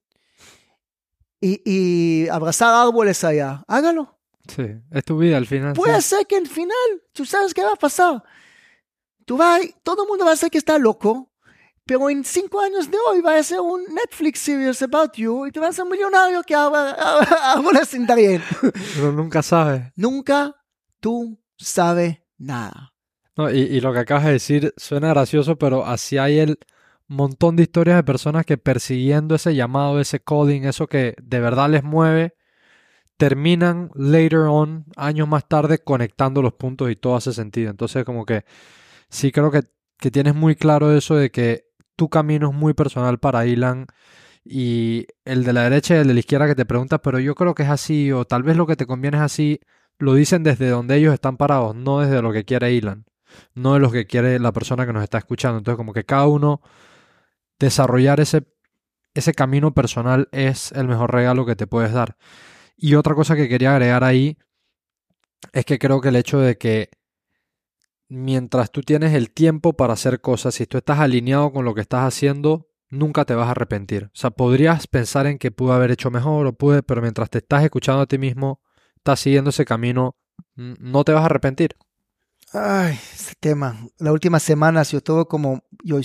y, 1.40 1.60
y 1.64 2.28
abrazar 2.28 2.74
árboles 2.74 3.24
allá, 3.24 3.64
hágalo. 3.66 4.20
Sí, 4.46 4.66
es 4.90 5.04
tu 5.04 5.18
vida 5.18 5.36
al 5.36 5.46
final. 5.46 5.72
Puede 5.72 6.00
sí. 6.00 6.10
ser 6.10 6.26
que 6.26 6.36
al 6.36 6.46
final, 6.46 6.76
tú 7.12 7.24
sabes 7.24 7.52
qué 7.54 7.62
va 7.62 7.72
a 7.72 7.76
pasar. 7.76 8.22
Tú 9.24 9.36
vas, 9.36 9.62
todo 9.82 10.04
el 10.04 10.08
mundo 10.08 10.24
va 10.24 10.32
a 10.32 10.34
decir 10.34 10.50
que 10.50 10.58
está 10.58 10.78
loco, 10.78 11.32
pero 11.86 12.08
en 12.08 12.24
cinco 12.24 12.60
años 12.60 12.90
de 12.90 12.96
hoy 13.08 13.20
va 13.20 13.36
a 13.36 13.42
ser 13.42 13.60
un 13.60 13.84
Netflix 13.84 14.40
series 14.40 14.82
about 14.82 15.12
you 15.14 15.46
y 15.46 15.52
te 15.52 15.60
vas 15.60 15.70
a 15.70 15.82
ser 15.82 15.84
millonario 15.84 16.42
que 16.42 16.54
árboles 16.54 17.92
en 17.94 18.06
Darien. 18.06 18.42
Uno 18.98 19.12
nunca 19.12 19.42
sabe. 19.42 19.92
Nunca 19.96 20.54
tú 21.00 21.38
sabes 21.56 22.18
nada. 22.38 22.92
No, 23.36 23.50
y, 23.50 23.58
y 23.58 23.80
lo 23.80 23.92
que 23.92 23.98
acabas 23.98 24.24
de 24.24 24.32
decir 24.32 24.72
suena 24.76 25.08
gracioso, 25.08 25.56
pero 25.56 25.84
así 25.84 26.18
hay 26.18 26.38
el 26.38 26.58
montón 27.06 27.56
de 27.56 27.64
historias 27.64 27.96
de 27.96 28.04
personas 28.04 28.46
que 28.46 28.56
persiguiendo 28.56 29.34
ese 29.34 29.54
llamado, 29.54 30.00
ese 30.00 30.20
coding, 30.20 30.62
eso 30.62 30.86
que 30.86 31.14
de 31.22 31.40
verdad 31.40 31.68
les 31.68 31.84
mueve, 31.84 32.34
terminan 33.16 33.90
later 33.94 34.46
on, 34.48 34.86
años 34.96 35.28
más 35.28 35.46
tarde, 35.46 35.78
conectando 35.78 36.42
los 36.42 36.54
puntos 36.54 36.90
y 36.90 36.96
todo 36.96 37.16
hace 37.16 37.32
sentido. 37.32 37.70
Entonces, 37.70 38.04
como 38.04 38.24
que 38.24 38.44
sí 39.10 39.32
creo 39.32 39.50
que, 39.50 39.62
que 39.98 40.10
tienes 40.10 40.34
muy 40.34 40.56
claro 40.56 40.96
eso 40.96 41.16
de 41.16 41.30
que 41.30 41.73
tu 41.96 42.08
camino 42.08 42.50
es 42.50 42.54
muy 42.54 42.74
personal 42.74 43.18
para 43.18 43.46
Ilan 43.46 43.86
y 44.44 45.06
el 45.24 45.44
de 45.44 45.52
la 45.52 45.62
derecha 45.64 45.96
y 45.96 45.98
el 45.98 46.08
de 46.08 46.14
la 46.14 46.20
izquierda 46.20 46.46
que 46.46 46.54
te 46.54 46.66
preguntas, 46.66 47.00
pero 47.02 47.18
yo 47.18 47.34
creo 47.34 47.54
que 47.54 47.62
es 47.64 47.70
así, 47.70 48.12
o 48.12 48.24
tal 48.26 48.42
vez 48.42 48.56
lo 48.56 48.66
que 48.66 48.76
te 48.76 48.86
conviene 48.86 49.16
es 49.18 49.22
así, 49.22 49.60
lo 49.98 50.14
dicen 50.14 50.42
desde 50.42 50.68
donde 50.68 50.96
ellos 50.96 51.14
están 51.14 51.36
parados, 51.36 51.74
no 51.74 52.00
desde 52.00 52.20
lo 52.22 52.32
que 52.32 52.44
quiere 52.44 52.72
Ilan, 52.72 53.06
no 53.54 53.74
de 53.74 53.80
lo 53.80 53.90
que 53.90 54.06
quiere 54.06 54.38
la 54.38 54.52
persona 54.52 54.86
que 54.86 54.92
nos 54.92 55.02
está 55.02 55.18
escuchando. 55.18 55.58
Entonces, 55.58 55.76
como 55.78 55.92
que 55.92 56.04
cada 56.04 56.26
uno 56.26 56.60
desarrollar 57.58 58.20
ese, 58.20 58.44
ese 59.14 59.34
camino 59.34 59.74
personal 59.74 60.28
es 60.32 60.72
el 60.72 60.88
mejor 60.88 61.12
regalo 61.12 61.46
que 61.46 61.56
te 61.56 61.66
puedes 61.66 61.92
dar. 61.92 62.16
Y 62.76 62.96
otra 62.96 63.14
cosa 63.14 63.36
que 63.36 63.48
quería 63.48 63.72
agregar 63.72 64.04
ahí 64.04 64.36
es 65.52 65.64
que 65.64 65.78
creo 65.78 66.00
que 66.00 66.08
el 66.08 66.16
hecho 66.16 66.38
de 66.40 66.58
que 66.58 66.90
mientras 68.08 68.70
tú 68.70 68.82
tienes 68.82 69.14
el 69.14 69.30
tiempo 69.30 69.74
para 69.74 69.94
hacer 69.94 70.20
cosas, 70.20 70.54
si 70.54 70.66
tú 70.66 70.78
estás 70.78 70.98
alineado 70.98 71.52
con 71.52 71.64
lo 71.64 71.74
que 71.74 71.80
estás 71.80 72.02
haciendo, 72.06 72.68
nunca 72.90 73.24
te 73.24 73.34
vas 73.34 73.48
a 73.48 73.52
arrepentir. 73.52 74.04
O 74.06 74.16
sea, 74.16 74.30
podrías 74.30 74.86
pensar 74.86 75.26
en 75.26 75.38
que 75.38 75.50
pude 75.50 75.72
haber 75.72 75.90
hecho 75.90 76.10
mejor 76.10 76.46
o 76.46 76.52
pude, 76.52 76.82
pero 76.82 77.02
mientras 77.02 77.30
te 77.30 77.38
estás 77.38 77.64
escuchando 77.64 78.02
a 78.02 78.06
ti 78.06 78.18
mismo, 78.18 78.60
estás 78.96 79.20
siguiendo 79.20 79.50
ese 79.50 79.64
camino, 79.64 80.16
no 80.54 81.04
te 81.04 81.12
vas 81.12 81.22
a 81.22 81.26
arrepentir. 81.26 81.76
Ay, 82.52 82.98
ese 83.12 83.34
tema. 83.40 83.76
La 83.98 84.12
última 84.12 84.38
semana 84.38 84.82
yo 84.84 85.00
todo 85.00 85.26
como, 85.26 85.64
yo, 85.82 85.98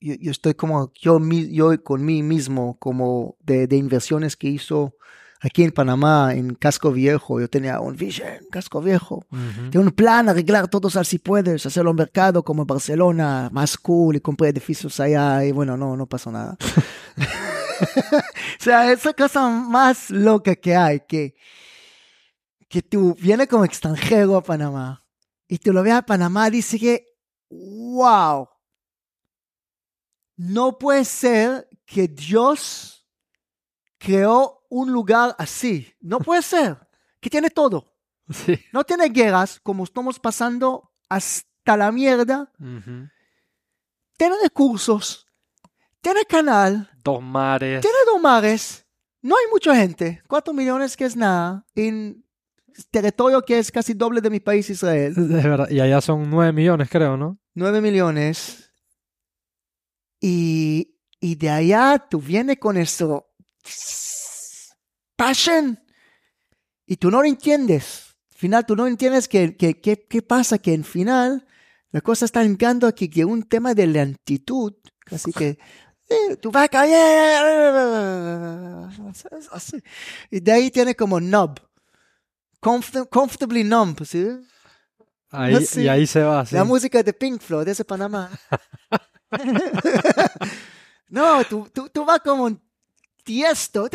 yo, 0.00 0.30
estoy 0.30 0.54
como, 0.54 0.92
yo, 1.00 1.20
yo 1.20 1.82
con 1.84 2.04
mí 2.04 2.22
mismo, 2.22 2.76
como 2.78 3.36
de, 3.40 3.68
de 3.68 3.76
inversiones 3.76 4.36
que 4.36 4.48
hizo 4.48 4.96
aquí 5.42 5.64
en 5.64 5.72
Panamá, 5.72 6.34
en 6.34 6.54
Casco 6.54 6.92
Viejo, 6.92 7.40
yo 7.40 7.50
tenía 7.50 7.80
un 7.80 7.96
vision, 7.96 8.38
Casco 8.50 8.80
Viejo. 8.80 9.26
Tenía 9.70 9.80
un 9.80 9.90
plan, 9.90 10.28
arreglar 10.28 10.68
todos 10.68 10.96
al 10.96 11.04
si 11.04 11.18
puedes, 11.18 11.66
hacerlo 11.66 11.90
en 11.90 11.96
mercado 11.96 12.44
como 12.44 12.62
en 12.62 12.68
Barcelona, 12.68 13.50
más 13.52 13.76
cool, 13.76 14.16
y 14.16 14.20
compré 14.20 14.48
edificios 14.50 15.00
allá, 15.00 15.44
y 15.44 15.50
bueno, 15.50 15.76
no, 15.76 15.96
no 15.96 16.06
pasó 16.06 16.30
nada. 16.30 16.56
o 17.16 18.62
sea, 18.62 18.92
esa 18.92 19.12
cosa 19.12 19.48
más 19.48 20.10
loca 20.10 20.54
que 20.54 20.76
hay, 20.76 21.00
que, 21.00 21.34
que 22.68 22.80
tú 22.80 23.16
vienes 23.20 23.48
como 23.48 23.64
extranjero 23.64 24.36
a 24.36 24.42
Panamá, 24.44 25.04
y 25.48 25.58
tú 25.58 25.72
lo 25.72 25.82
ves 25.82 25.94
a 25.94 26.02
Panamá, 26.02 26.48
dice 26.50 26.78
que, 26.78 27.04
wow, 27.50 28.48
no 30.36 30.78
puede 30.78 31.04
ser 31.04 31.68
que 31.84 32.06
Dios 32.06 33.08
creó 33.98 34.61
un 34.72 34.90
lugar 34.90 35.36
así. 35.38 35.94
No 36.00 36.18
puede 36.18 36.40
ser. 36.40 36.78
Que 37.20 37.28
tiene 37.30 37.50
todo. 37.50 37.92
No 38.72 38.84
tiene 38.84 39.08
guerras 39.10 39.60
como 39.62 39.84
estamos 39.84 40.18
pasando 40.18 40.90
hasta 41.10 41.76
la 41.76 41.92
mierda. 41.92 42.50
Tiene 44.16 44.34
recursos. 44.42 45.26
Tiene 46.00 46.24
canal. 46.24 46.90
Dos 47.04 47.22
mares. 47.22 47.82
Tiene 47.82 47.98
dos 48.06 48.20
mares. 48.20 48.86
No 49.20 49.36
hay 49.36 49.44
mucha 49.50 49.76
gente. 49.76 50.22
Cuatro 50.26 50.54
millones 50.54 50.96
que 50.96 51.04
es 51.04 51.16
nada. 51.16 51.66
En 51.74 52.24
territorio 52.90 53.42
que 53.42 53.58
es 53.58 53.70
casi 53.70 53.92
doble 53.92 54.22
de 54.22 54.30
mi 54.30 54.40
país, 54.40 54.70
Israel. 54.70 55.14
Y 55.70 55.80
allá 55.80 56.00
son 56.00 56.30
nueve 56.30 56.52
millones, 56.52 56.88
creo, 56.88 57.18
¿no? 57.18 57.38
Nueve 57.54 57.82
millones. 57.82 58.72
Y, 60.18 60.96
y 61.20 61.34
de 61.34 61.50
allá 61.50 61.98
tú 62.08 62.20
vienes 62.20 62.58
con 62.58 62.78
eso 62.78 63.28
passion. 65.22 65.78
Y 66.86 66.96
tú 66.96 67.10
no 67.10 67.22
lo 67.22 67.28
entiendes. 67.28 68.16
Al 68.32 68.38
final 68.38 68.66
tú 68.66 68.74
no 68.74 68.86
entiendes 68.86 69.28
que, 69.28 69.56
que, 69.56 69.80
qué 69.80 70.22
pasa, 70.22 70.58
que 70.58 70.74
en 70.74 70.84
final 70.84 71.46
la 71.90 72.00
cosa 72.00 72.24
está 72.24 72.42
entrando 72.42 72.86
aquí, 72.88 73.08
que 73.08 73.24
un 73.24 73.44
tema 73.44 73.72
de 73.74 73.86
lentitud, 73.86 74.74
así 75.10 75.32
que 75.32 75.58
eh, 76.08 76.36
tú 76.40 76.50
vas 76.50 76.64
a 76.64 76.68
caer. 76.68 78.12
Y 80.30 80.40
de 80.40 80.52
ahí 80.52 80.70
tiene 80.70 80.96
como 80.96 81.20
nub. 81.20 81.60
comfortably 82.60 83.62
numb, 83.62 84.04
¿sí? 84.04 84.26
Ahí, 85.30 85.56
Y 85.76 85.88
ahí 85.88 86.06
se 86.06 86.22
va. 86.22 86.44
La 86.50 86.64
música 86.64 87.02
de 87.02 87.12
Pink 87.12 87.40
Floyd, 87.40 87.66
de 87.66 87.72
ese 87.72 87.84
Panamá. 87.84 88.28
no, 91.08 91.44
tú, 91.44 91.70
tú, 91.72 91.88
tú 91.88 92.04
vas 92.04 92.20
como 92.20 92.50
Tiesto. 93.22 93.88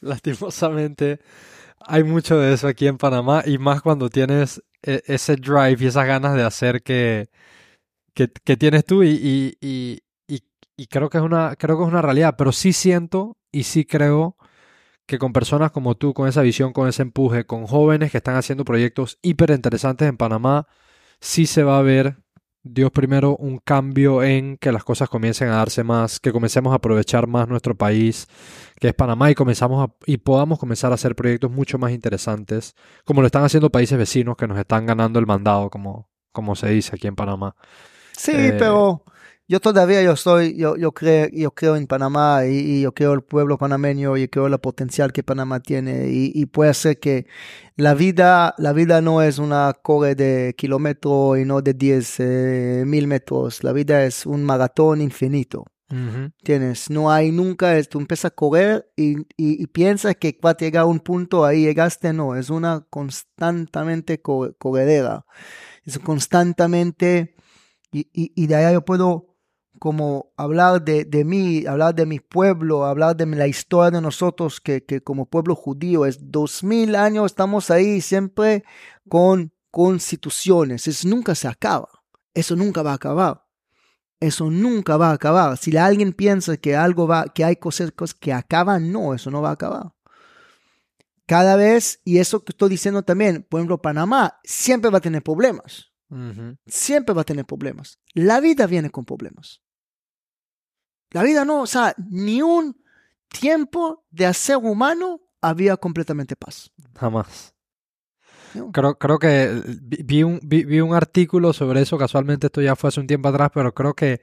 Lastimosamente, 0.00 1.20
hay 1.80 2.04
mucho 2.04 2.38
de 2.38 2.54
eso 2.54 2.68
aquí 2.68 2.86
en 2.86 2.98
Panamá 2.98 3.42
y 3.44 3.58
más 3.58 3.82
cuando 3.82 4.08
tienes 4.10 4.62
e, 4.82 5.02
ese 5.06 5.36
drive 5.36 5.76
y 5.80 5.86
esas 5.86 6.06
ganas 6.06 6.34
de 6.34 6.42
hacer 6.42 6.82
que, 6.82 7.28
que, 8.14 8.56
tienes 8.56 8.84
tú 8.84 9.02
y, 9.02 9.56
y, 9.60 10.02
y, 10.76 10.86
creo, 10.86 11.10
que 11.10 11.18
es 11.18 11.24
una, 11.24 11.56
creo 11.56 11.76
que 11.76 11.84
es 11.84 11.88
una 11.88 12.02
realidad, 12.02 12.36
pero 12.38 12.52
sí 12.52 12.72
siento 12.72 13.36
y 13.52 13.64
sí 13.64 13.84
creo 13.84 14.36
que 15.06 15.18
con 15.18 15.32
personas 15.32 15.72
como 15.72 15.96
tú, 15.96 16.14
con 16.14 16.28
esa 16.28 16.42
visión, 16.42 16.72
con 16.72 16.88
ese 16.88 17.02
empuje, 17.02 17.44
con 17.44 17.66
jóvenes 17.66 18.12
que 18.12 18.18
están 18.18 18.36
haciendo 18.36 18.64
proyectos 18.64 19.18
hiper 19.22 19.50
interesantes 19.50 20.08
en 20.08 20.16
Panamá, 20.16 20.68
sí 21.20 21.46
se 21.46 21.64
va 21.64 21.78
a 21.78 21.82
ver 21.82 22.18
Dios 22.62 22.90
primero 22.90 23.36
un 23.36 23.58
cambio 23.58 24.22
en 24.22 24.58
que 24.58 24.70
las 24.70 24.84
cosas 24.84 25.08
comiencen 25.08 25.48
a 25.48 25.56
darse 25.56 25.82
más, 25.82 26.20
que 26.20 26.32
comencemos 26.32 26.72
a 26.72 26.76
aprovechar 26.76 27.26
más 27.26 27.48
nuestro 27.48 27.74
país, 27.74 28.26
que 28.78 28.88
es 28.88 28.94
Panamá, 28.94 29.30
y 29.30 29.34
comenzamos 29.34 29.90
y 30.04 30.18
podamos 30.18 30.58
comenzar 30.58 30.92
a 30.92 30.96
hacer 30.96 31.14
proyectos 31.14 31.50
mucho 31.50 31.78
más 31.78 31.92
interesantes, 31.92 32.74
como 33.04 33.22
lo 33.22 33.26
están 33.26 33.44
haciendo 33.44 33.70
países 33.70 33.96
vecinos 33.96 34.36
que 34.36 34.46
nos 34.46 34.58
están 34.58 34.84
ganando 34.84 35.18
el 35.18 35.26
mandado, 35.26 35.70
como, 35.70 36.10
como 36.32 36.54
se 36.54 36.68
dice 36.68 36.96
aquí 36.96 37.06
en 37.06 37.16
Panamá. 37.16 37.56
Sí, 38.12 38.32
eh, 38.34 38.56
pero 38.58 39.04
yo 39.50 39.58
todavía 39.58 40.00
yo 40.00 40.14
soy, 40.14 40.56
yo, 40.56 40.76
yo, 40.76 40.92
creo, 40.92 41.28
yo 41.32 41.50
creo 41.50 41.74
en 41.74 41.88
Panamá 41.88 42.46
y, 42.46 42.82
yo 42.82 42.94
creo 42.94 43.14
el 43.14 43.22
pueblo 43.22 43.58
panameño 43.58 44.16
y 44.16 44.28
creo 44.28 44.46
el 44.46 44.56
potencial 44.60 45.12
que 45.12 45.24
Panamá 45.24 45.58
tiene. 45.58 46.06
Y, 46.08 46.46
puede 46.46 46.72
ser 46.72 47.00
que 47.00 47.26
la 47.74 47.94
vida, 47.94 48.54
la 48.58 48.72
vida 48.72 49.00
no 49.00 49.22
es 49.22 49.38
una 49.38 49.72
corre 49.82 50.14
de 50.14 50.54
kilómetros 50.56 51.40
y 51.40 51.44
no 51.44 51.62
de 51.62 51.74
10 51.74 52.20
eh, 52.20 52.84
mil 52.86 53.08
metros, 53.08 53.64
la 53.64 53.72
vida 53.72 54.04
es 54.04 54.24
un 54.24 54.44
maratón 54.44 55.00
infinito. 55.00 55.64
Tienes, 56.44 56.88
no 56.88 57.10
hay 57.10 57.32
nunca, 57.32 57.82
tú 57.82 57.98
empiezas 57.98 58.26
a 58.26 58.30
correr 58.30 58.88
y, 58.94 59.16
y, 59.36 59.66
piensas 59.66 60.14
que 60.14 60.38
va 60.46 60.50
a 60.50 60.56
llegar 60.56 60.82
a 60.82 60.86
un 60.86 61.00
punto, 61.00 61.44
ahí 61.44 61.62
llegaste, 61.62 62.12
no, 62.12 62.36
es 62.36 62.50
una 62.50 62.86
constantemente 62.88 64.22
corredera, 64.22 65.26
es 65.84 65.98
constantemente, 65.98 67.34
y, 67.90 68.06
y 68.12 68.46
de 68.46 68.54
allá 68.54 68.72
yo 68.74 68.84
puedo 68.84 69.29
como 69.80 70.34
hablar 70.36 70.84
de, 70.84 71.06
de, 71.06 71.24
mí, 71.24 71.64
hablar 71.64 71.94
de 71.94 72.04
mi 72.04 72.20
pueblo, 72.20 72.84
hablar 72.84 73.16
de 73.16 73.24
la 73.24 73.46
historia 73.46 73.90
de 73.90 74.02
nosotros 74.02 74.60
que, 74.60 74.84
que 74.84 75.02
como 75.02 75.24
pueblo 75.24 75.56
judío 75.56 76.04
es 76.04 76.30
dos 76.30 76.62
mil 76.62 76.94
años, 76.94 77.32
estamos 77.32 77.70
ahí 77.70 78.02
siempre 78.02 78.62
con 79.08 79.54
constituciones, 79.70 80.86
eso 80.86 81.08
nunca 81.08 81.34
se 81.34 81.48
acaba, 81.48 81.88
eso 82.34 82.56
nunca 82.56 82.82
va 82.82 82.90
a 82.92 82.96
acabar, 82.96 83.46
eso 84.20 84.50
nunca 84.50 84.98
va 84.98 85.08
a 85.08 85.14
acabar. 85.14 85.56
Si 85.56 85.74
alguien 85.74 86.12
piensa 86.12 86.58
que 86.58 86.76
algo 86.76 87.06
va, 87.08 87.24
que 87.32 87.42
hay 87.42 87.56
cosas, 87.56 87.90
cosas 87.90 88.14
que 88.14 88.34
acaban, 88.34 88.92
no, 88.92 89.14
eso 89.14 89.30
no 89.30 89.40
va 89.40 89.48
a 89.48 89.54
acabar. 89.54 89.94
Cada 91.24 91.56
vez, 91.56 92.02
y 92.04 92.18
eso 92.18 92.44
que 92.44 92.52
estoy 92.52 92.68
diciendo 92.68 93.02
también, 93.02 93.46
por 93.48 93.60
ejemplo, 93.60 93.80
Panamá 93.80 94.40
siempre 94.44 94.90
va 94.90 94.98
a 94.98 95.00
tener 95.00 95.22
problemas. 95.22 95.86
Siempre 96.66 97.14
va 97.14 97.22
a 97.22 97.24
tener 97.24 97.46
problemas. 97.46 97.98
La 98.12 98.40
vida 98.40 98.66
viene 98.66 98.90
con 98.90 99.06
problemas. 99.06 99.62
La 101.10 101.22
vida 101.22 101.44
no, 101.44 101.62
o 101.62 101.66
sea, 101.66 101.94
ni 102.10 102.42
un 102.42 102.76
tiempo 103.28 104.04
de 104.10 104.26
hacer 104.26 104.56
humano 104.56 105.20
había 105.40 105.76
completamente 105.76 106.36
paz. 106.36 106.70
Jamás. 106.98 107.54
Creo, 108.72 108.98
creo 108.98 109.18
que 109.18 109.62
vi 110.04 110.24
un, 110.24 110.40
vi, 110.42 110.80
un 110.80 110.94
artículo 110.94 111.52
sobre 111.52 111.82
eso, 111.82 111.96
casualmente 111.98 112.48
esto 112.48 112.60
ya 112.60 112.74
fue 112.74 112.88
hace 112.88 113.00
un 113.00 113.06
tiempo 113.06 113.28
atrás, 113.28 113.50
pero 113.54 113.72
creo 113.72 113.94
que 113.94 114.22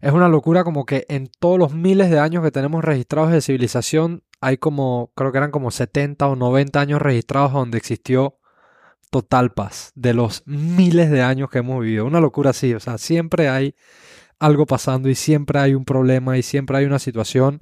es 0.00 0.12
una 0.12 0.28
locura 0.28 0.64
como 0.64 0.86
que 0.86 1.04
en 1.08 1.28
todos 1.38 1.58
los 1.58 1.74
miles 1.74 2.10
de 2.10 2.18
años 2.18 2.42
que 2.42 2.50
tenemos 2.50 2.82
registrados 2.82 3.30
de 3.30 3.42
civilización, 3.42 4.22
hay 4.40 4.56
como, 4.56 5.12
creo 5.14 5.32
que 5.32 5.38
eran 5.38 5.50
como 5.50 5.70
70 5.70 6.26
o 6.28 6.36
90 6.36 6.80
años 6.80 7.02
registrados 7.02 7.52
donde 7.52 7.78
existió 7.78 8.38
total 9.10 9.52
paz, 9.52 9.92
de 9.94 10.14
los 10.14 10.42
miles 10.46 11.10
de 11.10 11.22
años 11.22 11.50
que 11.50 11.58
hemos 11.58 11.82
vivido. 11.82 12.06
Una 12.06 12.20
locura 12.20 12.50
así, 12.50 12.72
o 12.74 12.80
sea, 12.80 12.98
siempre 12.98 13.48
hay 13.48 13.74
algo 14.38 14.66
pasando 14.66 15.08
y 15.08 15.14
siempre 15.14 15.58
hay 15.58 15.74
un 15.74 15.84
problema 15.84 16.38
y 16.38 16.42
siempre 16.42 16.78
hay 16.78 16.84
una 16.84 16.98
situación 16.98 17.58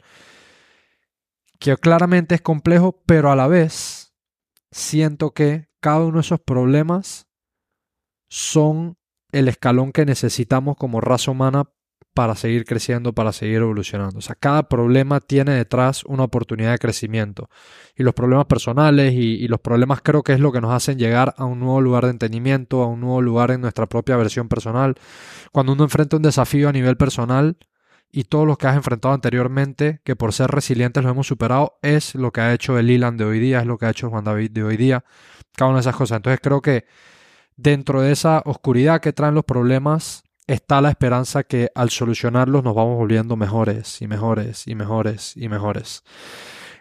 que 1.58 1.76
claramente 1.76 2.34
es 2.34 2.42
complejo, 2.42 3.02
pero 3.06 3.30
a 3.30 3.36
la 3.36 3.46
vez 3.48 4.14
siento 4.70 5.32
que 5.32 5.68
cada 5.80 6.04
uno 6.04 6.16
de 6.16 6.20
esos 6.20 6.40
problemas 6.40 7.28
son 8.28 8.98
el 9.32 9.48
escalón 9.48 9.92
que 9.92 10.04
necesitamos 10.04 10.76
como 10.76 11.00
raza 11.00 11.30
humana 11.30 11.70
para 12.16 12.34
seguir 12.34 12.64
creciendo, 12.64 13.12
para 13.12 13.30
seguir 13.30 13.56
evolucionando. 13.56 14.20
O 14.20 14.22
sea, 14.22 14.34
cada 14.34 14.70
problema 14.70 15.20
tiene 15.20 15.52
detrás 15.52 16.02
una 16.02 16.24
oportunidad 16.24 16.72
de 16.72 16.78
crecimiento. 16.78 17.50
Y 17.94 18.04
los 18.04 18.14
problemas 18.14 18.46
personales 18.46 19.12
y, 19.12 19.46
los 19.48 19.60
problemas 19.60 20.00
creo 20.00 20.22
que 20.22 20.32
es 20.32 20.40
lo 20.40 20.50
que 20.50 20.62
nos 20.62 20.72
hacen 20.72 20.98
llegar 20.98 21.34
a 21.36 21.44
un 21.44 21.60
nuevo 21.60 21.82
lugar 21.82 22.04
de 22.06 22.12
entendimiento, 22.12 22.82
a 22.82 22.86
un 22.86 23.02
nuevo 23.02 23.20
lugar 23.20 23.50
en 23.50 23.60
nuestra 23.60 23.84
propia 23.84 24.16
versión 24.16 24.48
personal. 24.48 24.94
Cuando 25.52 25.74
uno 25.74 25.84
enfrenta 25.84 26.16
un 26.16 26.22
desafío 26.22 26.70
a 26.70 26.72
nivel 26.72 26.96
personal 26.96 27.58
y 28.10 28.24
todos 28.24 28.46
los 28.46 28.56
que 28.56 28.66
has 28.66 28.76
enfrentado 28.76 29.12
anteriormente, 29.12 30.00
que 30.02 30.16
por 30.16 30.32
ser 30.32 30.50
resilientes 30.50 31.04
lo 31.04 31.10
hemos 31.10 31.26
superado, 31.26 31.78
es 31.82 32.14
lo 32.14 32.32
que 32.32 32.40
ha 32.40 32.54
hecho 32.54 32.78
el 32.78 32.88
Ilan 32.88 33.18
de 33.18 33.26
hoy 33.26 33.40
día, 33.40 33.60
es 33.60 33.66
lo 33.66 33.76
que 33.76 33.84
ha 33.84 33.90
hecho 33.90 34.08
Juan 34.08 34.24
David 34.24 34.52
de 34.52 34.62
hoy 34.62 34.78
día, 34.78 35.04
cada 35.54 35.68
una 35.68 35.80
de 35.80 35.82
esas 35.82 35.96
cosas. 35.96 36.16
Entonces 36.16 36.40
creo 36.42 36.62
que 36.62 36.86
dentro 37.56 38.00
de 38.00 38.12
esa 38.12 38.40
oscuridad 38.46 39.02
que 39.02 39.12
traen 39.12 39.34
los 39.34 39.44
problemas, 39.44 40.25
está 40.46 40.80
la 40.80 40.90
esperanza 40.90 41.42
que 41.44 41.70
al 41.74 41.90
solucionarlos 41.90 42.62
nos 42.62 42.74
vamos 42.74 42.96
volviendo 42.96 43.36
mejores 43.36 44.00
y 44.00 44.06
mejores 44.06 44.66
y 44.66 44.74
mejores 44.74 45.36
y 45.36 45.48
mejores. 45.48 46.04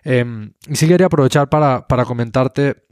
Em, 0.03 0.53
y 0.67 0.75
sí 0.75 0.87
quería 0.87 1.07
aprovechar 1.07 1.49
para, 1.49 1.85
comentarte 2.05 2.85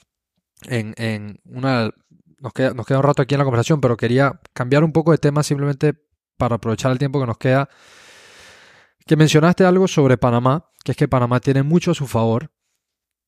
en, 0.63 1.39
una... 1.45 1.91
Nos 2.39 2.53
queda, 2.53 2.74
nos 2.74 2.86
queda 2.86 2.97
un 2.97 3.03
rato 3.03 3.21
aquí 3.21 3.36
en 3.36 3.39
la 3.39 3.45
conversación, 3.45 3.80
pero 3.80 3.95
quería 3.95 4.41
cambiar 4.53 4.84
un 4.84 4.91
poco 4.91 5.11
de 5.11 5.17
tema 5.17 5.43
simplemente 5.43 5.93
para 6.38 6.55
aprovechar 6.55 6.91
el 6.91 6.97
tiempo 6.97 7.19
que 7.19 7.28
nos 7.28 7.38
queda. 7.38 7.69
Que 9.05 9.15
mencionaste 9.15 9.63
algo 9.63 9.88
sobre 9.88 10.17
Panamá, 10.17 10.69
que 10.84 10.91
es 10.91 10.97
que 10.97 11.07
Panamá 11.07 11.39
tiene 11.39 11.63
mucho 11.63 11.91
a 11.91 11.95
su 11.95 12.07
favor 12.07 12.51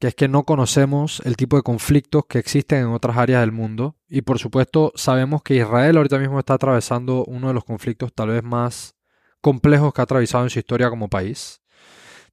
que 0.06 0.10
es 0.10 0.16
que 0.16 0.28
no 0.28 0.44
conocemos 0.44 1.20
el 1.26 1.36
tipo 1.36 1.58
de 1.58 1.64
conflictos 1.64 2.26
que 2.30 2.38
existen 2.38 2.82
en 2.82 2.88
otras 2.90 3.18
áreas 3.18 3.42
del 3.42 3.52
mundo 3.52 3.96
y 4.08 4.22
por 4.22 4.38
supuesto 4.38 4.92
sabemos 4.94 5.42
que 5.42 5.56
Israel 5.56 5.98
ahorita 5.98 6.20
mismo 6.20 6.38
está 6.38 6.54
atravesando 6.54 7.26
uno 7.26 7.48
de 7.48 7.56
los 7.56 7.66
conflictos 7.66 8.14
tal 8.14 8.28
vez 8.28 8.44
más 8.44 8.96
complejos 9.42 9.96
que 9.96 10.02
ha 10.02 10.04
atravesado 10.04 10.44
en 10.44 10.52
su 10.52 10.60
historia 10.60 10.92
como 10.92 11.10
país. 11.10 11.60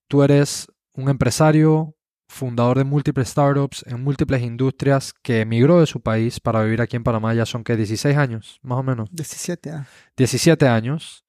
Tú 0.06 0.22
eres 0.22 0.70
un 0.92 1.08
empresario, 1.08 1.96
fundador 2.28 2.76
de 2.76 2.84
múltiples 2.84 3.30
startups 3.30 3.86
en 3.86 4.04
múltiples 4.04 4.42
industrias 4.42 5.14
que 5.22 5.40
emigró 5.40 5.80
de 5.80 5.86
su 5.86 6.02
país 6.02 6.40
para 6.40 6.62
vivir 6.62 6.82
aquí 6.82 6.96
en 6.96 7.04
Panamá 7.04 7.32
ya 7.32 7.46
son 7.46 7.64
que 7.64 7.74
16 7.74 8.18
años, 8.18 8.60
más 8.60 8.80
o 8.80 8.82
menos. 8.82 9.08
17 9.12 9.70
años. 9.70 9.88
17 10.18 10.68
años. 10.68 11.24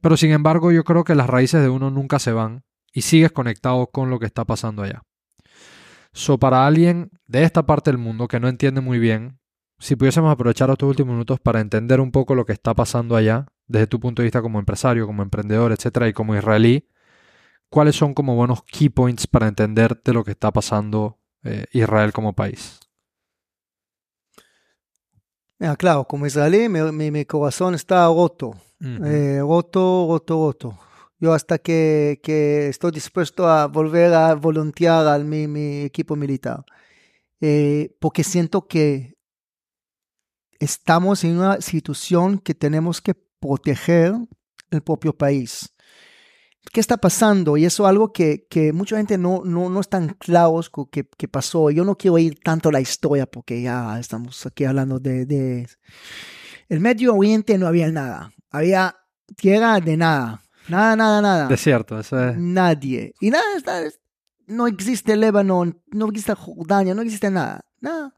Pero 0.00 0.16
sin 0.16 0.30
embargo 0.30 0.70
yo 0.70 0.84
creo 0.84 1.02
que 1.02 1.16
las 1.16 1.26
raíces 1.26 1.60
de 1.62 1.68
uno 1.68 1.90
nunca 1.90 2.20
se 2.20 2.30
van 2.30 2.62
y 2.92 3.02
sigues 3.02 3.32
conectado 3.32 3.88
con 3.88 4.08
lo 4.08 4.20
que 4.20 4.26
está 4.26 4.44
pasando 4.44 4.84
allá. 4.84 5.02
So, 6.12 6.38
para 6.38 6.66
alguien 6.66 7.10
de 7.26 7.44
esta 7.44 7.64
parte 7.64 7.90
del 7.90 7.98
mundo 7.98 8.28
que 8.28 8.40
no 8.40 8.48
entiende 8.48 8.80
muy 8.80 8.98
bien, 8.98 9.38
si 9.78 9.94
pudiésemos 9.94 10.32
aprovechar 10.32 10.70
estos 10.70 10.88
últimos 10.88 11.12
minutos 11.12 11.38
para 11.40 11.60
entender 11.60 12.00
un 12.00 12.10
poco 12.10 12.34
lo 12.34 12.44
que 12.44 12.52
está 12.52 12.74
pasando 12.74 13.14
allá, 13.14 13.46
desde 13.66 13.86
tu 13.86 14.00
punto 14.00 14.22
de 14.22 14.26
vista 14.26 14.42
como 14.42 14.58
empresario, 14.58 15.06
como 15.06 15.22
emprendedor, 15.22 15.72
etcétera, 15.72 16.08
y 16.08 16.12
como 16.12 16.34
israelí, 16.34 16.88
¿cuáles 17.68 17.94
son 17.94 18.14
como 18.14 18.34
buenos 18.34 18.62
key 18.62 18.88
points 18.88 19.26
para 19.26 19.46
entender 19.46 20.00
de 20.02 20.12
lo 20.12 20.24
que 20.24 20.32
está 20.32 20.50
pasando 20.50 21.18
eh, 21.44 21.66
Israel 21.72 22.12
como 22.12 22.32
país? 22.32 22.80
claro, 25.76 26.04
como 26.04 26.26
israelí, 26.26 26.68
mi, 26.68 27.24
corazón 27.24 27.74
está 27.74 28.06
roto, 28.06 28.54
eh, 28.80 29.40
roto, 29.40 30.06
roto, 30.08 30.46
roto. 30.46 30.78
Yo 31.20 31.32
hasta 31.32 31.58
que, 31.58 32.20
estoy 32.68 32.92
dispuesto 32.92 33.48
a 33.48 33.66
volver 33.66 34.14
a 34.14 34.34
voluntear 34.34 35.06
a 35.06 35.18
mi, 35.18 35.82
equipo 35.82 36.16
militar. 36.16 36.64
Eh, 37.40 37.96
porque 38.00 38.24
siento 38.24 38.66
que 38.66 39.16
estamos 40.58 41.24
en 41.24 41.38
una 41.38 41.60
situación 41.60 42.38
que 42.38 42.54
tenemos 42.54 43.00
que 43.00 43.14
proteger 43.14 44.14
el 44.70 44.82
propio 44.82 45.16
país. 45.16 45.74
¿Qué 46.72 46.80
está 46.80 46.98
pasando? 46.98 47.56
Y 47.56 47.64
eso 47.64 47.84
es 47.84 47.88
algo 47.88 48.12
que, 48.12 48.46
mucha 48.74 48.96
gente 48.96 49.16
no, 49.16 49.42
no, 49.44 49.70
no 49.70 49.80
están 49.80 50.14
claros 50.18 50.70
que, 50.90 51.04
que, 51.04 51.28
pasó. 51.28 51.70
Yo 51.70 51.84
no 51.84 51.96
quiero 51.96 52.18
ir 52.18 52.38
tanto 52.40 52.68
a 52.68 52.72
la 52.72 52.80
historia 52.80 53.26
porque 53.26 53.62
ya 53.62 53.98
estamos 53.98 54.44
aquí 54.46 54.64
hablando 54.64 54.98
de, 54.98 55.24
de... 55.24 55.68
El 56.68 56.80
Medio 56.80 57.14
Oriente 57.14 57.56
no 57.56 57.66
había 57.66 57.90
nada. 57.90 58.32
Había 58.50 58.96
tierra 59.36 59.80
de 59.80 59.96
nada. 59.96 60.42
Nada, 60.68 60.96
nada, 60.96 61.22
nada. 61.22 61.48
Desierto, 61.48 61.98
eso 61.98 62.28
es. 62.28 62.36
Nadie. 62.36 63.14
Y 63.20 63.30
nada, 63.30 63.44
no 64.46 64.66
existe 64.66 65.16
Líbano, 65.16 65.64
no 65.86 66.08
existe 66.08 66.34
Jordania, 66.34 66.94
no 66.94 67.02
existe 67.02 67.30
nada. 67.30 67.64
Nada. 67.80 68.14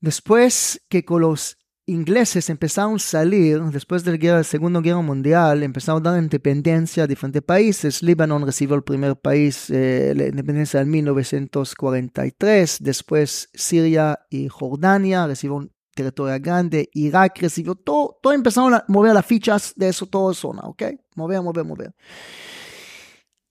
Después 0.00 0.82
que 0.88 1.04
con 1.04 1.22
los 1.22 1.58
ingleses 1.86 2.48
empezaron 2.50 2.96
a 2.96 2.98
salir, 2.98 3.60
después 3.64 4.04
de 4.04 4.16
la 4.16 4.44
Segunda 4.44 4.80
Guerra 4.80 5.00
Mundial, 5.00 5.62
empezaron 5.62 6.06
a 6.06 6.10
dar 6.10 6.22
independencia 6.22 7.04
a 7.04 7.06
diferentes 7.06 7.42
países. 7.42 8.02
Líbano 8.02 8.38
recibió 8.44 8.76
el 8.76 8.82
primer 8.82 9.16
país, 9.16 9.70
eh, 9.70 10.12
la 10.16 10.26
independencia 10.26 10.80
en 10.80 10.90
1943. 10.90 12.78
Después 12.80 13.50
Siria 13.54 14.20
y 14.30 14.48
Jordania 14.48 15.26
recibieron 15.26 15.72
territorio 15.94 16.38
grande, 16.40 16.88
Irak 16.94 17.38
recibió 17.40 17.74
todo, 17.74 18.18
todo 18.22 18.32
empezaron 18.32 18.74
a 18.74 18.84
mover 18.88 19.14
las 19.14 19.26
fichas 19.26 19.72
de 19.76 19.88
eso, 19.88 20.06
toda 20.06 20.34
zona, 20.34 20.62
¿ok? 20.62 20.82
Mover, 21.16 21.42
mover, 21.42 21.64
mover. 21.64 21.94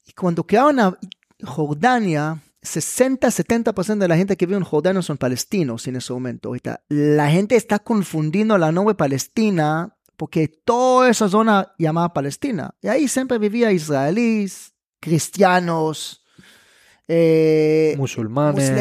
Y 0.05 0.13
cuando 0.13 0.45
quedaron 0.45 0.79
a 0.79 0.97
Jordania, 1.43 2.41
60-70% 2.61 3.97
de 3.99 4.07
la 4.07 4.17
gente 4.17 4.35
que 4.35 4.45
vive 4.45 4.57
en 4.57 4.63
Jordania 4.63 5.01
son 5.01 5.17
palestinos 5.17 5.87
en 5.87 5.95
ese 5.95 6.11
momento. 6.13 6.49
Ahorita, 6.49 6.83
la 6.89 7.29
gente 7.29 7.55
está 7.55 7.79
confundiendo 7.79 8.57
la 8.57 8.71
nombre 8.71 8.95
Palestina 8.95 9.95
porque 10.17 10.49
toda 10.49 11.09
esa 11.09 11.29
zona 11.29 11.73
llamaba 11.77 12.13
Palestina. 12.13 12.75
Y 12.81 12.89
ahí 12.89 13.07
siempre 13.07 13.37
vivía 13.37 13.71
israelíes, 13.71 14.73
cristianos, 14.99 16.18
eh, 17.11 17.95
musulmanes, 17.97 18.71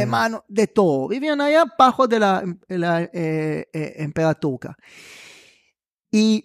de 0.49 0.67
todo. 0.67 1.09
Vivían 1.09 1.41
allá 1.41 1.65
bajo 1.79 2.07
de 2.07 2.21
la, 2.21 2.45
la 2.69 3.03
eh, 3.15 3.67
eh 3.73 4.13
Y 6.11 6.45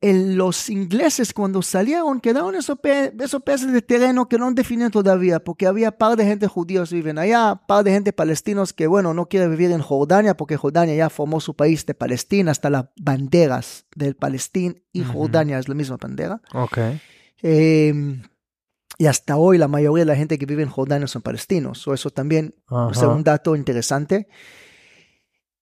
los 0.00 0.70
ingleses 0.70 1.34
cuando 1.34 1.60
salieron 1.60 2.20
quedaron 2.20 2.54
esos, 2.54 2.78
esos 3.20 3.42
peces 3.42 3.70
de 3.70 3.82
terreno 3.82 4.30
que 4.30 4.38
no 4.38 4.50
definen 4.50 4.90
todavía, 4.90 5.40
porque 5.40 5.66
había 5.66 5.92
par 5.92 6.16
de 6.16 6.24
gente 6.24 6.46
judíos 6.46 6.88
que 6.88 6.96
viven 6.96 7.18
allá, 7.18 7.60
par 7.68 7.84
de 7.84 7.92
gente 7.92 8.14
palestinos 8.14 8.72
que, 8.72 8.86
bueno, 8.86 9.12
no 9.12 9.26
quiere 9.26 9.48
vivir 9.48 9.72
en 9.72 9.82
Jordania, 9.82 10.38
porque 10.38 10.56
Jordania 10.56 10.94
ya 10.94 11.10
formó 11.10 11.38
su 11.40 11.54
país 11.54 11.84
de 11.84 11.92
Palestina, 11.92 12.50
hasta 12.50 12.70
las 12.70 12.86
banderas 12.96 13.84
del 13.94 14.16
Palestina 14.16 14.74
y 14.90 15.04
Jordania 15.04 15.58
es 15.58 15.68
la 15.68 15.74
misma 15.74 15.98
bandera. 15.98 16.40
Ok. 16.54 16.78
Eh, 17.42 18.22
y 19.02 19.06
hasta 19.06 19.36
hoy 19.36 19.58
la 19.58 19.66
mayoría 19.66 20.02
de 20.02 20.12
la 20.12 20.14
gente 20.14 20.38
que 20.38 20.46
vive 20.46 20.62
en 20.62 20.68
Jordania 20.68 21.08
son 21.08 21.22
palestinos. 21.22 21.88
O 21.88 21.92
eso 21.92 22.10
también 22.10 22.54
es 22.92 22.98
un 22.98 23.24
dato 23.24 23.56
interesante. 23.56 24.28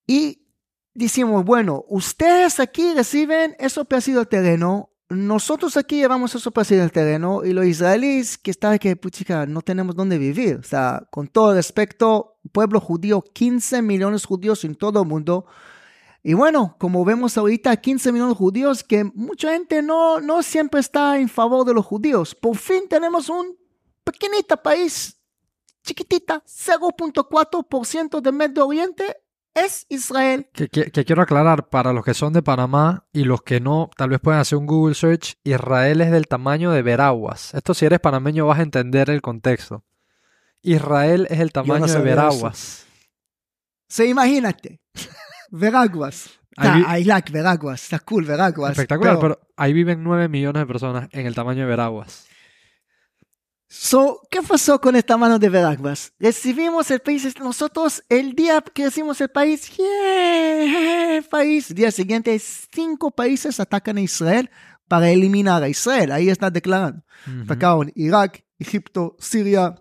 Y 0.07 0.47
decimos, 0.93 1.43
bueno, 1.47 1.87
ustedes 1.89 2.61
aquí 2.61 2.93
reciben 2.93 3.57
esos 3.59 3.87
pedacito 3.87 4.19
de 4.19 4.27
terreno, 4.27 4.91
nosotros 5.09 5.79
aquí 5.79 5.97
llevamos 5.97 6.35
esos 6.35 6.53
pedacito 6.53 6.83
de 6.83 6.91
terreno 6.91 7.43
y 7.43 7.55
los 7.55 7.65
israelíes 7.65 8.37
que 8.37 8.51
están 8.51 8.79
que, 8.79 8.95
puchica, 8.95 9.47
no 9.47 9.63
tenemos 9.63 9.97
dónde 9.97 10.19
vivir. 10.19 10.57
O 10.57 10.63
sea, 10.63 11.09
con 11.11 11.27
todo 11.27 11.55
respeto, 11.55 12.37
pueblo 12.53 12.79
judío, 12.79 13.23
15 13.23 13.81
millones 13.81 14.21
de 14.21 14.29
judíos 14.29 14.67
en 14.67 14.75
todo 14.75 15.01
el 15.01 15.09
mundo, 15.09 15.47
y 16.23 16.35
bueno, 16.35 16.77
como 16.79 17.05
vemos 17.05 17.39
ahorita, 17.39 17.77
15 17.77 18.13
millones 18.13 18.35
de 18.35 18.39
judíos, 18.39 18.85
que 18.85 19.05
mucha 19.05 19.53
gente 19.53 19.83
no, 19.83 20.21
no 20.21 20.43
siempre 20.43 20.81
está 20.81 21.19
en 21.19 21.29
favor 21.29 21.65
de 21.65 21.73
los 21.73 21.87
judíos. 21.87 22.35
Por 22.35 22.57
fin 22.57 22.89
tenemos 22.89 23.29
un 23.29 23.57
pequeñito 24.05 24.57
país, 24.59 25.19
chiquitita, 25.83 26.43
0.4% 26.45 28.21
del 28.21 28.33
Medio 28.35 28.67
Oriente 28.67 29.17
es 29.55 29.87
Israel. 29.89 30.49
Que, 30.53 30.69
quiero 30.69 31.23
aclarar, 31.23 31.69
para 31.69 31.93
los 31.93 32.05
que 32.05 32.15
son 32.15 32.33
de 32.33 32.43
Panamá 32.43 33.07
y 33.13 33.25
los 33.25 33.43
que 33.43 33.61
no, 33.61 33.91
tal 33.97 34.11
vez 34.11 34.21
pueden 34.21 34.41
hacer 34.41 34.59
un 34.59 34.67
Google 34.67 34.95
search, 34.95 35.39
Israel 35.43 36.01
es 36.03 36.11
del 36.11 36.29
tamaño 36.29 36.71
de 36.71 36.83
Veraguas. 36.83 37.55
Esto 37.55 37.75
si 37.75 37.87
eres 37.87 38.01
panameño 38.01 38.47
vas 38.47 38.59
a 38.59 38.63
entender 38.63 39.11
el 39.11 39.23
contexto. 39.23 39.85
Israel 40.63 41.27
es 41.31 41.41
el 41.41 41.53
tamaño 41.53 41.87
de 41.87 42.01
Veraguas. 42.01 42.87
Se 43.89 44.07
imagínate. 44.07 44.80
Veraguas. 45.51 46.31
I 46.57 47.05
like 47.05 47.33
Veraguas. 47.33 47.85
Está 47.85 47.99
cool, 48.01 48.25
Veraguas. 48.25 48.73
Espectacular, 48.73 49.19
pero... 49.19 49.41
ahí 49.57 49.73
viven 49.73 50.03
9 50.03 50.29
millones 50.29 50.61
de 50.61 50.67
personas 50.67 51.09
en 51.13 51.27
el 51.27 51.35
tamaño 51.35 51.61
de 51.61 51.67
Veraguas. 51.67 52.27
So, 53.73 54.21
¿qué 54.33 54.43
pasó 54.43 54.81
con 54.81 54.97
esta 54.97 55.17
mano 55.17 55.39
de 55.39 55.49
Veraguas? 55.49 56.13
Recibimos 56.19 56.91
el 56.91 56.99
país, 56.99 57.39
nosotros 57.39 58.03
el 58.09 58.35
día 58.35 58.61
que 58.63 58.87
recibimos 58.87 59.21
el 59.21 59.29
país, 59.29 59.71
yeah, 59.77 61.23
país, 61.31 61.73
día 61.73 61.93
siguiente 61.93 62.37
cinco 62.41 63.13
países 63.13 63.61
atacan 63.61 63.97
a 63.99 64.01
Israel 64.01 64.51
para 64.89 65.11
eliminar 65.11 65.63
a 65.63 65.69
Israel, 65.69 66.11
ahí 66.11 66.31
está 66.31 66.51
declarando. 66.51 67.05
Atacaron 67.45 67.93
Irak, 67.95 68.45
Egipto, 68.59 69.15
Siria, 69.21 69.77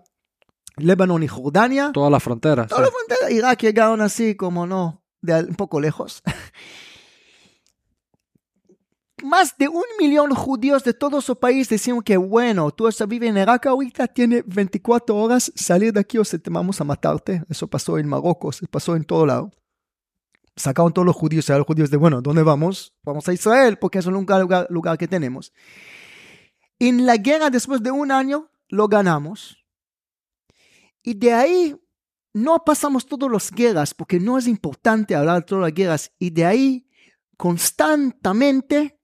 Líbano 0.76 1.20
y 1.20 1.26
Jordania. 1.26 1.90
Toda 1.92 2.10
la 2.10 2.20
frontera. 2.20 2.68
Toda 2.68 2.82
la 2.82 2.90
frontera. 2.92 3.28
Irak 3.32 3.60
llegaron 3.60 4.00
así 4.02 4.36
como 4.36 4.68
no, 4.68 4.99
de 5.22 5.44
un 5.44 5.54
poco 5.54 5.80
lejos. 5.80 6.22
Más 9.22 9.56
de 9.58 9.68
un 9.68 9.84
millón 9.98 10.34
judíos 10.34 10.82
de 10.82 10.94
todo 10.94 11.20
su 11.20 11.38
país 11.38 11.68
decían 11.68 12.00
que 12.00 12.16
bueno, 12.16 12.70
tú 12.70 12.88
vives 13.06 13.28
en 13.28 13.36
Irak 13.36 13.66
ahorita, 13.66 14.06
tiene 14.08 14.42
24 14.46 15.14
horas 15.14 15.52
salir 15.54 15.92
de 15.92 16.00
aquí 16.00 16.16
o 16.18 16.24
se 16.24 16.38
te 16.38 16.48
vamos 16.50 16.80
a 16.80 16.84
matarte. 16.84 17.44
Eso 17.48 17.66
pasó 17.66 17.98
en 17.98 18.08
Marruecos, 18.08 18.60
pasó 18.70 18.96
en 18.96 19.04
todo 19.04 19.26
lado. 19.26 19.50
Sacaron 20.56 20.92
todos 20.92 21.06
los 21.06 21.16
judíos, 21.16 21.48
y 21.48 21.52
los 21.52 21.66
judíos 21.66 21.90
de 21.90 21.96
bueno, 21.96 22.20
¿dónde 22.22 22.42
vamos? 22.42 22.94
Vamos 23.02 23.28
a 23.28 23.32
Israel 23.32 23.78
porque 23.78 23.98
es 23.98 24.06
el 24.06 24.14
único 24.14 24.38
lugar, 24.38 24.66
lugar 24.70 24.98
que 24.98 25.08
tenemos. 25.08 25.52
En 26.78 27.04
la 27.06 27.16
guerra, 27.16 27.50
después 27.50 27.82
de 27.82 27.90
un 27.90 28.10
año, 28.10 28.50
lo 28.68 28.88
ganamos. 28.88 29.58
Y 31.02 31.14
de 31.14 31.32
ahí 31.32 31.76
no 32.32 32.64
pasamos 32.64 33.06
todas 33.06 33.30
las 33.30 33.50
guerras 33.50 33.94
porque 33.94 34.20
no 34.20 34.38
es 34.38 34.46
importante 34.46 35.14
hablar 35.14 35.36
de 35.36 35.46
todas 35.46 35.62
las 35.62 35.74
guerras. 35.74 36.12
Y 36.18 36.30
de 36.30 36.44
ahí 36.44 36.86
constantemente 37.36 39.00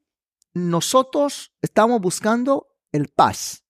nosotros 0.54 1.52
estamos 1.60 2.00
buscando 2.00 2.68
el 2.92 3.08
paz. 3.08 3.64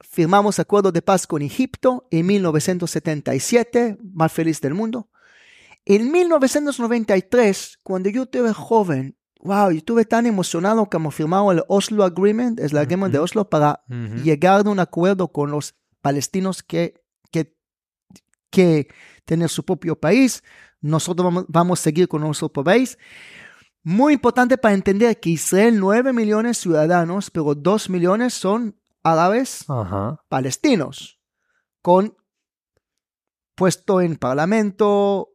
Firmamos 0.00 0.58
acuerdo 0.58 0.92
de 0.92 1.02
paz 1.02 1.26
con 1.26 1.42
Egipto 1.42 2.06
en 2.10 2.26
1977, 2.26 3.98
más 4.14 4.32
feliz 4.32 4.60
del 4.60 4.74
mundo. 4.74 5.10
En 5.84 6.12
1993, 6.12 7.78
cuando 7.82 8.10
yo 8.10 8.24
estuve 8.24 8.52
joven, 8.52 9.16
wow, 9.40 9.70
yo 9.70 9.78
estuve 9.78 10.04
tan 10.04 10.26
emocionado 10.26 10.88
como 10.88 11.10
firmamos 11.10 11.54
el 11.54 11.64
Oslo 11.68 12.04
Agreement, 12.04 12.60
es 12.60 12.72
la 12.72 12.82
agreement 12.82 13.12
de 13.12 13.18
Oslo, 13.18 13.48
para 13.48 13.82
llegar 14.22 14.66
a 14.66 14.70
un 14.70 14.80
acuerdo 14.80 15.28
con 15.28 15.50
los 15.50 15.74
palestinos 16.00 16.62
que, 16.62 16.97
que 18.50 18.88
tienen 19.24 19.48
su 19.48 19.64
propio 19.64 19.98
país. 19.98 20.42
Nosotros 20.80 21.24
vamos, 21.24 21.44
vamos 21.48 21.80
a 21.80 21.82
seguir 21.82 22.08
con 22.08 22.22
nuestro 22.22 22.48
país. 22.50 22.98
Muy 23.82 24.14
importante 24.14 24.58
para 24.58 24.74
entender 24.74 25.18
que 25.18 25.30
Israel, 25.30 25.78
9 25.78 26.12
millones 26.12 26.58
de 26.58 26.62
ciudadanos, 26.62 27.30
pero 27.30 27.54
2 27.54 27.90
millones 27.90 28.34
son 28.34 28.78
árabes 29.02 29.64
palestinos, 30.28 31.18
con 31.80 32.16
puesto 33.54 34.00
en 34.00 34.16
parlamento, 34.16 35.30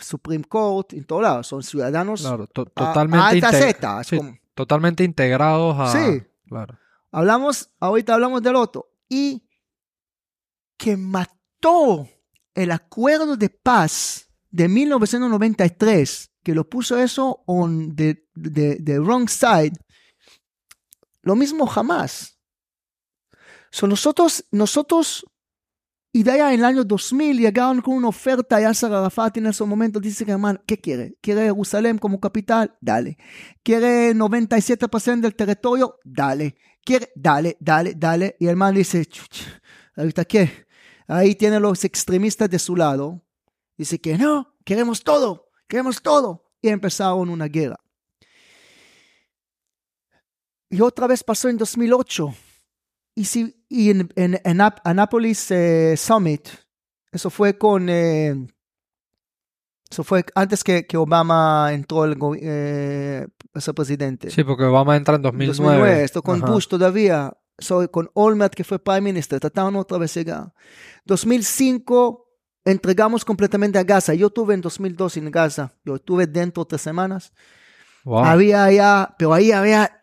Supreme 0.00 0.44
Court, 0.44 0.92
en 0.92 1.04
todos 1.04 1.22
lados. 1.22 1.46
Son 1.46 1.62
ciudadanos 1.62 2.26
totalmente, 2.52 3.74
totalmente 4.54 5.04
integrados 5.04 5.76
a... 5.78 5.92
Sí. 5.92 6.22
Claro. 6.46 6.78
Hablamos, 7.10 7.70
ahorita 7.78 8.14
hablamos 8.14 8.42
del 8.42 8.56
otro. 8.56 8.90
Y 9.08 9.48
que 10.76 10.96
mató 10.96 12.08
el 12.54 12.70
acuerdo 12.70 13.36
de 13.36 13.50
paz 13.50 14.28
de 14.50 14.68
1993 14.68 16.30
que 16.48 16.54
lo 16.54 16.66
puso 16.66 16.98
eso 16.98 17.42
on 17.46 17.94
the, 17.94 18.24
the, 18.34 18.98
wrong 18.98 19.28
side, 19.28 19.72
lo 21.20 21.36
mismo 21.36 21.66
jamás. 21.66 22.38
So 23.70 23.86
nosotros, 23.86 24.46
nosotros, 24.50 25.26
y 26.10 26.22
de 26.22 26.30
allá 26.30 26.54
en 26.54 26.60
el 26.60 26.64
año 26.64 26.84
2000 26.84 27.38
llegaron 27.38 27.82
con 27.82 27.94
una 27.94 28.08
oferta 28.08 28.56
a 28.56 28.60
Yasser 28.62 28.90
Arafat 28.90 29.36
en 29.36 29.46
ese 29.46 29.62
momento 29.64 30.00
dice 30.00 30.24
hermano, 30.26 30.58
¿qué 30.66 30.78
quiere? 30.78 31.18
¿Quiere 31.20 31.42
Jerusalén 31.42 31.98
como 31.98 32.18
capital? 32.18 32.74
Dale. 32.80 33.18
¿Quiere 33.62 34.14
97% 34.14 35.20
del 35.20 35.36
territorio? 35.36 35.98
Dale. 36.02 36.56
¿Quiere? 36.82 37.10
Dale, 37.14 37.58
dale, 37.60 37.92
dale. 37.94 38.36
Y 38.40 38.46
el 38.46 38.56
man 38.56 38.74
dice, 38.74 39.06
¿ahorita 39.96 40.24
qué? 40.24 40.67
Ahí 41.08 41.34
tiene 41.34 41.58
los 41.58 41.84
extremistas 41.84 42.48
de 42.48 42.60
su 42.60 42.76
lado. 42.76 43.20
Dice 43.76 44.00
que 44.00 44.16
no, 44.16 44.54
queremos 44.64 45.02
todo 45.02 45.48
queremos 45.68 46.02
todo. 46.02 46.44
Y 46.60 46.68
empezaron 46.68 47.30
una 47.30 47.46
guerra. 47.46 47.78
Y 50.70 50.80
otra 50.80 51.06
vez 51.06 51.22
pasó 51.22 51.48
en 51.48 51.56
2008. 51.56 52.34
Y, 53.14 53.24
si, 53.24 53.64
y 53.68 53.90
en, 53.90 54.10
en, 54.16 54.40
en 54.42 54.60
Annapolis 54.84 55.50
eh, 55.52 55.96
Summit, 55.96 56.48
eso 57.12 57.30
fue 57.30 57.56
con... 57.56 57.88
Eh, 57.88 58.34
eso 59.90 60.04
fue 60.04 60.22
antes 60.34 60.62
que, 60.62 60.86
que 60.86 60.98
Obama 60.98 61.70
entró 61.72 62.04
el 62.04 62.18
eh, 62.42 63.26
ese 63.54 63.72
presidente. 63.72 64.30
Sí, 64.30 64.44
porque 64.44 64.64
Obama 64.64 64.96
entra 64.96 65.14
en 65.14 65.22
2009. 65.22 65.56
2009 65.56 66.04
esto 66.04 66.22
con 66.22 66.40
Bush 66.40 66.66
todavía. 66.66 67.32
So, 67.58 67.90
con 67.90 68.10
Olmert, 68.14 68.54
que 68.54 68.64
fue 68.64 68.78
Prime 68.78 69.00
Minister, 69.00 69.40
trataron 69.40 69.74
otra 69.76 69.98
vez 69.98 70.14
llegar. 70.14 70.52
2005, 71.06 72.28
entregamos 72.64 73.24
completamente 73.24 73.78
a 73.78 73.84
Gaza. 73.84 74.14
Yo 74.14 74.28
estuve 74.28 74.54
en 74.54 74.60
2002 74.60 75.16
en 75.16 75.30
Gaza. 75.30 75.72
Yo 75.84 75.96
estuve 75.96 76.26
dentro 76.26 76.64
tres 76.64 76.82
semanas. 76.82 77.32
Había 78.04 78.64
allá, 78.64 79.14
pero 79.18 79.34
ahí 79.34 79.52
había, 79.52 80.00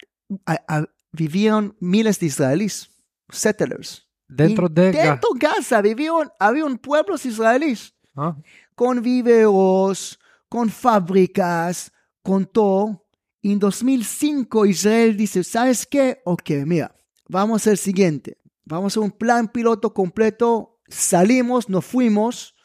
vivían 1.12 1.76
miles 1.80 2.20
de 2.20 2.26
israelíes, 2.28 2.90
settlers. 3.30 4.06
Dentro 4.28 4.68
de 4.68 4.92
dentro 4.92 5.30
Gaza 5.36 5.82
vivían, 5.82 6.32
había 6.40 6.66
un 6.66 6.78
pueblo 6.78 7.16
israelíes. 7.16 7.94
Ah. 8.16 8.36
Con 8.76 9.02
viveros, 9.02 10.20
con 10.50 10.70
fábricas, 10.70 11.92
con 12.22 12.46
todo. 12.46 13.06
En 13.42 13.60
2005 13.60 14.66
Israel 14.66 15.16
dice, 15.16 15.44
¿sabes 15.44 15.86
qué? 15.86 16.22
Ok, 16.26 16.50
mira, 16.66 16.96
vamos 17.28 17.56
a 17.56 17.58
hacer 17.58 17.72
el 17.72 17.78
siguiente. 17.78 18.38
Vamos 18.66 18.98
a 18.98 19.00
un 19.00 19.12
plan 19.12 19.48
piloto 19.48 19.94
completo. 19.94 20.80
Salimos, 20.88 21.70
nos 21.70 21.86
fuimos 21.86 22.56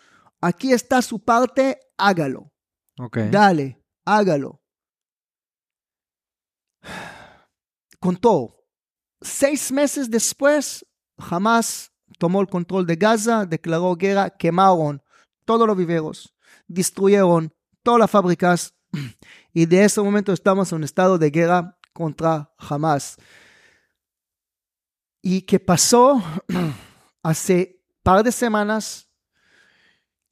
Aquí 0.40 0.72
está 0.72 1.02
su 1.02 1.18
parte, 1.18 1.78
hágalo. 1.98 2.50
Dale, 3.30 3.82
hágalo. 4.04 4.61
Con 7.98 8.16
todo, 8.16 8.64
seis 9.20 9.70
meses 9.70 10.11
después, 10.11 10.86
jamás 11.18 11.92
tomó 12.18 12.40
el 12.40 12.46
control 12.46 12.86
de 12.86 12.96
Gaza, 12.96 13.44
declaró 13.44 13.94
guerra, 13.94 14.30
quemaron 14.30 15.02
todos 15.44 15.66
los 15.66 15.76
viveros, 15.76 16.34
destruyeron 16.66 17.52
todas 17.82 18.00
las 18.00 18.11
fábricas 18.11 18.74
y 19.52 19.66
de 19.66 19.84
ese 19.84 20.00
momento 20.00 20.32
estamos 20.32 20.72
en 20.72 20.76
un 20.76 20.84
estado 20.84 21.18
de 21.18 21.30
guerra 21.30 21.78
contra 21.92 22.50
Hamas. 22.56 23.18
¿Y 25.22 25.42
qué 25.42 25.60
pasó? 25.60 26.22
Hace 27.22 27.80
par 28.02 28.22
de 28.24 28.32
semanas 28.32 29.08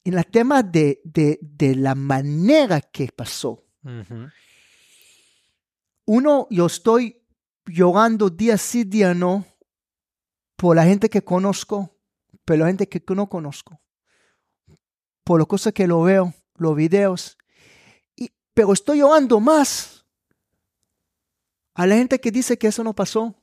en 0.04 0.14
el 0.14 0.26
tema 0.26 0.62
de, 0.62 1.00
de, 1.04 1.74
la 1.74 1.94
manera 1.94 2.80
que 2.80 3.08
pasó. 3.14 3.62
Uno, 6.06 6.46
yo 6.50 6.66
estoy 6.66 7.22
llorando 7.66 8.30
día 8.30 8.56
sí, 8.56 8.84
día 8.84 9.12
no, 9.12 9.44
por 10.56 10.76
la 10.76 10.84
gente 10.84 11.10
que 11.10 11.22
conozco, 11.22 11.94
pero 12.46 12.60
la 12.60 12.68
gente 12.68 12.88
que 12.88 13.02
no 13.14 13.28
conozco, 13.28 13.78
por 15.24 15.38
las 15.38 15.46
cosas 15.46 15.74
que 15.74 15.86
lo 15.86 16.00
veo, 16.02 16.32
los 16.56 16.74
videos, 16.74 17.36
y, 18.16 18.32
pero 18.54 18.72
estoy 18.72 19.00
llorando 19.00 19.40
más 19.40 20.06
a 21.74 21.86
la 21.86 21.96
gente 21.96 22.18
que 22.18 22.30
dice 22.30 22.56
que 22.56 22.68
eso 22.68 22.82
no 22.82 22.94
pasó 22.94 23.38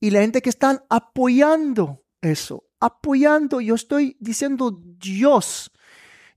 y 0.00 0.10
la 0.10 0.20
gente 0.20 0.42
que 0.42 0.50
están 0.50 0.82
apoyando 0.88 2.04
eso, 2.20 2.64
apoyando, 2.80 3.60
yo 3.60 3.74
estoy 3.74 4.16
diciendo 4.20 4.70
Dios, 4.70 5.70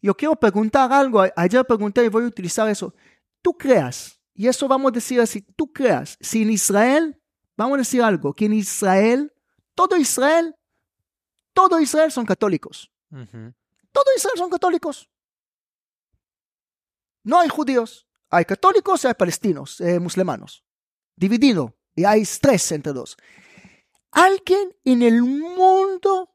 yo 0.01 0.15
quiero 0.15 0.35
preguntar 0.35 0.91
algo. 0.91 1.23
Ayer 1.35 1.65
pregunté 1.65 2.03
y 2.03 2.09
voy 2.09 2.23
a 2.23 2.27
utilizar 2.27 2.67
eso. 2.69 2.93
Tú 3.41 3.57
creas, 3.57 4.19
y 4.33 4.47
eso 4.47 4.67
vamos 4.67 4.91
a 4.91 4.95
decir 4.95 5.19
así, 5.19 5.41
tú 5.41 5.71
creas, 5.71 6.17
si 6.19 6.41
en 6.41 6.51
Israel, 6.51 7.19
vamos 7.55 7.75
a 7.75 7.77
decir 7.79 8.01
algo, 8.01 8.33
que 8.33 8.45
en 8.45 8.53
Israel, 8.53 9.31
todo 9.75 9.95
Israel, 9.97 10.55
todo 11.53 11.79
Israel 11.79 12.11
son 12.11 12.25
católicos. 12.25 12.91
Todo 13.09 14.05
Israel 14.15 14.37
son 14.37 14.49
católicos. 14.49 15.09
No 17.23 17.39
hay 17.39 17.49
judíos, 17.49 18.07
hay 18.29 18.45
católicos 18.45 19.03
y 19.03 19.07
hay 19.07 19.13
palestinos, 19.13 19.81
eh, 19.81 19.99
musulmanos. 19.99 20.63
Dividido. 21.15 21.75
Y 21.93 22.05
hay 22.05 22.21
estrés 22.21 22.71
entre 22.71 22.93
dos. 22.93 23.17
¿Alguien 24.11 24.75
en 24.83 25.01
el 25.01 25.21
mundo 25.23 26.29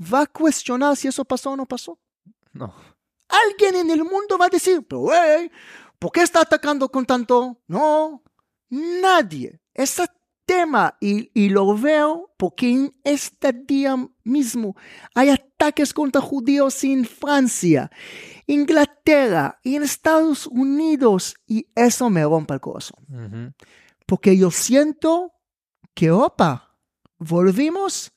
va 0.00 0.22
a 0.22 0.26
cuestionar 0.26 0.96
si 0.96 1.08
eso 1.08 1.24
pasó 1.24 1.50
o 1.50 1.56
no 1.56 1.66
pasó? 1.66 1.98
No. 2.52 2.74
Alguien 3.28 3.76
en 3.76 3.90
el 3.90 4.04
mundo 4.04 4.38
va 4.38 4.46
a 4.46 4.50
decir, 4.50 4.84
pero 4.88 5.06
hey, 5.12 5.50
¿por 5.98 6.10
qué 6.10 6.22
está 6.22 6.40
atacando 6.40 6.88
con 6.90 7.04
tanto? 7.04 7.60
No, 7.68 8.22
nadie. 8.70 9.60
Ese 9.74 10.06
tema, 10.46 10.96
y, 11.00 11.30
y 11.32 11.48
lo 11.50 11.76
veo 11.76 12.34
porque 12.36 12.70
en 12.70 12.94
este 13.04 13.52
día 13.52 13.94
mismo 14.24 14.74
hay 15.14 15.28
ataques 15.28 15.94
contra 15.94 16.20
judíos 16.20 16.82
en 16.82 17.04
Francia, 17.04 17.90
Inglaterra 18.46 19.60
y 19.62 19.76
en 19.76 19.84
Estados 19.84 20.48
Unidos, 20.48 21.36
y 21.46 21.68
eso 21.76 22.10
me 22.10 22.24
rompe 22.24 22.54
el 22.54 22.60
corazón. 22.60 23.54
Porque 24.06 24.36
yo 24.36 24.50
siento 24.50 25.34
que, 25.94 26.10
opa, 26.10 26.69
volvimos 27.20 28.12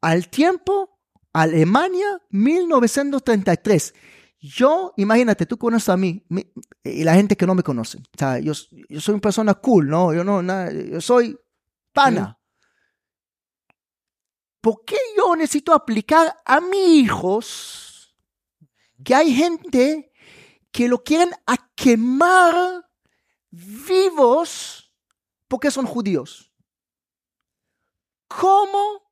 al 0.00 0.28
tiempo 0.28 0.98
Alemania, 1.32 2.20
1933. 2.30 3.94
Yo, 4.40 4.92
imagínate, 4.96 5.46
tú 5.46 5.56
conoces 5.56 5.88
a 5.88 5.96
mí 5.96 6.24
mi- 6.28 6.52
y 6.82 7.04
la 7.04 7.14
gente 7.14 7.36
que 7.36 7.46
no 7.46 7.54
me 7.54 7.62
conoce. 7.62 7.98
O 7.98 8.18
sea, 8.18 8.40
yo, 8.40 8.52
yo 8.88 9.00
soy 9.00 9.12
una 9.14 9.20
persona 9.22 9.54
cool, 9.54 9.88
¿no? 9.88 10.12
Yo 10.12 10.24
no, 10.24 10.42
na- 10.42 10.70
yo 10.72 11.00
soy 11.00 11.38
pana. 11.92 12.38
¿Por 14.60 14.84
qué 14.84 14.96
yo 15.16 15.34
necesito 15.36 15.72
aplicar 15.72 16.36
a 16.44 16.60
mis 16.60 17.04
hijos 17.04 18.16
que 19.04 19.14
hay 19.14 19.34
gente 19.34 20.12
que 20.70 20.88
lo 20.88 21.02
quieren 21.02 21.30
a 21.46 21.56
quemar 21.74 22.88
vivos 23.50 24.92
porque 25.48 25.70
son 25.70 25.86
judíos? 25.86 26.51
¿Cómo 28.40 29.02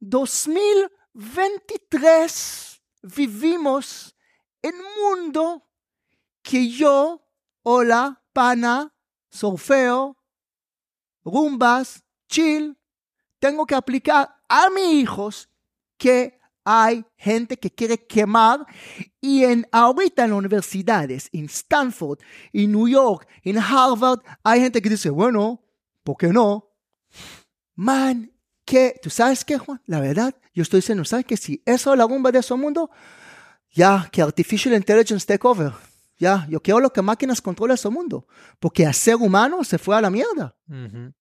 2023 0.00 2.82
vivimos 3.02 4.16
en 4.62 4.74
un 4.74 4.86
mundo 5.02 5.68
que 6.42 6.70
yo, 6.70 7.26
hola, 7.62 8.22
pana, 8.32 8.94
surfeo, 9.30 10.16
rumbas, 11.24 12.02
chill, 12.28 12.78
tengo 13.38 13.66
que 13.66 13.74
aplicar 13.74 14.36
a 14.48 14.70
mis 14.70 14.94
hijos 14.94 15.50
que 15.96 16.38
hay 16.64 17.04
gente 17.16 17.56
que 17.56 17.70
quiere 17.70 18.06
quemar 18.06 18.66
y 19.20 19.44
en 19.44 19.66
ahorita 19.70 20.24
en 20.24 20.30
las 20.30 20.38
universidades, 20.38 21.28
en 21.32 21.46
Stanford, 21.46 22.18
en 22.52 22.72
New 22.72 22.88
York, 22.88 23.28
en 23.42 23.58
Harvard, 23.58 24.20
hay 24.42 24.60
gente 24.60 24.82
que 24.82 24.90
dice, 24.90 25.10
bueno, 25.10 25.62
¿por 26.02 26.16
qué 26.16 26.28
no? 26.28 26.72
Man, 27.74 28.32
que, 28.66 28.98
¿tú 29.02 29.08
sabes 29.08 29.44
qué, 29.44 29.56
Juan? 29.56 29.80
La 29.86 30.00
verdad, 30.00 30.34
yo 30.52 30.62
estoy 30.62 30.80
diciendo, 30.80 31.04
¿sabes 31.04 31.24
que 31.24 31.36
Si 31.36 31.62
eso 31.64 31.92
es 31.92 31.98
la 31.98 32.06
rumba 32.06 32.30
de 32.30 32.40
ese 32.40 32.54
mundo, 32.54 32.90
ya, 33.72 34.08
que 34.12 34.20
Artificial 34.20 34.74
Intelligence 34.74 35.26
take 35.26 35.46
over. 35.46 35.72
Ya, 36.18 36.46
yo 36.48 36.60
quiero 36.60 36.80
lo 36.80 36.92
que 36.92 37.02
máquinas 37.02 37.40
controlen 37.40 37.74
ese 37.74 37.88
mundo. 37.90 38.26
Porque 38.58 38.84
el 38.84 38.94
ser 38.94 39.16
humano 39.16 39.62
se 39.64 39.78
fue 39.78 39.96
a 39.96 40.00
la 40.00 40.10
mierda. 40.10 40.56
Ujú. 40.68 41.12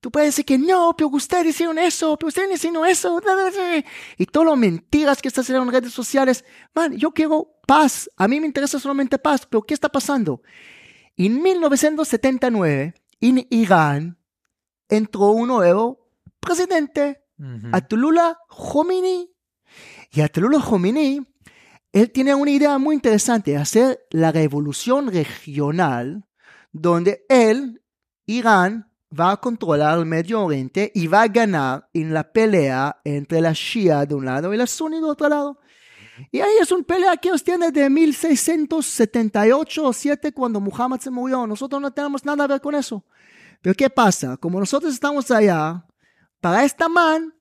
Tú 0.00 0.10
puedes 0.10 0.28
decir 0.28 0.44
que 0.44 0.58
no, 0.58 0.94
pero 0.94 1.08
ustedes 1.08 1.46
hicieron 1.46 1.78
eso, 1.78 2.18
pero 2.18 2.28
ustedes 2.28 2.56
hicieron 2.56 2.84
eso. 2.84 3.20
da, 3.20 3.34
da, 3.34 3.50
da", 3.50 3.84
Y 4.18 4.26
todas 4.26 4.50
las 4.50 4.58
mentiras 4.58 5.22
que 5.22 5.28
están 5.28 5.42
haciendo 5.42 5.62
en 5.62 5.72
redes 5.72 5.94
sociales. 5.94 6.44
Man, 6.74 6.94
yo 6.94 7.10
quiero 7.10 7.54
paz. 7.66 8.10
A 8.18 8.28
mí 8.28 8.38
me 8.38 8.46
interesa 8.46 8.78
solamente 8.78 9.18
paz. 9.18 9.46
Pero 9.46 9.62
¿qué 9.62 9.72
está 9.72 9.88
pasando? 9.88 10.42
En 11.16 11.42
1979, 11.42 12.94
en 13.20 13.46
Irán, 13.48 14.18
entró 14.90 15.30
un 15.30 15.48
nuevo 15.48 16.03
presidente, 16.44 17.24
Ujú. 17.38 17.68
Atulula 17.72 18.38
Khomeini. 18.48 19.30
Y 20.12 20.20
Atulula 20.20 20.60
Khomeini, 20.60 21.20
él 21.92 22.10
tiene 22.12 22.34
una 22.34 22.50
idea 22.50 22.78
muy 22.78 22.94
interesante, 22.94 23.56
hacer 23.56 24.00
la 24.10 24.30
revolución 24.32 25.08
regional, 25.08 26.24
donde 26.72 27.24
él, 27.28 27.82
Irán, 28.26 28.90
va 29.18 29.32
a 29.32 29.36
controlar 29.36 29.98
el 29.98 30.06
Medio 30.06 30.42
Oriente 30.42 30.90
y 30.94 31.06
va 31.06 31.22
a 31.22 31.28
ganar 31.28 31.88
en 31.92 32.12
la 32.12 32.32
pelea 32.32 33.00
entre 33.04 33.40
la 33.40 33.52
Shia 33.52 34.06
de 34.06 34.14
un 34.14 34.24
lado 34.24 34.52
y 34.52 34.56
la 34.56 34.66
Sunni 34.66 34.98
de 34.98 35.04
otro 35.04 35.28
lado. 35.28 35.60
Y 36.30 36.40
ahí 36.40 36.56
es 36.60 36.70
una 36.70 36.84
pelea 36.84 37.16
que 37.16 37.28
ellos 37.28 37.42
tienen 37.42 37.72
de 37.72 37.90
1678 37.90 39.84
o 39.84 39.92
7 39.92 40.32
cuando 40.32 40.60
Muhammad 40.60 41.00
se 41.00 41.10
murió. 41.10 41.46
Nosotros 41.46 41.80
no 41.80 41.92
tenemos 41.92 42.24
nada 42.24 42.44
a 42.44 42.46
ver 42.46 42.60
con 42.60 42.74
eso. 42.74 43.04
Pero 43.60 43.74
¿qué 43.74 43.90
pasa? 43.90 44.36
Como 44.36 44.60
nosotros 44.60 44.92
estamos 44.92 45.30
allá, 45.30 45.84
para 46.44 46.62
esta 46.62 46.90
man, 46.90 47.32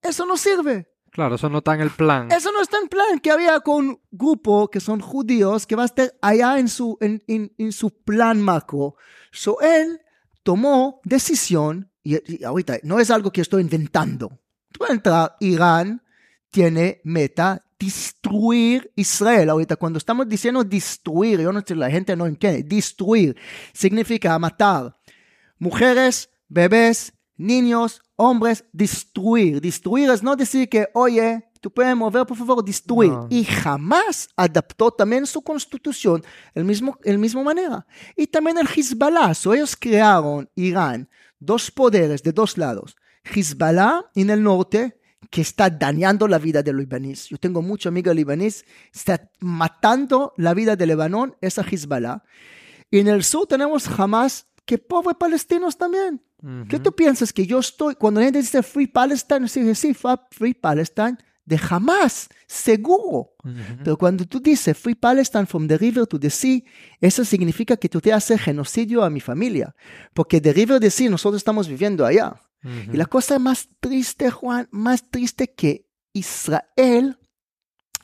eso 0.00 0.24
no 0.24 0.38
sirve. 0.38 0.88
Claro, 1.10 1.34
eso 1.34 1.50
no 1.50 1.58
está 1.58 1.74
en 1.74 1.82
el 1.82 1.90
plan. 1.90 2.32
Eso 2.32 2.50
no 2.50 2.62
está 2.62 2.78
en 2.78 2.88
plan 2.88 3.18
que 3.18 3.30
había 3.30 3.60
con 3.60 3.88
un 3.88 4.00
grupo 4.10 4.70
que 4.70 4.80
son 4.80 5.00
judíos 5.00 5.66
que 5.66 5.76
va 5.76 5.82
a 5.82 5.86
estar 5.86 6.14
allá 6.22 6.58
en 6.58 6.68
su, 6.68 6.96
en, 7.02 7.22
en- 7.26 7.52
en 7.58 7.72
su 7.72 7.90
plan 7.90 8.40
macro. 8.40 8.94
So 9.32 9.60
él 9.60 10.00
tomó 10.42 11.02
decisión, 11.04 11.90
y, 12.02 12.16
y 12.38 12.42
ahorita 12.42 12.78
no 12.84 12.98
es 12.98 13.10
algo 13.10 13.30
que 13.30 13.42
estoy 13.42 13.60
inventando. 13.60 14.30
Tú 14.72 14.86
entras, 14.88 15.32
Irán 15.40 16.02
tiene 16.50 17.02
meta 17.04 17.62
destruir 17.78 18.90
Israel. 18.96 19.50
Ahorita 19.50 19.76
cuando 19.76 19.98
estamos 19.98 20.26
diciendo 20.26 20.64
destruir, 20.64 21.40
yo 21.40 21.52
no 21.52 21.62
sé, 21.66 21.74
la 21.74 21.90
gente 21.90 22.16
no 22.16 22.24
entiende. 22.24 22.62
Destruir 22.62 23.36
significa 23.74 24.38
matar 24.38 24.96
mujeres, 25.58 26.30
bebés, 26.48 27.12
niños, 27.38 28.02
hombres, 28.16 28.64
destruir. 28.72 29.60
Destruir 29.60 30.10
es 30.10 30.22
no 30.22 30.36
decir 30.36 30.68
que, 30.68 30.88
oye, 30.92 31.48
tú 31.60 31.70
puedes 31.72 31.96
mover, 31.96 32.26
por 32.26 32.36
favor, 32.36 32.62
destruir. 32.62 33.10
No. 33.10 33.26
Y 33.30 33.44
jamás 33.44 34.28
adaptó 34.36 34.90
también 34.90 35.26
su 35.26 35.40
constitución 35.40 36.22
el 36.54 36.64
mismo, 36.64 36.98
el 37.04 37.18
mismo 37.18 37.42
manera. 37.42 37.86
Y 38.16 38.26
también 38.26 38.58
el 38.58 38.66
Hezbollah. 38.66 39.34
So, 39.34 39.54
ellos 39.54 39.76
crearon 39.76 40.50
Irán, 40.54 41.08
dos 41.38 41.70
poderes 41.70 42.22
de 42.22 42.32
dos 42.32 42.58
lados. 42.58 42.96
Hezbollah 43.24 44.02
en 44.14 44.30
el 44.30 44.42
norte, 44.42 44.98
que 45.30 45.40
está 45.42 45.68
dañando 45.68 46.26
la 46.26 46.38
vida 46.38 46.62
de 46.62 46.72
los 46.72 46.80
libaníes. 46.80 47.28
Yo 47.28 47.38
tengo 47.38 47.60
muchos 47.60 47.90
amigos 47.90 48.14
libaníes, 48.14 48.64
está 48.94 49.30
matando 49.40 50.32
la 50.36 50.54
vida 50.54 50.76
de 50.76 50.86
Lebanón, 50.86 51.36
esa 51.40 51.62
Hezbollah. 51.62 52.22
Y 52.90 53.00
en 53.00 53.08
el 53.08 53.22
sur 53.24 53.46
tenemos 53.46 53.86
Hamas, 53.88 54.46
que 54.64 54.78
pobres 54.78 55.16
palestinos 55.16 55.76
también. 55.76 56.22
¿Qué 56.40 56.76
Ujú. 56.76 56.82
tú 56.84 56.92
piensas 56.94 57.32
que 57.32 57.46
yo 57.46 57.58
estoy, 57.58 57.96
cuando 57.96 58.20
la 58.20 58.26
gente 58.26 58.38
dice 58.40 58.62
Free 58.62 58.86
Palestine, 58.86 59.48
sí, 59.48 59.74
sí, 59.74 59.92
fa- 59.94 60.26
Free 60.30 60.54
Palestine, 60.54 61.16
de 61.44 61.58
jamás, 61.58 62.28
seguro. 62.46 63.34
Ujú. 63.42 63.54
Pero 63.82 63.96
cuando 63.96 64.24
tú 64.26 64.38
dices 64.38 64.76
Free 64.78 64.94
Palestine 64.94 65.46
from 65.46 65.66
the 65.66 65.76
river 65.78 66.06
to 66.06 66.20
the 66.20 66.30
sea, 66.30 66.60
eso 67.00 67.24
significa 67.24 67.76
que 67.76 67.88
tú 67.88 68.00
te 68.00 68.12
haces 68.12 68.40
genocidio 68.40 69.02
a 69.02 69.10
mi 69.10 69.20
familia. 69.20 69.74
Porque 70.14 70.40
de 70.40 70.52
river 70.52 70.76
to 70.76 70.80
the 70.80 70.90
sea 70.90 71.10
nosotros 71.10 71.40
estamos 71.40 71.66
viviendo 71.66 72.04
allá. 72.06 72.40
Ujú. 72.62 72.92
Y 72.92 72.96
la 72.96 73.06
cosa 73.06 73.38
más 73.38 73.68
triste, 73.80 74.30
Juan, 74.30 74.68
más 74.70 75.10
triste 75.10 75.54
que 75.54 75.88
Israel, 76.12 77.18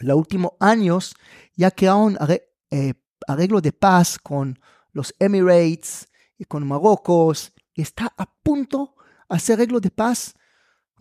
los 0.01 0.17
últimos 0.17 0.53
años, 0.59 1.15
ya 1.57 1.71
crearon 1.71 2.17
arre- 2.17 2.45
eh, 2.71 2.95
arreglo 3.29 3.61
de 3.61 3.73
paz 3.73 4.19
con 4.19 4.59
los 4.93 5.15
Emirates 5.19 6.09
y 6.39 6.45
con 6.47 6.67
Marruecos, 6.67 7.53
está 7.83 8.13
a 8.17 8.27
punto 8.27 8.95
de 8.97 9.37
hacer 9.37 9.55
arreglo 9.55 9.81
de 9.81 9.91
paz 9.91 10.35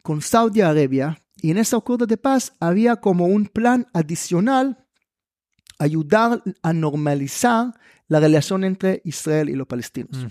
con 0.01 0.21
Saudi 0.21 0.61
Arabia. 0.61 1.17
Y 1.38 1.51
en 1.51 1.57
ese 1.57 1.76
acuerdo 1.76 2.05
de 2.05 2.17
paz 2.17 2.53
había 2.59 2.95
como 2.95 3.26
un 3.26 3.47
plan 3.47 3.88
adicional 3.93 4.86
ayudar 5.78 6.41
a 6.61 6.74
normalizar 6.74 7.74
la 8.07 8.19
relación 8.19 8.63
entre 8.63 9.01
Israel 9.03 9.49
y 9.49 9.55
los 9.55 9.67
palestinos. 9.67 10.26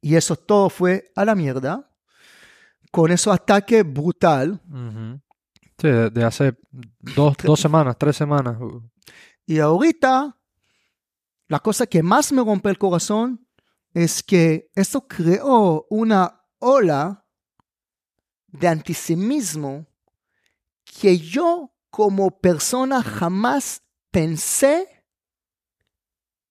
Y 0.00 0.16
eso 0.16 0.36
todo 0.36 0.68
fue 0.70 1.10
a 1.16 1.24
la 1.24 1.34
mierda 1.34 1.90
con 2.90 3.10
ese 3.10 3.30
ataque 3.30 3.82
brutal. 3.82 4.60
Ujú. 4.68 5.20
Sí, 5.78 5.88
de, 5.88 6.10
de 6.10 6.24
hace 6.24 6.58
dos, 6.98 7.36
dos 7.42 7.58
semanas, 7.58 7.96
tres 7.98 8.16
semanas. 8.16 8.60
Uh, 8.60 8.82
Y 9.46 9.58
ahorita, 9.60 10.36
la 11.48 11.58
cosa 11.60 11.86
que 11.86 12.02
más 12.02 12.32
me 12.32 12.42
rompe 12.42 12.68
el 12.68 12.78
corazón 12.78 13.46
es 13.92 14.22
que 14.22 14.70
eso 14.74 15.06
creó 15.06 15.86
una 15.90 16.46
ola 16.58 17.26
de 18.46 18.68
antisemitismo 18.68 19.86
que 20.84 21.18
yo 21.18 21.74
como 21.90 22.40
persona 22.40 23.02
jamás 23.02 23.82
pensé 24.10 25.04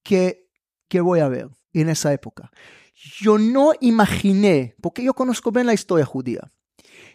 que, 0.03 0.51
que 0.87 1.01
voy 1.01 1.19
a 1.19 1.27
ver 1.27 1.49
en 1.73 1.89
esa 1.89 2.13
época. 2.13 2.51
Yo 3.21 3.37
no 3.37 3.73
imaginé, 3.79 4.75
porque 4.81 5.03
yo 5.03 5.13
conozco 5.13 5.51
bien 5.51 5.67
la 5.67 5.73
historia 5.73 6.05
judía, 6.05 6.51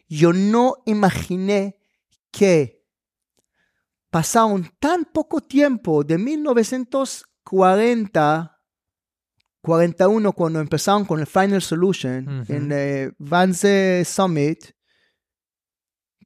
yo 0.09 0.33
no 0.33 0.77
imaginé 0.87 1.77
que 2.31 2.87
pasaron 4.11 4.72
tan 4.79 5.05
poco 5.05 5.41
tiempo 5.41 6.05
de 6.05 6.18
1940 6.18 8.54
41 9.65 10.33
cuando 10.35 10.61
empezaron 10.61 11.07
con 11.07 11.21
el 11.21 11.27
Final 11.27 11.62
Solution 11.62 12.43
Ujú. 12.43 12.53
en 12.53 12.71
el 12.71 13.15
Vance 13.19 14.05
Summit 14.05 14.62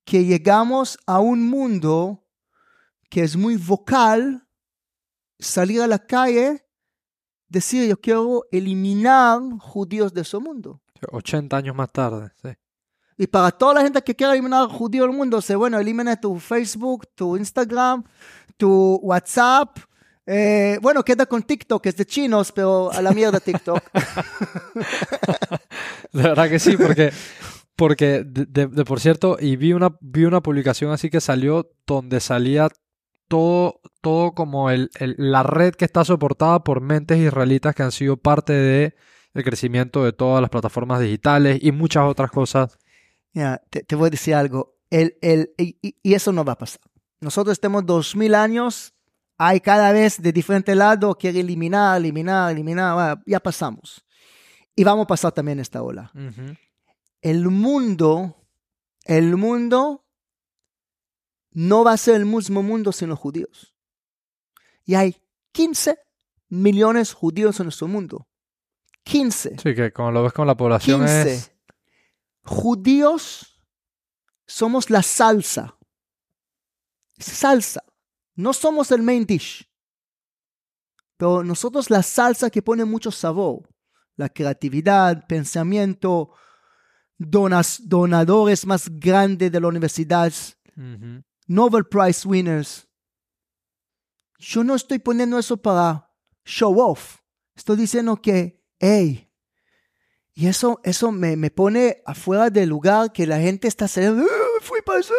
que 0.05 0.24
llegamos 0.24 0.99
a 1.07 1.20
un 1.20 1.49
mundo 1.49 2.26
que 3.09 3.22
es 3.22 3.36
muy 3.36 3.57
vocal 3.57 4.47
salir 5.39 5.80
a 5.82 5.86
la 5.86 5.99
calle 6.05 6.66
decir 7.49 7.89
yo 7.89 8.01
quiero 8.01 8.43
eliminar 8.51 9.41
judíos 9.61 10.12
de 10.12 10.22
ese 10.22 10.39
mundo 10.39 10.82
80 11.12 11.57
años 11.57 11.76
más 11.76 11.93
tarde. 11.93 12.32
Sí. 12.43 12.49
y 13.18 13.26
para 13.28 13.53
toda 13.53 13.74
la 13.74 13.82
gente 13.82 14.03
que 14.03 14.16
quiera 14.16 14.32
eliminar 14.32 14.66
judío 14.68 15.05
del 15.05 15.12
mundo, 15.16 15.41
se 15.41 15.55
bueno, 15.55 15.78
elimina 15.78 16.20
tu 16.20 16.41
Facebook, 16.41 17.07
tu 17.14 17.36
Instagram, 17.36 18.03
tu 18.57 18.97
WhatsApp. 19.03 19.78
Eh, 20.31 20.79
bueno, 20.83 21.03
queda 21.05 21.24
con 21.24 21.43
TikTok, 21.43 21.87
es 21.87 21.97
de 21.97 22.05
chinos, 22.05 22.53
pero 22.53 22.93
a 22.93 23.01
la 23.01 23.12
mierda 23.12 23.41
TikTok. 23.41 23.83
De 26.12 26.22
verdad 26.22 26.49
que 26.49 26.59
sí, 26.59 26.76
porque 26.76 27.12
Porque, 27.76 28.24
de, 28.26 28.66
de- 28.66 28.85
por 28.85 29.01
cierto, 29.01 29.37
y 29.41 29.57
vi 29.57 29.72
una, 29.72 29.97
vi 30.01 30.24
una 30.24 30.43
publicación 30.43 30.91
así 30.91 31.11
que 31.11 31.20
salió 31.20 31.70
donde 31.87 32.18
salía 32.20 32.68
todo, 33.29 33.81
todo 34.01 34.33
como 34.33 34.70
el, 34.70 34.91
el- 34.99 35.14
la 35.16 35.43
red 35.45 35.74
que 35.74 35.85
está 35.85 36.05
soportada 36.05 36.64
por 36.64 36.81
mentes 36.81 37.18
israelitas 37.18 37.74
que 37.74 37.85
han 37.85 37.93
sido 37.93 38.16
parte 38.16 38.53
de 38.53 38.95
el 39.35 39.45
crecimiento 39.45 40.05
de 40.05 40.12
todas 40.12 40.41
las 40.41 40.51
plataformas 40.51 41.01
digitales 41.01 41.59
y 41.62 41.70
muchas 41.70 42.05
otras 42.05 42.31
cosas. 42.33 42.76
Mira, 43.33 43.62
te, 43.70 43.85
te 43.85 43.95
voy 43.95 44.09
a 44.09 44.11
decir 44.11 44.35
algo. 44.35 44.74
El, 44.91 45.16
el, 45.22 45.53
y, 45.57 45.76
y- 46.03 46.14
eso 46.14 46.33
no 46.33 46.45
va 46.45 46.55
a 46.55 46.59
pasar. 46.59 46.81
Nosotros 47.20 47.61
tenemos 47.61 47.87
dos 47.87 48.16
mil 48.16 48.35
años. 48.35 48.95
Hay 49.39 49.61
cada 49.61 49.93
vez 49.93 50.20
de 50.20 50.32
diferente 50.32 50.74
lado, 50.74 51.16
quiere 51.16 51.41
eliminar, 51.41 51.97
eliminar, 51.97 52.51
eliminar. 52.51 52.95
bueno, 52.95 53.22
ya 53.24 53.39
pasamos. 53.39 54.05
Y 54.74 54.82
vamos 54.82 55.05
a 55.05 55.07
pasar 55.07 55.32
también 55.32 55.61
esta 55.61 55.82
ola. 55.82 56.12
El 57.20 57.49
mundo, 57.49 58.36
el 59.05 59.36
mundo 59.36 60.05
no 61.53 61.84
va 61.84 61.93
a 61.93 61.97
ser 61.97 62.16
el 62.16 62.26
mismo 62.26 62.62
mundo 62.62 62.93
sin 62.93 63.09
los 63.09 63.18
judíos. 63.18 63.74
Y 64.84 64.97
hay 64.97 65.16
15 65.53 65.99
millones 66.49 67.11
de 67.11 67.14
judíos 67.14 67.61
en 67.61 67.66
nuestro 67.66 67.86
mundo. 67.86 68.28
15. 69.05 69.57
Sí, 69.62 69.74
que 69.74 69.93
como 69.93 70.11
lo 70.11 70.22
ves 70.24 70.32
con 70.32 70.47
la 70.47 70.57
población 70.57 71.01
15. 71.01 71.32
es... 71.34 71.53
Judíos 72.45 73.62
somos 74.47 74.91
la 74.91 75.03
salsa. 75.03 75.76
Salsa. 77.18 77.84
No 78.39 78.53
somos 78.53 78.93
el 78.93 79.03
main 79.03 79.26
dish. 79.26 79.68
Pero 81.16 81.43
nosotros 81.43 81.91
la 81.91 82.05
salsa 82.05 82.51
que 82.51 82.62
pone 82.62 82.84
mucho 82.84 83.11
sabor. 83.11 83.68
La 84.14 84.28
creatividad, 84.28 85.26
pensamiento, 85.26 86.30
donas, 87.18 87.80
donadores 87.84 88.64
más 88.64 88.89
grandes 88.89 89.51
de 89.51 89.61
la 89.61 89.66
universidad. 89.66 90.32
Nobel 91.49 91.84
Prize 91.86 92.28
winners. 92.28 92.86
Yo 94.39 94.62
no 94.62 94.76
estoy 94.76 95.01
poniendo 95.01 95.36
eso 95.36 95.57
para 95.57 96.09
show 96.45 96.78
off. 96.80 97.16
Estoy 97.57 97.76
diciendo 97.76 98.22
que, 98.22 98.64
hey, 98.78 99.28
y 100.32 100.47
eso, 100.47 100.80
eso 100.84 101.11
me, 101.11 101.34
me 101.34 101.51
pone 101.51 102.01
afuera 102.07 102.51
del 102.51 102.68
lugar 102.68 103.12
que 103.12 103.26
la 103.26 103.41
gente 103.41 103.66
está 103.66 103.86
"Ah, 103.86 103.89
fui 104.68 104.80
para 104.84 105.00
eso", 105.00 105.14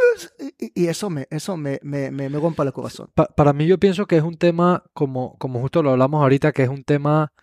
y, 0.76 0.88
eso 0.88 1.10
me, 1.10 1.28
eso 1.30 1.58
me, 1.58 1.80
me, 1.82 2.12
me, 2.12 2.30
me 2.30 2.38
el 2.38 2.74
corazón. 2.74 3.10
Pa- 3.16 3.28
para 3.28 3.54
mí 3.54 3.66
yo 3.66 3.80
pienso 3.80 4.06
que 4.06 4.18
es 4.18 4.24
un 4.24 4.38
tema, 4.38 4.84
como, 4.94 5.38
como 5.40 5.60
justo 5.60 5.82
lo 5.82 5.92
hablamos 5.92 6.22
ahorita, 6.22 6.52
que 6.52 6.64
es 6.64 6.70
un 6.70 6.84
tema 6.84 7.34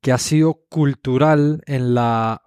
que 0.00 0.12
ha 0.12 0.18
sido 0.18 0.62
cultural 0.68 1.62
en 1.66 1.94
la 1.94 2.42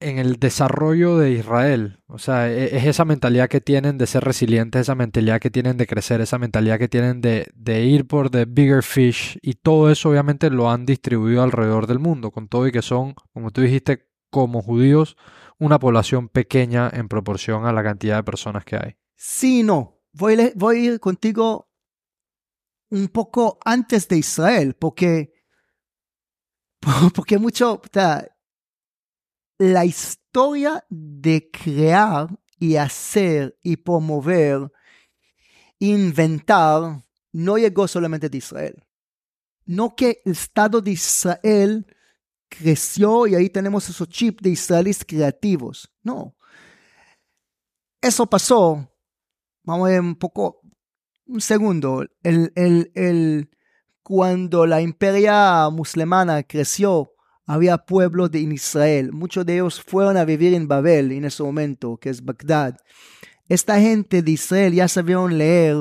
en 0.00 0.18
el 0.18 0.36
desarrollo 0.40 1.16
de 1.16 1.30
Israel. 1.30 2.00
O 2.08 2.18
sea, 2.18 2.50
e- 2.50 2.76
es 2.76 2.84
esa 2.86 3.04
mentalidad 3.04 3.48
que 3.48 3.60
tienen 3.60 3.98
de 3.98 4.06
ser 4.06 4.24
resilientes, 4.24 4.82
esa 4.82 4.94
mentalidad 4.94 5.40
que 5.40 5.50
tienen 5.50 5.76
de 5.76 5.86
crecer, 5.86 6.20
esa 6.20 6.38
mentalidad 6.38 6.78
que 6.78 6.88
tienen 6.88 7.20
de, 7.20 7.46
de 7.54 7.84
ir 7.84 8.06
por 8.06 8.28
the 8.30 8.44
bigger 8.46 8.82
fish. 8.82 9.38
Y 9.42 9.54
todo 9.54 9.90
eso 9.90 10.10
obviamente 10.10 10.50
lo 10.50 10.70
han 10.70 10.86
distribuido 10.86 11.42
alrededor 11.42 11.86
del 11.86 12.00
mundo, 12.00 12.30
con 12.32 12.48
todo 12.48 12.66
y 12.66 12.72
que 12.72 12.82
son, 12.82 13.14
como 13.32 13.50
tú 13.52 13.60
dijiste, 13.62 14.08
como 14.30 14.60
judíos, 14.62 15.16
una 15.62 15.78
población 15.78 16.28
pequeña 16.28 16.90
en 16.92 17.08
proporción 17.08 17.66
a 17.66 17.72
la 17.72 17.84
cantidad 17.84 18.16
de 18.16 18.24
personas 18.24 18.64
que 18.64 18.74
hay. 18.74 18.96
Sí, 19.14 19.62
no. 19.62 20.00
Voy, 20.12 20.52
voy 20.56 20.76
a 20.76 20.92
ir 20.94 21.00
contigo 21.00 21.70
un 22.90 23.06
poco 23.06 23.60
antes 23.64 24.08
de 24.08 24.18
Israel, 24.18 24.74
porque, 24.74 25.32
porque 27.14 27.38
mucho, 27.38 27.74
o 27.74 27.80
la 29.58 29.84
historia 29.84 30.84
de 30.90 31.48
crear 31.52 32.28
y 32.58 32.74
hacer 32.74 33.56
y 33.62 33.76
promover, 33.76 34.68
inventar, 35.78 37.04
no 37.30 37.56
llegó 37.56 37.86
solamente 37.86 38.28
de 38.28 38.38
Israel. 38.38 38.84
No 39.64 39.94
que 39.94 40.22
el 40.24 40.32
Estado 40.32 40.80
de 40.80 40.90
Israel 40.90 41.86
creció 42.58 43.26
y 43.26 43.34
ahí 43.34 43.48
tenemos 43.48 43.88
esos 43.88 44.08
chips 44.08 44.42
de 44.42 44.50
israelíes 44.50 45.04
creativos. 45.04 45.90
No. 46.02 46.34
Eso 48.00 48.26
pasó 48.26 48.88
vamos 49.64 49.88
a 49.88 49.92
ver 49.92 50.00
un 50.00 50.16
poco, 50.16 50.60
un 51.26 51.40
segundo, 51.40 52.04
el, 52.22 52.52
el, 52.54 52.90
el, 52.94 53.50
cuando 54.02 54.66
la 54.66 54.80
imperia 54.80 55.68
musulmana 55.70 56.42
creció, 56.42 57.12
había 57.46 57.78
pueblos 57.78 58.30
de 58.30 58.40
Israel, 58.40 59.12
muchos 59.12 59.44
de 59.46 59.54
ellos 59.54 59.80
fueron 59.80 60.16
a 60.16 60.24
vivir 60.24 60.54
en 60.54 60.68
Babel 60.68 61.12
en 61.12 61.24
ese 61.24 61.42
momento, 61.42 61.96
que 61.96 62.08
es 62.08 62.24
Bagdad. 62.24 62.76
Esta 63.48 63.80
gente 63.80 64.22
de 64.22 64.30
Israel 64.30 64.72
ya 64.72 64.88
sabían 64.88 65.36
leer 65.36 65.76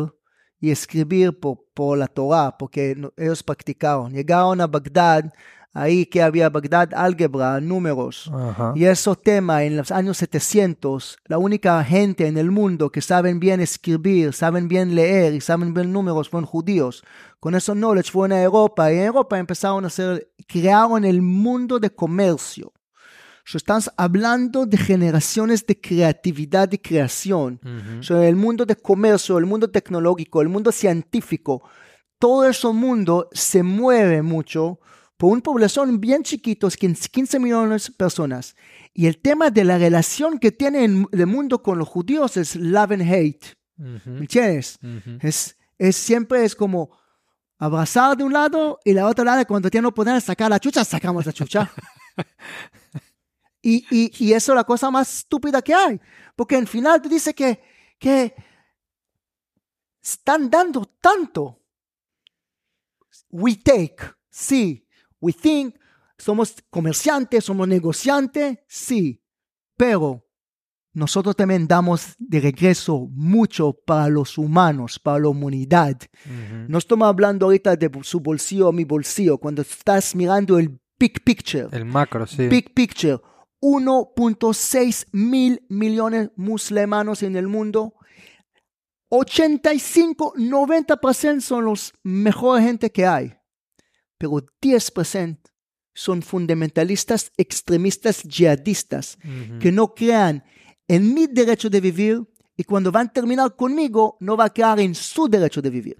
y 0.60 0.72
escribir 0.72 1.40
por, 1.40 1.64
por 1.74 1.98
la 1.98 2.08
Torah, 2.08 2.56
porque 2.58 2.96
ellos 3.18 3.44
practicaron. 3.44 4.12
Llegaron 4.12 4.60
a 4.62 4.68
Bagdad, 4.68 5.32
ahí 5.74 6.06
que 6.06 6.22
había 6.22 6.50
Bagdad 6.50 6.94
álgebra, 6.94 7.60
números. 7.62 8.30
Ajá. 8.34 8.74
Y 8.76 8.86
eso 8.86 9.16
tema 9.16 9.64
en 9.64 9.78
los 9.78 9.92
años 9.92 10.18
700, 10.18 11.18
la 11.26 11.38
única 11.38 11.84
gente 11.84 12.28
en 12.28 12.38
el 12.38 12.52
mundo 12.52 12.92
que 12.92 13.02
saben 13.02 13.40
bien 13.40 13.60
escribir, 13.60 14.34
saben 14.34 14.68
bien 14.68 14.96
leer 14.96 15.34
y 15.34 15.42
saben 15.42 15.74
bien 15.74 15.92
números 15.92 16.30
fueron 16.30 16.46
judíos. 16.46 17.04
Con 17.40 17.56
eso 17.56 17.74
knowledge 17.74 18.12
fueron 18.12 18.38
a 18.38 18.44
Europa 18.44 18.92
y 18.92 18.98
en 18.98 19.06
Europa 19.06 19.40
empezaron 19.40 19.84
a 19.84 19.88
hacer, 19.88 20.32
crearon 20.48 21.06
el 21.06 21.22
mundo 21.22 21.80
de 21.80 21.90
comercio. 21.90 22.74
So, 23.44 23.58
estamos 23.58 23.92
hablando 23.98 24.68
de 24.68 24.78
generaciones 24.78 25.66
de 25.66 25.80
creatividad 25.80 26.72
y 26.72 26.78
creación. 26.78 27.60
Ujú. 27.64 28.04
So, 28.04 28.22
el 28.22 28.36
mundo 28.36 28.66
de 28.66 28.76
comercio, 28.76 29.38
el 29.40 29.48
mundo 29.48 29.70
tecnológico, 29.70 30.42
el 30.42 30.50
mundo 30.50 30.72
científico, 30.72 31.64
todo 32.20 32.48
ese 32.48 32.68
mundo 32.68 33.28
se 33.32 33.64
mueve 33.64 34.22
mucho 34.22 34.80
por 35.22 35.34
una 35.34 35.44
población 35.44 36.02
bien 36.02 36.24
chiquitos, 36.24 36.76
15 36.76 37.40
millones 37.40 37.86
de 37.86 37.92
personas. 37.94 38.56
Y 38.92 39.06
el 39.06 39.20
tema 39.20 39.52
de 39.52 39.64
la 39.64 39.78
relación 39.78 40.40
que 40.40 40.52
tiene 40.52 40.84
el 40.84 41.28
mundo 41.28 41.62
con 41.62 41.78
los 41.78 41.88
judíos 41.88 42.38
es 42.38 42.56
love 42.56 42.94
and 42.94 43.04
hate. 43.04 43.46
Ujú. 43.78 44.10
¿Me 44.10 44.22
entiendes? 44.22 44.80
Ujú. 44.82 45.20
Es, 45.22 45.60
es 45.78 45.96
siempre 45.96 46.44
es 46.44 46.56
como 46.56 46.98
abrazar 47.60 48.18
de 48.18 48.24
un 48.24 48.34
lado 48.34 48.80
y 48.84 48.94
la 48.94 49.06
otra 49.06 49.24
lado 49.24 49.46
cuando 49.46 49.70
ya 49.70 49.80
no 49.80 49.94
podemos 49.94 50.24
sacar 50.24 50.50
la 50.50 50.60
chucha, 50.60 50.84
sacamos 50.84 51.24
la 51.24 51.34
chucha. 51.34 51.72
y, 53.62 53.86
y, 53.92 54.12
y 54.26 54.34
eso 54.34 54.54
es 54.54 54.56
la 54.56 54.64
cosa 54.64 54.90
más 54.90 55.20
estúpida 55.20 55.62
que 55.62 55.76
hay. 55.76 56.02
Porque 56.36 56.56
al 56.56 56.68
final 56.68 57.00
te 57.00 57.10
dice 57.10 57.36
que, 57.36 57.62
que 58.00 58.34
están 60.02 60.50
dando 60.50 60.84
tanto. 61.00 61.62
We 63.30 63.58
take, 63.58 63.98
sí. 64.28 64.81
We 65.22 65.32
think, 65.34 65.76
somos 66.18 66.56
comerciantes, 66.70 67.46
somos 67.46 67.68
negociantes, 67.68 68.58
sí. 68.68 69.24
Pero 69.78 70.28
nosotros 70.94 71.36
también 71.36 71.68
damos 71.68 72.16
de 72.20 72.40
regreso 72.42 73.08
mucho 73.12 73.74
para 73.74 74.10
los 74.10 74.38
humanos, 74.38 75.00
para 75.00 75.20
la 75.20 75.30
humanidad. 75.30 75.98
Ujú. 76.26 76.66
No 76.68 76.78
estamos 76.78 77.08
hablando 77.08 77.46
ahorita 77.46 77.76
de 77.76 77.90
su 78.04 78.20
bolsillo 78.20 78.70
o 78.70 78.72
mi 78.72 78.84
bolsillo, 78.84 79.38
cuando 79.38 79.62
estás 79.62 80.16
mirando 80.16 80.60
el 80.60 80.80
big 81.00 81.24
picture. 81.24 81.68
El 81.72 81.86
macro, 81.86 82.28
sí. 82.28 82.48
Big 82.48 82.74
picture. 82.74 83.20
1.6 83.62 85.08
mil 85.12 85.64
millones 85.70 86.32
musulmanos 86.36 87.24
en 87.24 87.36
el 87.36 87.48
mundo. 87.48 87.94
85, 89.10 90.34
90% 90.36 91.42
son 91.42 91.66
los 91.66 91.94
mejores 92.04 92.66
gente 92.66 92.92
que 92.92 93.06
hay. 93.06 93.34
Pero 94.22 94.46
10% 94.62 95.40
son 95.96 96.22
fundamentalistas, 96.22 97.32
extremistas, 97.38 98.22
yihadistas 98.22 99.18
Ujú. 99.18 99.58
que 99.60 99.72
no 99.72 99.96
crean 99.96 100.44
en 100.88 101.14
mi 101.16 101.26
derecho 101.26 101.70
de 101.72 101.82
vivir 101.82 102.22
y 102.56 102.64
cuando 102.64 102.92
van 102.92 103.08
a 103.08 103.12
terminar 103.14 103.56
conmigo 103.56 104.18
no 104.20 104.38
va 104.38 104.46
a 104.46 104.54
creer 104.54 104.80
en 104.82 104.94
su 104.94 105.28
derecho 105.28 105.60
de 105.62 105.70
vivir. 105.72 105.96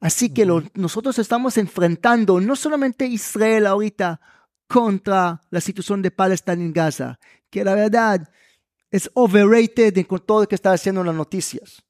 Así 0.00 0.28
que 0.34 0.44
lo- 0.44 0.62
nosotros 0.74 1.18
estamos 1.18 1.56
enfrentando 1.56 2.40
no 2.40 2.54
solamente 2.56 3.06
Israel 3.06 3.66
ahorita 3.66 4.20
contra 4.68 5.40
la 5.50 5.60
situación 5.62 6.02
de 6.02 6.10
Palestina 6.10 6.62
en 6.62 6.72
Gaza, 6.74 7.18
que 7.48 7.64
la 7.64 7.74
verdad 7.74 8.28
es 8.90 9.10
overrated 9.14 10.06
con 10.06 10.20
todo 10.26 10.42
lo 10.42 10.46
que 10.48 10.56
está 10.56 10.72
haciendo 10.72 11.00
en 11.00 11.06
las 11.06 11.16
noticias. 11.16 11.82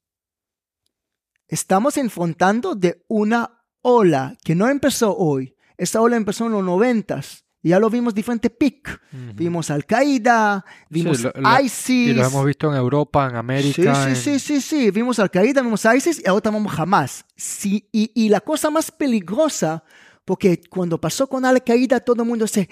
Estamos 1.49 1.97
enfrentando 1.97 2.75
de 2.75 3.05
una 3.09 3.62
ola 3.83 4.37
que 4.45 4.55
no 4.55 4.69
empezó 4.69 5.17
hoy. 5.17 5.55
Esa 5.79 6.01
ola 6.01 6.16
empezó 6.16 6.47
en 6.47 6.53
los 6.53 6.64
noventas. 6.64 7.45
Y 7.62 7.70
ya 7.70 7.81
lo 7.81 7.91
vimos 7.91 8.14
diferente 8.14 8.49
pic. 8.49 8.89
Ujú. 9.12 9.33
Vimos 9.35 9.70
Al 9.70 9.85
Qaeda, 9.87 10.64
vimos 10.89 11.20
lo- 11.22 11.33
ISIS. 11.62 12.11
Y 12.11 12.14
lo 12.14 12.24
hemos 12.24 12.45
visto 12.47 12.68
en 12.70 12.77
Europa, 12.77 13.27
en 13.29 13.37
América. 13.37 13.95
Sí, 13.95 14.09
en- 14.11 14.16
sí, 14.16 14.39
sí, 14.39 14.39
sí, 14.39 14.61
sí. 14.61 14.91
Vimos 14.93 15.18
Al 15.18 15.31
Qaeda, 15.31 15.62
vimos 15.62 15.85
ISIS 15.85 16.22
y 16.24 16.29
ahora 16.29 16.51
vamos 16.51 16.72
jamás. 16.72 17.24
Sí, 17.35 17.89
y, 17.91 18.12
y 18.14 18.29
la 18.29 18.41
cosa 18.41 18.70
más 18.70 18.93
peligrosa, 18.93 19.83
porque 20.24 20.61
cuando 20.70 21.01
pasó 21.01 21.29
con 21.29 21.45
Al 21.45 21.64
Qaeda, 21.64 21.99
todo 22.01 22.22
el 22.22 22.29
mundo 22.29 22.45
dice, 22.45 22.68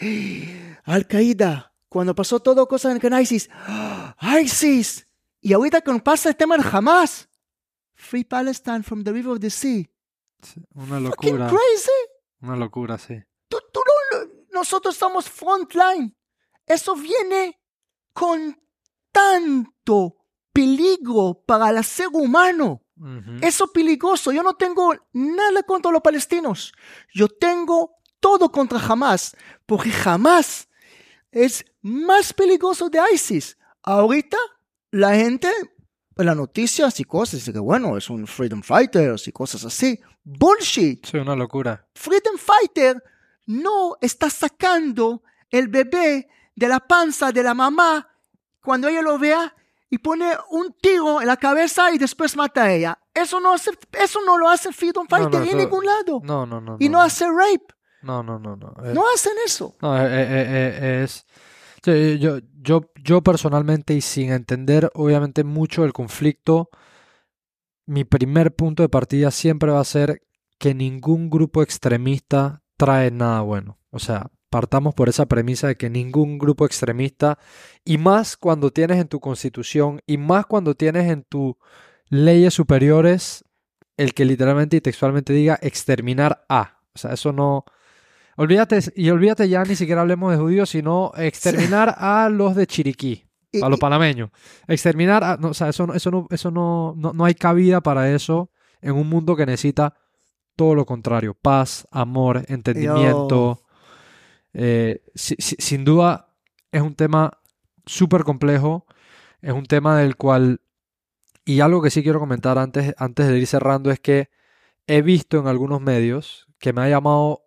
Al 0.85 1.07
Qaeda, 1.09 1.73
cuando 1.89 2.15
pasó 2.15 2.39
todo 2.41 2.69
cosa 2.69 2.97
con 3.01 3.21
ISIS, 3.21 3.49
¡ah! 3.53 4.15
ISIS. 4.41 5.09
Y 5.41 5.53
ahorita 5.55 5.81
con 5.81 6.01
pasa 6.01 6.29
el 6.29 6.37
tema 6.37 6.57
de 6.57 6.65
Hamas, 6.71 7.29
Free 7.95 8.25
Palestine 8.25 8.83
from 8.83 9.03
the 9.03 9.13
River 9.13 9.33
of 9.33 9.41
the 9.41 9.51
Sea. 9.51 9.89
una 10.75 11.01
Fucking 11.11 11.39
locura. 11.39 11.49
crazy. 11.49 11.91
Una 12.41 12.57
locura, 12.57 12.99
sí. 12.99 13.15
Tú- 13.49 13.59
tú 13.73 13.81
no- 14.13 14.29
nosotros 14.53 14.97
somos 14.97 15.29
frontline. 15.29 16.17
Eso 16.67 16.95
viene 16.97 17.61
con 18.13 18.57
tanto 19.13 20.17
peligro 20.53 21.43
para 21.47 21.71
el 21.71 21.83
ser 21.85 22.09
humano. 22.13 22.81
Eso 23.43 23.73
peligroso. 23.73 24.31
Yo 24.33 24.43
no 24.43 24.55
tengo 24.55 24.95
nada 25.13 25.63
contra 25.65 25.91
los 25.91 26.01
palestinos. 26.01 26.73
Yo 27.13 27.29
tengo 27.29 27.97
todo 28.21 28.51
contra 28.53 28.79
Hamas. 28.79 29.37
Porque 29.67 29.91
Hamas 30.05 30.69
es 31.33 31.65
más 31.83 32.33
peligroso 32.33 32.89
de 32.89 33.01
ISIS. 33.13 33.59
Ahorita 33.83 34.39
la 34.93 35.15
gente, 35.17 35.51
en 36.17 36.27
las 36.27 36.37
noticias 36.37 36.99
y 37.01 37.05
cosas, 37.05 37.41
dice 37.41 37.53
que 37.53 37.59
bueno, 37.59 37.97
es 37.97 38.09
un 38.11 38.27
freedom 38.27 38.63
fighter 38.63 39.17
y 39.27 39.33
cosas 39.33 39.65
así. 39.65 39.99
Bullshit. 40.23 41.05
Sí, 41.07 41.17
una 41.19 41.35
locura. 41.37 41.87
Freedom 41.95 42.37
Fighter 42.39 43.03
no 43.47 43.97
está 44.01 44.31
sacando 44.31 45.23
el 45.51 45.69
bebé 45.69 46.29
de 46.55 46.69
la 46.69 46.81
panza 46.81 47.31
de 47.33 47.43
la 47.43 47.55
mamá 47.55 48.09
cuando 48.63 48.89
ella 48.89 49.03
lo 49.03 49.19
vea 49.19 49.55
y 49.91 49.99
pone 49.99 50.33
un 50.51 50.73
tiro 50.81 51.21
en 51.21 51.27
la 51.27 51.37
cabeza 51.37 51.93
y 51.93 51.99
después 51.99 52.37
mata 52.37 52.65
a 52.65 52.73
ella. 52.73 52.99
Eso 53.13 53.39
no, 53.41 53.53
hace, 53.53 53.71
eso 53.93 54.21
no 54.25 54.39
lo 54.39 54.49
hace 54.49 54.73
Freedom 54.73 55.07
No, 55.11 55.17
Fighter 55.17 55.41
no, 55.41 55.43
en 55.43 55.49
eso- 55.49 55.57
ningún 55.59 55.85
lado. 55.85 56.21
No, 56.25 56.47
no, 56.47 56.61
no. 56.61 56.77
y 56.81 56.89
no, 56.89 57.01
hace 57.03 57.27
rape. 57.27 57.67
No, 58.03 58.23
no, 58.23 58.39
no, 58.39 58.57
no. 58.57 58.75
Eh, 58.85 58.93
No 58.95 59.05
hacen 59.15 59.33
eso. 59.47 59.75
No, 59.81 59.97
eh, 59.99 60.07
eh, 60.11 61.03
es. 61.05 61.25
Yo, 61.85 62.39
yo, 62.61 62.91
yo 63.03 63.23
personalmente 63.23 63.95
y 63.95 64.01
sin 64.01 64.33
entender 64.33 64.91
obviamente 64.95 65.45
mucho 65.45 65.83
del 65.83 65.93
conflicto, 65.93 66.71
mi 67.87 68.05
primer 68.05 68.55
punto 68.55 68.83
de 68.83 68.89
partida 68.89 69.31
siempre 69.31 69.71
va 69.71 69.81
a 69.81 69.85
ser 69.85 70.23
que 70.59 70.75
ningún 70.75 71.31
grupo 71.31 71.63
extremista 71.63 72.63
trae 72.77 73.11
nada 73.11 73.41
bueno. 73.43 73.79
O 73.91 73.99
sea, 73.99 74.31
partamos 74.51 74.95
por 74.95 75.09
esa 75.09 75.27
premisa 75.27 75.69
de 75.69 75.77
que 75.77 75.91
ningún 75.91 76.39
grupo 76.39 76.65
extremista, 76.65 77.39
y 77.85 77.99
más 77.99 78.37
cuando 78.37 78.71
tienes 78.71 78.99
en 78.99 79.09
tu 79.09 79.21
constitución, 79.21 80.01
y 80.07 80.17
más 80.17 80.47
cuando 80.47 80.75
tienes 80.75 81.11
en 81.11 81.25
tus 81.25 81.57
leyes 82.09 82.55
superiores, 82.55 83.45
el 83.97 84.15
que 84.15 84.25
literalmente 84.25 84.77
y 84.77 84.81
textualmente 84.81 85.33
diga 85.33 85.59
exterminar 85.61 86.45
a. 86.49 86.81
O 86.95 86.99
sea, 86.99 87.13
eso 87.13 87.33
no. 87.33 87.65
Olvídate, 88.37 88.81
y 88.97 89.11
olvídate 89.11 89.49
ya 89.49 89.63
ni 89.65 89.77
siquiera 89.77 90.01
hablemos 90.01 90.33
de 90.33 90.39
judíos, 90.39 90.71
sino 90.71 91.13
exterminar 91.17 91.95
a 91.99 92.29
los 92.29 92.55
de 92.57 92.67
Chiriquí, 92.67 93.25
a 93.63 93.69
los 93.69 93.79
panameños. 93.79 94.31
Exterminar 94.67 95.23
a, 95.23 95.37
no, 95.37 95.49
o 95.49 95.55
sea, 95.55 95.69
eso, 95.69 95.87
no- 95.87 95.95
eso, 95.95 96.11
no, 96.11 96.27
eso 96.31 96.51
no, 96.51 96.95
no, 96.97 97.13
no 97.13 97.25
hay 97.25 97.35
cabida 97.35 97.81
para 97.81 98.11
eso 98.13 98.51
en 98.81 98.93
un 98.97 99.09
mundo 99.09 99.37
que 99.37 99.47
necesita 99.47 99.95
todo 100.57 100.75
lo 100.75 100.85
contrario, 100.85 101.35
paz, 101.35 101.87
amor, 101.91 102.45
entendimiento. 102.49 103.63
Eh, 104.53 105.03
si- 105.15 105.37
si- 105.39 105.57
sin 105.59 105.85
duda 105.85 106.35
es 106.73 106.83
un 106.83 106.95
tema 106.95 107.33
súper 107.87 108.23
complejo, 108.25 108.87
es 109.43 109.53
un 109.53 109.67
tema 109.67 109.99
del 109.99 110.17
cual, 110.17 110.61
y 111.45 111.61
algo 111.61 111.83
que 111.83 111.91
sí 111.91 112.03
quiero 112.03 112.19
comentar 112.21 112.59
antes, 112.59 112.95
antes 112.99 113.29
de 113.29 113.39
ir 113.39 113.47
cerrando, 113.47 113.91
es 113.91 114.01
que 114.01 114.29
he 114.87 115.03
visto 115.03 115.39
en 115.39 115.47
algunos 115.47 115.81
medios 115.81 116.47
que 116.59 116.73
me 116.73 116.83
ha 116.83 116.89
llamado 116.89 117.44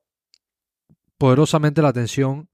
poderosamente 1.17 1.81
la 1.81 1.89
atención 1.89 2.49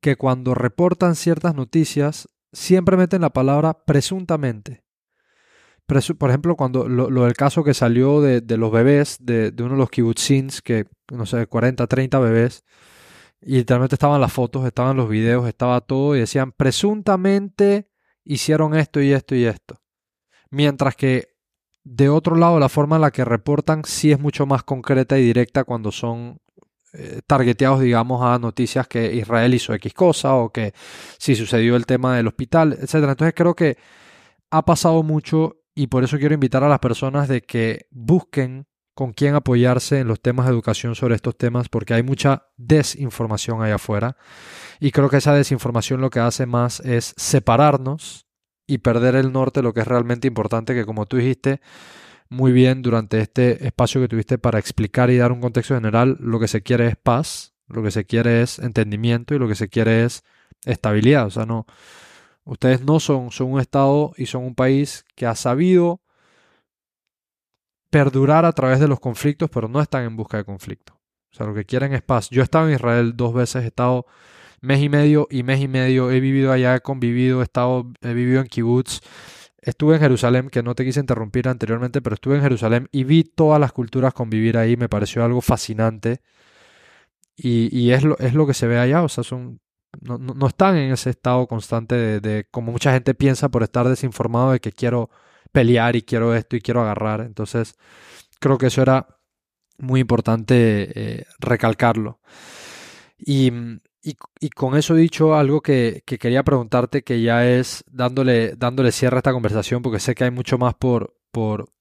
que 0.00 0.16
cuando 0.16 0.54
reportan 0.54 1.16
ciertas 1.16 1.54
noticias 1.54 2.28
siempre 2.52 2.96
meten 2.96 3.22
la 3.22 3.30
palabra 3.30 3.84
presuntamente. 3.84 4.84
Presu- 5.88 6.16
por 6.16 6.30
ejemplo, 6.30 6.56
cuando 6.56 6.88
lo, 6.88 7.08
del 7.24 7.34
caso 7.34 7.62
que 7.62 7.74
salió 7.74 8.20
de, 8.20 8.40
de 8.40 8.56
los 8.56 8.72
bebés, 8.72 9.18
de, 9.20 9.52
de 9.52 9.62
uno 9.62 9.74
de 9.74 9.78
los 9.78 9.90
kibbutzins, 9.90 10.60
que 10.62 10.86
no 11.12 11.26
sé, 11.26 11.46
40, 11.46 11.86
30 11.86 12.18
bebés, 12.18 12.64
y 13.40 13.56
literalmente 13.56 13.94
estaban 13.96 14.20
las 14.20 14.32
fotos, 14.32 14.66
estaban 14.66 14.96
los 14.96 15.08
videos, 15.08 15.48
estaba 15.48 15.80
todo, 15.80 16.16
y 16.16 16.20
decían 16.20 16.52
presuntamente 16.52 17.90
hicieron 18.24 18.74
esto 18.76 19.00
y 19.00 19.12
esto 19.12 19.34
y 19.36 19.44
esto. 19.44 19.76
Mientras 20.50 20.96
que 20.96 21.28
de 21.84 22.08
otro 22.08 22.36
lado, 22.36 22.58
la 22.58 22.68
forma 22.68 22.96
en 22.96 23.02
la 23.02 23.12
que 23.12 23.24
reportan 23.24 23.84
sí 23.84 24.10
es 24.12 24.20
mucho 24.20 24.46
más 24.46 24.64
concreta 24.64 25.18
y 25.18 25.24
directa 25.24 25.64
cuando 25.64 25.92
son 25.92 26.38
eh, 26.96 27.20
targeteados, 27.26 27.80
digamos, 27.80 28.22
a 28.22 28.38
noticias 28.38 28.88
que 28.88 29.14
Israel 29.14 29.54
hizo 29.54 29.74
X 29.74 29.92
cosa 29.94 30.34
o 30.34 30.50
que 30.50 30.72
si 31.18 31.34
sucedió 31.34 31.76
el 31.76 31.86
tema 31.86 32.16
del 32.16 32.26
hospital, 32.26 32.72
etcétera. 32.72 33.12
Entonces 33.12 33.34
creo 33.34 33.54
que 33.54 33.76
ha 34.50 34.64
pasado 34.64 35.02
mucho 35.02 35.56
y 35.74 35.88
por 35.88 36.04
eso 36.04 36.18
quiero 36.18 36.34
invitar 36.34 36.64
a 36.64 36.68
las 36.68 36.78
personas 36.78 37.28
de 37.28 37.42
que 37.42 37.86
busquen 37.90 38.66
con 38.94 39.12
quién 39.12 39.34
apoyarse 39.34 40.00
en 40.00 40.08
los 40.08 40.22
temas 40.22 40.46
de 40.46 40.52
educación 40.52 40.94
sobre 40.94 41.16
estos 41.16 41.36
temas 41.36 41.68
porque 41.68 41.92
hay 41.92 42.02
mucha 42.02 42.48
desinformación 42.56 43.62
allá 43.62 43.74
afuera 43.74 44.16
y 44.80 44.90
creo 44.90 45.10
que 45.10 45.18
esa 45.18 45.34
desinformación 45.34 46.00
lo 46.00 46.08
que 46.08 46.20
hace 46.20 46.46
más 46.46 46.80
es 46.80 47.12
separarnos 47.18 48.26
y 48.66 48.78
perder 48.78 49.14
el 49.14 49.32
norte, 49.32 49.62
lo 49.62 49.74
que 49.74 49.80
es 49.80 49.86
realmente 49.86 50.26
importante, 50.26 50.74
que 50.74 50.86
como 50.86 51.06
tú 51.06 51.18
dijiste 51.18 51.60
muy 52.28 52.52
bien 52.52 52.82
durante 52.82 53.20
este 53.20 53.66
espacio 53.66 54.00
que 54.00 54.08
tuviste 54.08 54.38
para 54.38 54.58
explicar 54.58 55.10
y 55.10 55.16
dar 55.16 55.32
un 55.32 55.40
contexto 55.40 55.74
general, 55.74 56.16
lo 56.20 56.40
que 56.40 56.48
se 56.48 56.62
quiere 56.62 56.88
es 56.88 56.96
paz, 56.96 57.54
lo 57.68 57.82
que 57.82 57.90
se 57.90 58.04
quiere 58.04 58.42
es 58.42 58.58
entendimiento 58.58 59.34
y 59.34 59.38
lo 59.38 59.48
que 59.48 59.54
se 59.54 59.68
quiere 59.68 60.04
es 60.04 60.24
estabilidad. 60.64 61.26
O 61.26 61.30
sea, 61.30 61.46
no, 61.46 61.66
ustedes 62.44 62.82
no 62.82 63.00
son, 63.00 63.30
son 63.30 63.52
un 63.52 63.60
Estado 63.60 64.12
y 64.16 64.26
son 64.26 64.44
un 64.44 64.54
país 64.54 65.04
que 65.14 65.26
ha 65.26 65.34
sabido 65.34 66.00
perdurar 67.90 68.44
a 68.44 68.52
través 68.52 68.80
de 68.80 68.88
los 68.88 69.00
conflictos, 69.00 69.50
pero 69.50 69.68
no 69.68 69.80
están 69.80 70.04
en 70.04 70.16
busca 70.16 70.36
de 70.36 70.44
conflicto. 70.44 70.94
O 71.32 71.36
sea, 71.36 71.46
lo 71.46 71.54
que 71.54 71.64
quieren 71.64 71.92
es 71.92 72.02
paz. 72.02 72.30
Yo 72.30 72.40
he 72.40 72.44
estado 72.44 72.68
en 72.68 72.74
Israel 72.74 73.16
dos 73.16 73.34
veces, 73.34 73.64
he 73.64 73.66
estado 73.66 74.06
mes 74.60 74.82
y 74.82 74.88
medio 74.88 75.28
y 75.30 75.42
mes 75.42 75.60
y 75.60 75.68
medio, 75.68 76.10
he 76.10 76.20
vivido 76.20 76.52
allá, 76.52 76.76
he 76.76 76.80
convivido, 76.80 77.40
he 77.40 77.44
estado, 77.44 77.92
he 78.00 78.14
vivido 78.14 78.40
en 78.40 78.46
kibbutz, 78.46 79.00
estuve 79.66 79.96
en 79.96 80.00
Jerusalén, 80.00 80.48
que 80.48 80.62
no 80.62 80.74
te 80.74 80.84
quise 80.84 81.00
interrumpir 81.00 81.48
anteriormente, 81.48 82.00
pero 82.00 82.14
estuve 82.14 82.36
en 82.36 82.42
Jerusalén 82.42 82.88
y 82.92 83.04
vi 83.04 83.24
todas 83.24 83.60
las 83.60 83.72
culturas 83.72 84.14
convivir 84.14 84.56
ahí, 84.56 84.76
me 84.76 84.88
pareció 84.88 85.24
algo 85.24 85.40
fascinante. 85.40 86.22
Y, 87.38 87.90
es, 87.90 88.02
lo, 88.02 88.16
es 88.18 88.32
lo 88.32 88.46
que 88.46 88.54
se 88.54 88.66
ve 88.66 88.78
allá, 88.78 89.02
o 89.02 89.10
sea, 89.10 89.22
son, 89.22 89.60
no, 90.00 90.16
no, 90.16 90.46
están 90.46 90.76
en 90.76 90.92
ese 90.92 91.10
estado 91.10 91.46
constante 91.46 92.20
de, 92.20 92.46
como 92.50 92.72
mucha 92.72 92.92
gente 92.92 93.14
piensa 93.14 93.50
por 93.50 93.62
estar 93.62 93.86
desinformado 93.86 94.52
de 94.52 94.60
que 94.60 94.72
quiero 94.72 95.10
pelear 95.52 95.96
y 95.96 96.02
quiero 96.02 96.34
esto 96.34 96.56
y 96.56 96.62
quiero 96.62 96.80
agarrar. 96.80 97.20
Entonces, 97.20 97.74
creo 98.40 98.56
que 98.56 98.68
eso 98.68 98.80
era 98.80 99.18
muy 99.78 100.00
importante 100.00 100.92
eh, 100.94 101.26
recalcarlo. 101.40 102.20
Y, 103.18 103.52
y, 104.40 104.50
con 104.50 104.76
eso 104.76 104.94
dicho, 104.94 105.34
algo 105.34 105.60
que, 105.60 106.02
que, 106.06 106.18
quería 106.18 106.44
preguntarte, 106.44 107.02
que 107.02 107.22
ya 107.22 107.44
es 107.44 107.82
dándole, 107.88 108.54
dándole 108.56 108.92
cierre 108.92 109.16
a 109.16 109.18
esta 109.18 109.32
conversación, 109.32 109.82
porque 109.82 109.98
sé 109.98 110.14
que 110.14 110.22
hay 110.22 110.30
mucho 110.30 110.58
más 110.58 110.74
por, 110.74 111.16
por, 111.32 111.72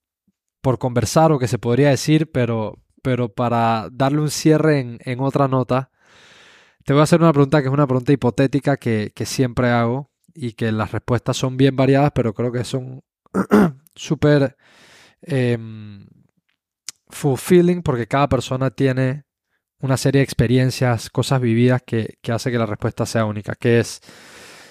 por 0.62 0.80
conversar 0.80 1.32
o 1.32 1.38
que 1.38 1.48
se 1.48 1.60
podría 1.60 1.90
decir, 1.90 2.32
pero, 2.32 2.82
pero 3.04 3.30
para 3.30 3.90
darle 3.92 4.22
un 4.22 4.32
cierre 4.32 4.98
en, 5.00 5.20
otra 5.20 5.48
nota, 5.48 5.92
te 6.84 6.94
voy 6.94 7.02
a 7.02 7.04
hacer 7.04 7.22
una 7.22 7.32
pregunta 7.32 7.62
que 7.62 7.68
es 7.68 7.74
una 7.74 7.86
pregunta 7.86 8.12
hipotética 8.12 8.78
que, 8.78 9.12
que 9.14 9.28
siempre 9.28 9.70
hago 9.70 10.10
y 10.34 10.54
que 10.54 10.72
las 10.72 10.92
respuestas 10.92 11.38
son 11.38 11.58
bien 11.58 11.76
variadas, 11.76 12.12
pero 12.16 12.34
creo 12.34 12.52
que 12.52 12.64
son 12.64 13.04
súper 13.96 14.58
eh, 15.22 15.60
fulfilling 17.10 17.84
porque 17.84 18.08
cada 18.08 18.30
persona 18.30 18.72
tiene 18.72 19.25
una 19.86 19.98
serie 19.98 20.20
de 20.20 20.24
experiencias, 20.24 21.10
cosas 21.10 21.40
vividas 21.42 21.82
que, 21.86 22.18
que, 22.22 22.32
hace 22.32 22.52
que 22.52 22.58
la 22.58 22.66
respuesta 22.66 23.06
sea 23.06 23.26
única, 23.26 23.56
que 23.56 23.80
es 23.80 24.02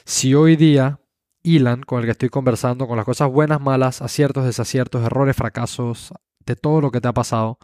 si 0.05 0.35
hoy 0.35 0.57
día 0.57 1.01
Ilan, 1.43 1.83
con 1.83 2.01
el 2.01 2.07
que 2.07 2.13
estoy 2.13 2.31
conversando, 2.31 2.87
con 2.87 2.97
las 2.97 3.05
cosas 3.05 3.31
buenas, 3.31 3.61
malas, 3.61 4.03
aciertos, 4.03 4.45
desaciertos, 4.45 5.05
errores, 5.05 5.37
fracasos, 5.37 6.13
de 6.47 6.57
todo 6.57 6.81
lo 6.81 6.91
que 6.91 7.01
te 7.01 7.09
ha 7.09 7.13
pasado, 7.13 7.59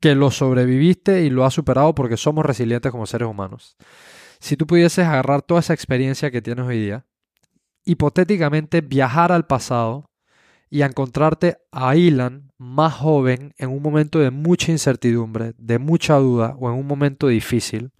que 0.00 0.14
lo 0.14 0.30
sobreviviste 0.30 1.22
y 1.22 1.30
lo 1.30 1.44
has 1.44 1.54
superado 1.54 1.94
porque 1.94 2.16
somos 2.16 2.46
resilientes 2.46 2.92
como 2.92 3.06
seres 3.06 3.28
humanos. 3.28 3.76
Si 4.40 4.56
tú 4.56 4.66
pudieses 4.66 5.06
agarrar 5.06 5.42
toda 5.42 5.60
esa 5.60 5.74
experiencia 5.74 6.30
que 6.30 6.42
tienes 6.42 6.64
hoy 6.64 6.78
día, 6.78 7.06
hipotéticamente 7.84 8.80
viajar 8.80 9.32
al 9.32 9.46
pasado 9.46 10.10
y 10.70 10.82
a 10.82 10.86
encontrarte 10.86 11.58
a 11.72 11.96
Ilan 11.96 12.52
más 12.58 12.94
joven 12.94 13.54
en 13.58 13.70
un 13.70 13.82
momento 13.82 14.18
de 14.18 14.30
mucha 14.30 14.72
incertidumbre, 14.72 15.54
de 15.58 15.78
mucha 15.78 16.16
duda 16.16 16.54
o 16.58 16.70
en 16.70 16.76
un 16.78 16.86
momento 16.86 17.28
difícil, 17.28 17.90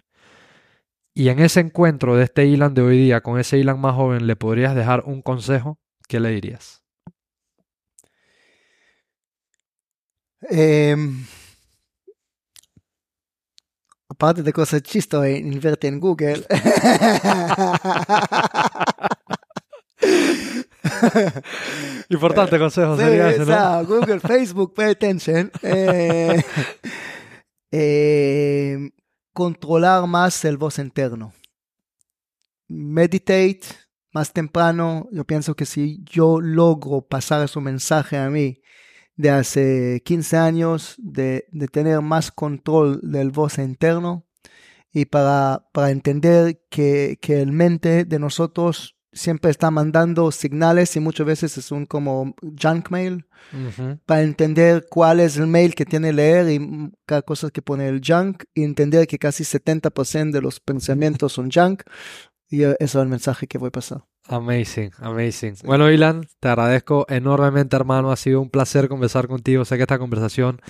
y 1.15 1.29
en 1.31 1.41
ese 1.41 1.61
encuentro 1.61 2.17
de 2.17 2.25
este 2.25 2.47
Ilan 2.47 2.75
de 2.75 2.83
hoy 2.83 2.99
día 2.99 3.21
con 3.23 3.39
ese 3.41 3.59
Ilan 3.59 3.81
más 3.81 3.95
joven 3.95 4.27
le 4.27 4.37
podrías 4.37 4.75
dejar 4.75 5.03
un 5.07 5.23
consejo, 5.23 5.79
¿qué 6.09 6.21
le 6.21 6.31
dirías? 6.31 6.83
Eh, 10.51 10.95
aparte 14.09 14.43
de 14.43 14.53
cosas 14.53 14.83
chistos, 14.83 15.27
invierte 15.27 15.89
en 15.89 16.01
Google. 16.01 16.45
Importante 22.09 22.59
consejo 22.59 22.97
Sí, 22.97 23.03
sería 23.03 23.27
o 23.27 23.29
ese, 23.29 23.39
¿no? 23.41 23.47
sea, 23.47 23.83
Google, 23.83 24.21
Facebook, 24.21 24.75
pay 24.75 24.91
attention. 24.91 25.51
Eh, 25.63 26.43
eh, 27.71 28.91
controlar 29.33 30.07
más 30.07 30.45
el 30.45 30.57
voz 30.57 30.79
interno. 30.79 31.33
Meditate 32.67 33.61
más 34.13 34.33
temprano. 34.33 35.09
Yo 35.13 35.25
pienso 35.25 35.55
que 35.55 35.67
si 35.67 36.03
yo 36.05 36.41
logro 36.41 37.03
pasar 37.03 37.47
su 37.49 37.61
mensaje 37.61 38.17
a 38.17 38.31
mí 38.31 38.63
de 39.17 39.31
hace 39.31 40.03
15 40.05 40.37
años, 40.37 40.95
de, 40.99 41.47
de 41.51 41.69
tener 41.69 42.01
más 42.01 42.31
control 42.31 43.01
del 43.03 43.31
voz 43.31 43.59
interno 43.59 44.27
y 44.93 45.05
para, 45.05 45.69
para 45.73 45.91
entender 45.91 46.63
que, 46.71 47.19
que 47.21 47.43
el 47.43 47.53
mente 47.53 48.05
de 48.05 48.19
nosotros 48.19 48.98
siempre 49.19 49.51
está 49.51 49.71
mandando 49.71 50.31
señales 50.31 50.97
y 50.97 51.01
muchas 51.01 51.27
veces 51.27 51.59
es 51.59 51.71
un 51.71 51.85
como 51.87 52.35
junk 52.61 52.91
mail 52.91 53.27
Ujú. 53.53 53.99
para 54.07 54.23
entender 54.23 54.87
cuál 54.89 55.21
es 55.21 55.37
el 55.37 55.47
mail 55.47 55.75
que 55.75 55.85
tiene 55.85 56.13
leer 56.13 56.49
y 56.51 56.91
cada 57.05 57.23
cosa 57.23 57.51
que 57.51 57.63
pone 57.63 57.89
el 57.89 58.01
junk 58.07 58.45
y 58.55 58.65
entender 58.65 59.07
que 59.07 59.19
casi 59.19 59.45
70% 59.45 60.33
de 60.33 60.41
los 60.41 60.61
pensamientos 60.61 61.33
son 61.33 61.51
junk 61.51 61.83
y 62.49 62.63
eh, 62.63 62.77
eso 62.79 62.99
es 62.99 63.03
el 63.03 63.09
mensaje 63.09 63.47
que 63.47 63.59
voy 63.59 63.69
a 63.69 63.73
pasar. 63.73 64.05
Amazing, 64.29 64.91
amazing. 64.99 65.55
Bueno, 65.65 65.91
Ilan, 65.91 66.27
te 66.41 66.49
agradezco 66.49 67.07
enormemente, 67.09 67.77
hermano. 67.77 68.13
Ha 68.13 68.17
sido 68.17 68.43
un 68.43 68.51
placer 68.51 68.89
conversar 68.89 69.27
contigo. 69.27 69.65
Sé 69.65 69.77
que 69.77 69.83
esta 69.83 69.99
conversación 69.99 70.61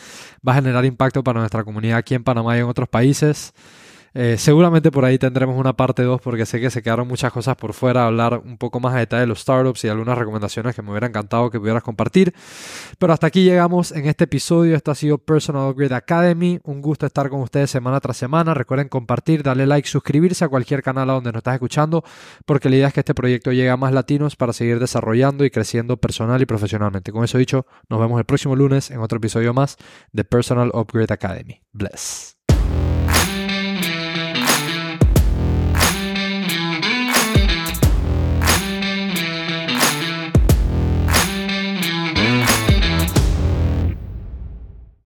va 0.46 0.52
a 0.52 0.56
generar 0.56 0.84
impacto 0.84 1.24
para 1.24 1.40
nuestra 1.40 1.64
comunidad 1.64 1.98
aquí 1.98 2.14
en 2.14 2.22
Panamá 2.22 2.56
y 2.56 2.60
en 2.60 2.66
otros 2.66 2.88
países. 2.88 3.52
Eh, 4.14 4.36
seguramente 4.38 4.90
por 4.90 5.04
ahí 5.04 5.18
tendremos 5.18 5.56
una 5.56 5.74
parte 5.74 6.02
2 6.02 6.20
porque 6.20 6.46
sé 6.46 6.60
que 6.60 6.70
se 6.70 6.82
quedaron 6.82 7.06
muchas 7.06 7.32
cosas 7.32 7.56
por 7.56 7.72
fuera, 7.72 8.06
hablar 8.06 8.40
un 8.44 8.58
poco 8.58 8.80
más 8.80 8.94
a 8.94 8.98
detalle 8.98 9.20
de 9.22 9.26
los 9.26 9.40
startups 9.40 9.84
y 9.84 9.88
algunas 9.88 10.16
recomendaciones 10.16 10.74
que 10.74 10.82
me 10.82 10.90
hubiera 10.90 11.06
encantado 11.06 11.50
que 11.50 11.58
pudieras 11.58 11.82
compartir. 11.82 12.34
Pero 12.98 13.12
hasta 13.12 13.26
aquí 13.26 13.44
llegamos 13.44 13.92
en 13.92 14.06
este 14.06 14.24
episodio. 14.24 14.76
Esto 14.76 14.90
ha 14.90 14.94
sido 14.94 15.18
Personal 15.18 15.70
Upgrade 15.70 15.94
Academy. 15.94 16.60
Un 16.64 16.80
gusto 16.82 17.06
estar 17.06 17.28
con 17.28 17.40
ustedes 17.40 17.70
semana 17.70 18.00
tras 18.00 18.16
semana. 18.16 18.54
Recuerden 18.54 18.88
compartir, 18.88 19.42
darle 19.42 19.66
like, 19.66 19.88
suscribirse 19.88 20.44
a 20.44 20.48
cualquier 20.48 20.82
canal 20.82 21.10
a 21.10 21.14
donde 21.14 21.32
nos 21.32 21.40
estás 21.40 21.54
escuchando, 21.54 22.04
porque 22.46 22.68
la 22.70 22.76
idea 22.76 22.88
es 22.88 22.94
que 22.94 23.00
este 23.00 23.14
proyecto 23.14 23.52
llegue 23.52 23.70
a 23.70 23.76
más 23.76 23.92
latinos 23.92 24.36
para 24.36 24.52
seguir 24.52 24.78
desarrollando 24.78 25.44
y 25.44 25.50
creciendo 25.50 25.96
personal 25.96 26.40
y 26.42 26.46
profesionalmente. 26.46 27.12
Con 27.12 27.24
eso 27.24 27.38
dicho, 27.38 27.66
nos 27.88 28.00
vemos 28.00 28.18
el 28.18 28.24
próximo 28.24 28.56
lunes 28.56 28.90
en 28.90 29.00
otro 29.00 29.18
episodio 29.18 29.54
más 29.54 29.76
de 30.12 30.24
Personal 30.24 30.70
Upgrade 30.74 31.12
Academy. 31.12 31.62
Bless. 31.72 32.37